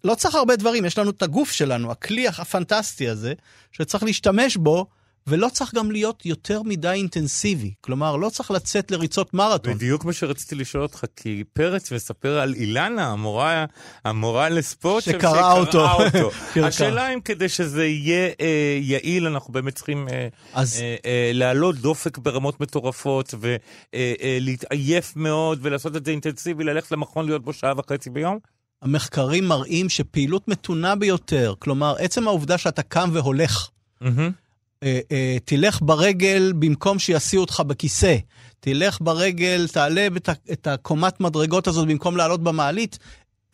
לא 0.03 0.16
צריך 0.16 0.36
הרבה 0.36 0.56
דברים, 0.56 0.86
יש 0.86 0.97
לנו 0.97 1.10
את 1.10 1.22
הגוף 1.22 1.51
שלנו, 1.51 1.91
הכלי 1.91 2.28
הפנטסטי 2.28 3.10
הזה, 3.10 3.34
שצריך 3.72 4.03
להשתמש 4.03 4.58
בו 4.58 4.88
ולא 5.30 5.49
צריך 5.49 5.76
גם 5.76 5.91
להיות 5.91 6.26
יותר 6.26 6.61
מדי 6.63 6.89
אינטנסיבי. 6.89 7.73
כלומר, 7.82 8.15
לא 8.15 8.30
צריך 8.30 8.51
לצאת 8.51 8.91
לריצות 8.91 9.34
מרתון. 9.34 9.73
בדיוק 9.73 10.05
מה 10.05 10.13
שרציתי 10.13 10.55
לשאול 10.55 10.84
אותך, 10.84 11.05
כי 11.15 11.43
פרץ 11.53 11.91
מספר 11.91 12.39
על 12.39 12.53
אילנה, 12.53 13.07
המורה, 13.07 13.65
המורה 14.05 14.49
לספורט, 14.49 15.03
שקראה 15.03 15.51
אותו. 15.51 15.88
אותו. 15.91 16.32
השאלה 16.67 17.13
אם 17.13 17.19
כדי 17.21 17.49
שזה 17.49 17.86
יהיה 17.86 18.30
אה, 18.41 18.80
יעיל, 18.82 19.28
אנחנו 19.28 19.53
באמת 19.53 19.76
צריכים 19.76 20.07
אה, 20.09 20.28
אז... 20.53 20.80
אה, 20.82 20.95
אה, 21.05 21.32
להעלות 21.34 21.76
דופק 21.76 22.17
ברמות 22.17 22.61
מטורפות, 22.61 23.34
ולהתעייף 23.39 25.13
אה, 25.17 25.21
אה, 25.21 25.23
מאוד, 25.23 25.59
ולעשות 25.61 25.95
את 25.95 26.05
זה 26.05 26.11
אינטנסיבי, 26.11 26.63
ללכת 26.63 26.91
למכון 26.91 27.26
להיות 27.26 27.43
בו 27.43 27.53
שעה 27.53 27.73
וחצי 27.78 28.09
ביום? 28.09 28.39
המחקרים 28.82 29.47
מראים 29.47 29.89
שפעילות 29.89 30.47
מתונה 30.47 30.95
ביותר, 30.95 31.53
כלומר, 31.59 31.95
עצם 31.99 32.28
העובדה 32.28 32.57
שאתה 32.57 32.82
קם 32.82 33.09
והולך, 33.13 33.69
mm-hmm. 34.03 34.45
אה, 34.86 35.00
אה, 35.12 35.38
תלך 35.46 35.82
ברגל 35.82 36.54
במקום 36.60 37.00
שיסיעו 37.00 37.42
אותך 37.42 37.60
בכיסא. 37.68 38.16
תלך 38.60 38.98
ברגל, 39.02 39.68
תעלה 39.72 40.08
את, 40.18 40.30
את 40.52 40.68
הקומת 40.68 41.20
מדרגות 41.20 41.68
הזאת 41.68 41.88
במקום 41.88 42.18
לעלות 42.18 42.44
במעלית. 42.44 43.00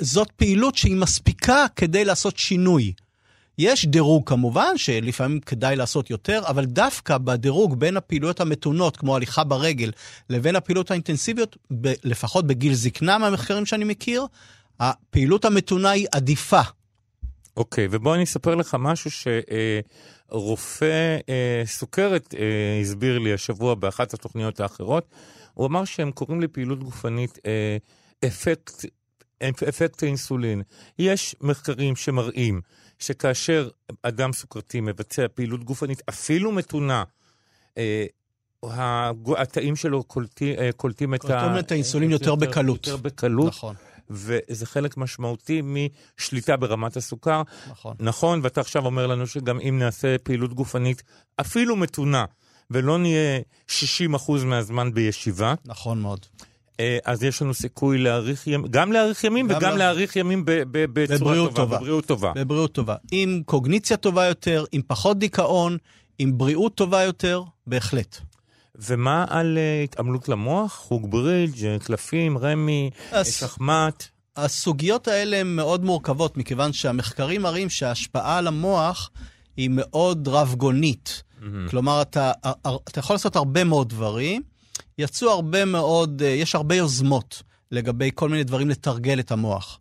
זאת 0.01 0.31
פעילות 0.31 0.75
שהיא 0.75 0.95
מספיקה 0.95 1.65
כדי 1.75 2.05
לעשות 2.05 2.37
שינוי. 2.37 2.93
יש 3.57 3.85
דירוג 3.85 4.29
כמובן, 4.29 4.77
שלפעמים 4.77 5.39
כדאי 5.39 5.75
לעשות 5.75 6.09
יותר, 6.09 6.41
אבל 6.47 6.65
דווקא 6.65 7.17
בדירוג 7.17 7.79
בין 7.79 7.97
הפעילויות 7.97 8.41
המתונות, 8.41 8.97
כמו 8.97 9.15
הליכה 9.15 9.43
ברגל, 9.43 9.91
לבין 10.29 10.55
הפעילויות 10.55 10.91
האינטנסיביות, 10.91 11.57
ב- 11.81 11.93
לפחות 12.03 12.47
בגיל 12.47 12.73
זקנה 12.73 13.17
מהמחקרים 13.17 13.65
שאני 13.65 13.85
מכיר, 13.85 14.25
הפעילות 14.79 15.45
המתונה 15.45 15.89
היא 15.89 16.07
עדיפה. 16.11 16.61
אוקיי, 17.57 17.87
ובוא 17.91 18.15
אני 18.15 18.23
אספר 18.23 18.55
לך 18.55 18.77
משהו 18.79 19.11
שרופא 20.31 21.17
אה, 21.29 21.63
סוכרת 21.65 22.35
אה, 22.35 22.79
הסביר 22.81 23.19
לי 23.19 23.33
השבוע 23.33 23.75
באחת 23.75 24.13
התוכניות 24.13 24.59
האחרות. 24.59 25.09
הוא 25.53 25.67
אמר 25.67 25.85
שהם 25.85 26.11
קוראים 26.11 26.41
לפעילות 26.41 26.83
גופנית 26.83 27.39
אה, 27.45 27.77
אפקט, 28.27 28.85
אפקט 29.69 30.03
האינסולין. 30.03 30.61
יש 30.99 31.35
מחקרים 31.41 31.95
שמראים 31.95 32.61
שכאשר 32.99 33.69
אדם 34.03 34.33
סוכרתי 34.33 34.81
מבצע 34.81 35.25
פעילות 35.33 35.63
גופנית, 35.63 36.01
אפילו 36.09 36.51
מתונה, 36.51 37.03
אה, 37.77 38.05
התאים 39.37 39.75
שלו 39.75 40.03
קולטים, 40.03 40.55
אה, 40.59 40.69
קולטים 40.75 41.13
את, 41.13 41.21
קולטים 41.21 41.59
את 41.59 41.71
האינסולין 41.71 42.11
יותר 42.11 42.35
בקלות. 42.35 42.87
יותר 42.87 42.97
בקלות, 42.97 43.47
נכון, 43.47 43.75
וזה 44.11 44.65
חלק 44.65 44.97
משמעותי 44.97 45.61
משליטה 46.19 46.57
ברמת 46.57 46.97
הסוכר. 46.97 47.41
נכון. 47.71 47.95
נכון, 47.99 48.39
ואתה 48.43 48.61
עכשיו 48.61 48.85
אומר 48.85 49.07
לנו 49.07 49.27
שגם 49.27 49.59
אם 49.59 49.79
נעשה 49.79 50.17
פעילות 50.23 50.53
גופנית 50.53 51.03
אפילו 51.41 51.75
מתונה, 51.75 52.25
ולא 52.71 52.97
נהיה 52.97 53.39
60% 53.67 53.71
מהזמן 54.45 54.93
בישיבה, 54.93 55.53
נכון 55.65 56.01
מאוד. 56.01 56.25
אה, 56.79 56.97
אז 57.05 57.23
יש 57.23 57.41
לנו 57.41 57.53
סיכוי 57.53 57.97
להאריך 57.97 58.47
ימים, 58.47 58.67
גם 58.69 58.91
להאריך 58.91 59.23
ימים 59.23 59.47
גם 59.47 59.57
וגם 59.57 59.71
לה- 59.71 59.77
להאריך 59.77 60.15
ימים 60.15 60.45
ב- 60.45 60.51
ב- 60.51 60.85
בצורה 60.93 61.19
בבריאות 61.19 61.49
טובה. 61.55 61.63
טובה. 61.65 61.77
בבריאות 61.77 62.05
טובה. 62.05 62.31
בבריאות 62.35 62.71
טובה. 62.73 62.95
עם 63.11 63.41
קוגניציה 63.45 63.97
טובה 63.97 64.25
יותר, 64.25 64.65
עם 64.71 64.81
פחות 64.87 65.19
דיכאון, 65.19 65.77
עם 66.19 66.37
בריאות 66.37 66.75
טובה 66.75 67.03
יותר, 67.03 67.43
בהחלט. 67.67 68.17
ומה 68.75 69.25
על 69.29 69.57
אה, 69.57 69.83
התעמלות 69.83 70.29
למוח? 70.29 70.75
חוג 70.75 71.11
ברידג', 71.11 71.65
אה, 71.65 71.79
קלפים, 71.79 72.37
רמי, 72.37 72.89
שחמט? 73.23 74.03
הסוגיות 74.35 75.07
האלה 75.07 75.37
הן 75.37 75.47
מאוד 75.47 75.83
מורכבות, 75.85 76.37
מכיוון 76.37 76.73
שהמחקרים 76.73 77.41
מראים 77.41 77.69
שההשפעה 77.69 78.37
על 78.37 78.47
המוח 78.47 79.09
היא 79.57 79.69
מאוד 79.71 80.27
רב-גונית. 80.27 81.23
כלומר, 81.69 82.01
אתה, 82.01 82.31
אתה 82.89 82.99
יכול 82.99 83.13
לעשות 83.13 83.35
הרבה 83.35 83.63
מאוד 83.63 83.89
דברים. 83.89 84.41
יצאו 84.97 85.29
הרבה 85.29 85.65
מאוד, 85.65 86.21
אה, 86.21 86.27
יש 86.27 86.55
הרבה 86.55 86.75
יוזמות 86.75 87.43
לגבי 87.71 88.11
כל 88.15 88.29
מיני 88.29 88.43
דברים 88.43 88.69
לתרגל 88.69 89.19
את 89.19 89.31
המוח. 89.31 89.79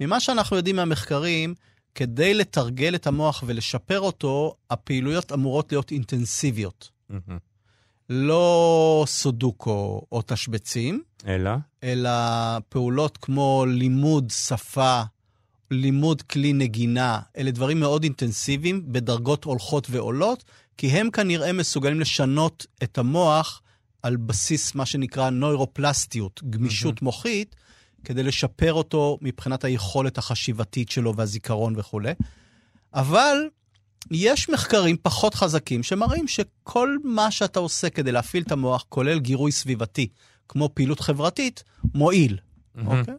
ממה 0.00 0.20
שאנחנו 0.20 0.56
יודעים 0.56 0.76
מהמחקרים, 0.76 1.54
כדי 1.94 2.34
לתרגל 2.34 2.94
את 2.94 3.06
המוח 3.06 3.44
ולשפר 3.46 4.00
אותו, 4.00 4.54
הפעילויות 4.70 5.32
אמורות 5.32 5.72
להיות 5.72 5.90
אינטנסיביות. 5.90 6.90
מהמם. 7.10 7.38
לא 8.10 9.04
סודוקו 9.06 10.02
או 10.12 10.22
תשבצים, 10.26 11.02
אלא? 11.26 11.50
אלא 11.82 12.10
פעולות 12.68 13.16
כמו 13.16 13.64
לימוד 13.68 14.30
שפה, 14.30 15.02
לימוד 15.70 16.22
כלי 16.22 16.52
נגינה, 16.52 17.20
אלה 17.36 17.50
דברים 17.50 17.80
מאוד 17.80 18.02
אינטנסיביים, 18.02 18.92
בדרגות 18.92 19.44
הולכות 19.44 19.86
ועולות, 19.90 20.44
כי 20.76 20.86
הם 20.86 21.10
כנראה 21.10 21.52
מסוגלים 21.52 22.00
לשנות 22.00 22.66
את 22.82 22.98
המוח 22.98 23.62
על 24.02 24.16
בסיס 24.16 24.74
מה 24.74 24.86
שנקרא 24.86 25.30
נוירופלסטיות, 25.30 26.40
גמישות 26.50 27.02
מוחית, 27.02 27.56
כדי 28.04 28.22
לשפר 28.22 28.72
אותו 28.72 29.18
מבחינת 29.22 29.64
היכולת 29.64 30.18
החשיבתית 30.18 30.90
שלו 30.90 31.16
והזיכרון 31.16 31.74
וכולי. 31.76 32.12
אבל 32.94 33.36
יש 34.10 34.48
מחקרים 34.48 34.96
פחות 35.02 35.34
חזקים 35.34 35.82
שמראים 35.82 36.28
שכל 36.28 36.96
מה 37.04 37.30
שאתה 37.30 37.60
עושה 37.60 37.90
כדי 37.90 38.12
להפעיל 38.12 38.42
את 38.42 38.52
המוח, 38.52 38.84
כולל 38.88 39.18
גירוי 39.18 39.52
סביבתי, 39.52 40.08
כמו 40.48 40.70
פעילות 40.74 41.00
חברתית, 41.00 41.64
מועיל. 41.94 42.38
אוקיי? 42.86 43.14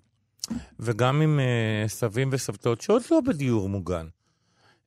וגם 0.80 1.22
עם 1.22 1.40
אה, 1.40 1.88
סבים 1.88 2.30
וסבתות 2.32 2.82
שעוד 2.82 3.02
לא 3.12 3.22
בדיור 3.22 3.70
מוגן. 3.70 4.08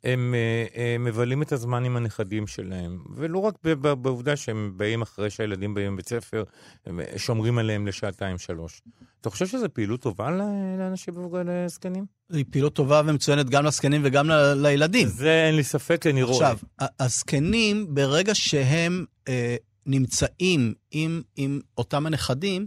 הם 0.05 0.34
אה, 0.34 0.66
אה, 0.76 0.96
מבלים 0.98 1.42
את 1.42 1.53
הזמן 1.53 1.84
עם 1.84 1.96
הנכדים 1.96 2.46
שלהם, 2.46 2.98
ולא 3.14 3.38
רק 3.38 3.55
בעובדה 4.03 4.36
שהם 4.36 4.72
באים 4.76 5.03
אחרי 5.03 5.30
שהילדים 5.30 5.74
באים 5.74 5.92
מבית 5.92 6.09
ספר, 6.09 6.44
אה, 6.86 6.92
שומרים 7.16 7.59
עליהם 7.59 7.86
לשעתיים-שלוש. 7.86 8.82
אתה 9.20 9.30
חושב 9.30 9.46
שזו 9.46 9.66
פעילות 9.72 10.01
טובה 10.01 10.30
לאנשים 10.78 11.14
מבוגרים 11.14 11.46
לזקנים? 11.48 12.05
היא 12.32 12.44
פעילות 12.51 12.74
טובה 12.74 13.03
ומצוינת 13.07 13.51
גם 13.51 13.64
לזקנים 13.64 14.01
וגם 14.05 14.30
ל- 14.30 14.55
לילדים. 14.55 15.09
זה 15.09 15.46
אין 15.46 15.57
לי 15.57 15.64
ספק, 15.64 16.07
אני 16.07 16.22
רואה. 16.22 16.51
עכשיו, 16.53 16.59
הזקנים, 17.01 17.94
ברגע 17.94 18.34
שהם 18.34 19.05
אה, 19.28 19.57
נמצאים 19.86 20.74
עם, 20.90 21.22
עם 21.36 21.61
אותם 21.78 22.07
הנכדים, 22.07 22.66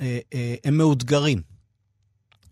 אה, 0.00 0.18
אה, 0.34 0.54
הם 0.64 0.78
מאותגרים. 0.78 1.42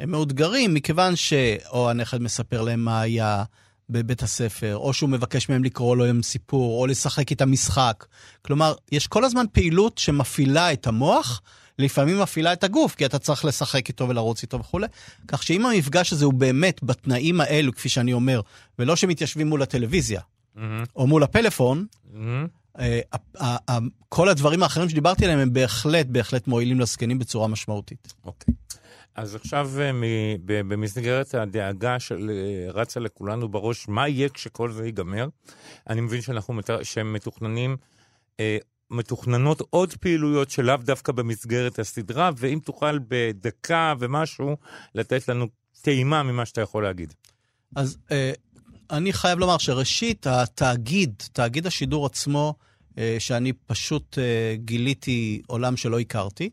הם 0.01 0.11
מאותגרים 0.11 0.75
מכיוון 0.75 1.17
שאו 1.17 1.91
הנכד 1.91 2.23
מספר 2.23 2.63
להם 2.63 2.81
מה 2.81 3.01
היה 3.01 3.45
בבית 3.91 4.23
הספר, 4.23 4.77
או 4.77 4.93
שהוא 4.93 5.11
מבקש 5.11 5.49
מהם 5.49 5.65
לקרוא 5.65 5.97
להם 5.97 6.23
סיפור, 6.23 6.81
או 6.81 6.87
לשחק 6.87 7.31
איתם 7.31 7.53
משחק. 7.53 8.07
כלומר, 8.43 8.75
יש 8.93 9.07
כל 9.07 9.25
הזמן 9.25 9.45
פעילות 9.53 9.99
שמפעילה 9.99 10.73
את 10.73 10.87
המוח, 10.87 11.43
לפעמים 11.79 12.21
מפעילה 12.21 12.53
את 12.53 12.65
הגוף, 12.65 12.95
כי 12.95 13.07
אתה 13.07 13.19
צריך 13.19 13.45
לשחק 13.45 13.89
איתו 13.89 14.09
ולרוץ 14.09 14.43
איתו 14.43 14.61
וכולי. 14.61 14.87
כך 15.29 15.43
שאם 15.43 15.67
המפגש 15.67 16.13
הזה 16.13 16.25
הוא 16.25 16.35
באמת 16.35 16.83
בתנאים 16.83 17.41
האלו, 17.41 17.73
כפי 17.73 17.89
שאני 17.89 18.13
אומר, 18.13 18.41
ולא 18.79 18.97
שמתיישבים 18.97 19.49
מול 19.49 19.63
הטלוויזיה, 19.63 20.21
מהמם, 20.55 20.85
או 20.97 21.07
מול 21.07 21.23
הפלאפון, 21.23 21.87
מהמם. 22.13 22.47
אה, 22.79 23.79
כל 24.09 24.29
הדברים 24.29 24.63
האחרים 24.63 24.89
שדיברתי 24.89 25.25
עליהם 25.25 25.39
הם 25.39 25.53
בהחלט, 25.53 26.07
בהחלט 26.07 26.49
מועילים 26.49 26.81
לזקנים 26.81 27.19
בצורה 27.19 27.49
משמעותית. 27.49 28.15
אוקיי. 28.25 28.55
אז 29.19 29.35
עכשיו 29.35 29.71
אה, 29.81 29.91
במסגרת 30.45 31.35
הדאגה 31.35 32.01
של 32.01 32.31
אה, 32.77 33.01
לכולנו 33.01 33.49
בראש, 33.49 33.89
מה 33.89 34.09
יהיה 34.09 34.29
כשכל 34.29 34.73
זה 34.73 34.87
ייגמר? 34.87 35.29
אני 35.91 36.01
מבין 36.01 36.21
שאנחנו 36.21 36.61
שהם 36.83 37.13
מתוכננים, 37.13 37.77
אה, 38.41 38.59
מתוכננות 38.91 39.63
עוד 39.71 39.95
פעילויות 39.95 40.51
שלאו 40.51 40.77
דווקא 40.77 41.13
במסגרת 41.13 41.79
הסדרה, 41.79 42.31
ואם 42.37 42.59
תוכל 42.65 42.99
בדקה 43.09 43.95
ומשהו 43.99 44.57
לתת 44.95 45.29
לנו 45.29 45.47
טעימה 45.83 46.23
ממה 46.23 46.47
שאתה 46.47 46.61
יכול 46.61 46.83
להגיד. 46.83 47.15
אז 47.77 47.99
אני 48.91 49.13
חייב 49.13 49.39
לומר 49.39 49.59
שראשית, 49.59 50.27
התאגיד, 50.27 51.23
תאגיד 51.33 51.67
השידור 51.67 52.07
עצמו, 52.07 52.55
שאני 53.19 53.53
פשוט 53.53 54.19
גיליתי 54.55 55.43
עולם 55.47 55.77
שלא 55.77 56.01
הכרתי, 56.01 56.51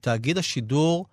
תאגיד 0.00 0.38
השידור 0.38 1.06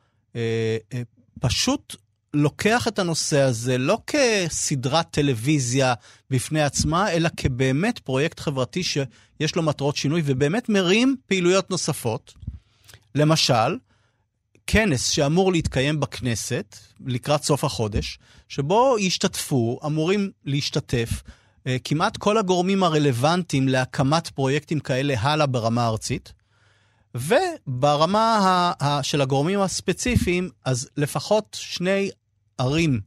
פשוט 1.40 1.96
לוקח 2.34 2.88
את 2.88 3.00
הנושא 3.00 3.42
הזה 3.42 3.78
לא 3.78 4.00
כסדרת 4.08 5.08
טלוויזיה 5.12 5.94
בפני 6.30 6.62
עצמה, 6.62 7.12
אלא 7.12 7.30
כבאמת 7.38 8.00
פרויקט 8.00 8.40
חברתי 8.40 8.84
שיש 8.84 9.56
לו 9.56 9.64
מטרות 9.64 9.96
שינוי 9.96 10.22
ובאמת 10.26 10.70
מרים 10.70 11.16
פעילויות 11.28 11.70
נוספות. 11.70 12.34
למשל, 13.16 13.78
כנס 14.68 15.10
שאמור 15.10 15.52
להתקיים 15.52 16.00
בכנסת 16.00 16.78
לקראת 17.06 17.44
סוף 17.44 17.64
החודש, 17.64 18.20
שבו 18.50 18.96
ישתתפו, 19.00 19.80
אמורים 19.86 20.32
להשתתף, 20.46 21.10
אה, 21.68 21.78
כמעט 21.84 22.18
כל 22.18 22.38
הגורמים 22.38 22.84
הרלוונטיים 22.84 23.68
להקמת 23.68 24.28
פרויקטים 24.28 24.80
כאלה 24.80 25.14
הלאה 25.20 25.46
ברמה 25.46 25.84
הארצית. 25.84 26.34
וברמה 27.16 28.38
ה- 28.38 28.86
ה- 28.86 29.04
של 29.04 29.22
הגורמים 29.22 29.60
הספציפיים, 29.60 30.50
אז 30.66 30.90
לפחות 30.98 31.58
שני 31.60 32.10
ערים 32.58 33.00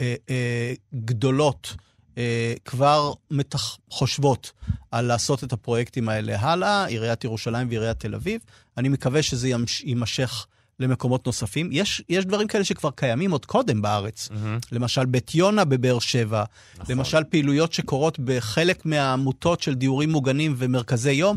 אה, 0.00 0.14
אה, 0.30 0.72
גדולות 0.94 1.74
אה, 2.18 2.54
כבר 2.64 3.12
מתח... 3.30 3.78
חושבות 3.90 4.52
על 4.90 5.04
לעשות 5.04 5.44
את 5.44 5.52
הפרויקטים 5.52 6.08
האלה 6.08 6.40
הלאה, 6.40 6.84
עיריית 6.84 7.24
ירושלים 7.24 7.68
ועיריית 7.68 8.00
תל 8.00 8.14
אביב. 8.14 8.40
אני 8.76 8.88
מקווה 8.88 9.22
שזה 9.22 9.48
ימש... 9.48 9.80
יימשך 9.80 10.46
למקומות 10.80 11.26
נוספים. 11.26 11.68
יש, 11.72 12.02
יש 12.08 12.24
דברים 12.24 12.48
כאלה 12.48 12.64
שכבר 12.64 12.90
קיימים 12.90 13.30
עוד 13.30 13.46
קודם 13.46 13.82
בארץ. 13.82 14.28
למשל, 14.72 15.04
בית 15.04 15.34
יונה 15.34 15.64
בבאר 15.64 15.98
שבע, 15.98 16.44
נכון. 16.78 16.96
למשל, 16.96 17.24
פעילויות 17.24 17.72
שקורות 17.72 18.18
בחלק 18.18 18.86
מהעמותות 18.86 19.60
של 19.60 19.74
דיורים 19.74 20.10
מוגנים 20.10 20.54
ומרכזי 20.58 21.12
יום. 21.12 21.36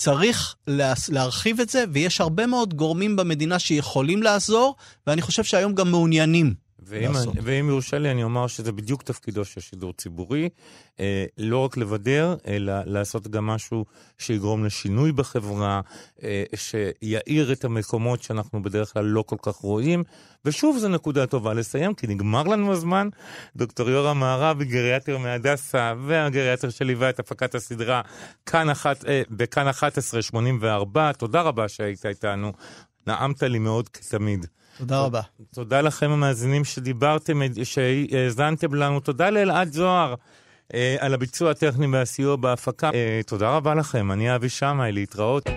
צריך 0.00 0.54
לה, 0.66 0.92
להרחיב 1.08 1.60
את 1.60 1.68
זה, 1.68 1.84
ויש 1.92 2.20
הרבה 2.20 2.46
מאוד 2.46 2.74
גורמים 2.74 3.16
במדינה 3.16 3.58
שיכולים 3.58 4.22
לעזור, 4.22 4.76
ואני 5.06 5.22
חושב 5.22 5.44
שהיום 5.44 5.74
גם 5.74 5.90
מעוניינים. 5.90 6.54
ואם, 6.90 7.12
לעשות. 7.12 7.34
ואם 7.42 7.68
יורשה 7.68 7.98
לי, 7.98 8.10
אני 8.10 8.22
אומר 8.22 8.46
שזה 8.46 8.72
בדיוק 8.72 9.02
תפקידו 9.02 9.44
של 9.44 9.60
שידור 9.60 9.92
ציבורי, 9.92 10.48
אה, 11.00 11.24
לא 11.38 11.58
רק 11.58 11.76
לבדר, 11.76 12.36
אלא 12.46 12.72
לעשות 12.86 13.28
גם 13.28 13.46
משהו 13.46 13.84
שיגרום 14.18 14.64
לשינוי 14.64 15.12
בחברה, 15.12 15.80
אה, 16.22 16.44
שיאיר 16.54 17.52
את 17.52 17.64
המקומות 17.64 18.22
שאנחנו 18.22 18.62
בדרך 18.62 18.92
כלל 18.92 19.04
לא 19.04 19.22
כל 19.22 19.36
כך 19.42 19.56
רואים. 19.56 20.04
ושוב, 20.44 20.78
זו 20.78 20.88
נקודה 20.88 21.26
טובה 21.26 21.54
לסיים, 21.54 21.94
כי 21.94 22.06
נגמר 22.06 22.42
לנו 22.42 22.72
הזמן. 22.72 23.08
דוקטור 23.56 23.90
יורם 23.90 24.20
מערבי, 24.20 24.64
גריאטר 24.64 25.18
מהדסה, 25.18 25.94
והגריאטר 26.06 26.70
שליווה 26.70 27.10
את 27.10 27.18
הפקת 27.18 27.54
הסדרה 27.54 28.02
כאן 28.46 28.70
אחת, 28.70 29.04
אה, 29.04 29.22
בכאן 29.30 29.68
11, 29.68 30.22
84. 30.22 31.12
תודה 31.12 31.40
רבה 31.40 31.68
שהיית 31.68 32.06
איתנו. 32.06 32.52
נעמת 33.06 33.42
לי 33.42 33.58
מאוד 33.58 33.88
כתמיד. 33.88 34.46
תודה 34.80 35.00
רבה. 35.00 35.20
תודה 35.54 35.80
לכם 35.80 36.10
המאזינים 36.10 36.64
שדיברתם, 36.64 37.40
שהאזנתם 37.64 38.74
לנו. 38.74 39.00
תודה 39.00 39.30
לאלעד 39.30 39.72
זוהר 39.72 40.14
אה, 40.74 40.96
על 40.98 41.14
הביצוע 41.14 41.50
הטכני 41.50 41.86
והסיוע 41.86 42.36
בהפקה. 42.36 42.90
אה, 42.94 43.20
תודה 43.26 43.50
רבה 43.56 43.74
לכם, 43.74 44.12
אני 44.12 44.34
אבי 44.34 44.48
שמאי, 44.48 44.92
להתראות. 44.92 45.48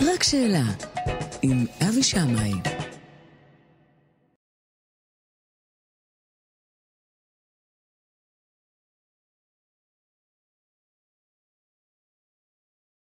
רק 0.00 0.22
שאלה, 0.22 0.64
עם 1.42 1.66
אבי 1.88 2.02
שמאי. 2.02 2.75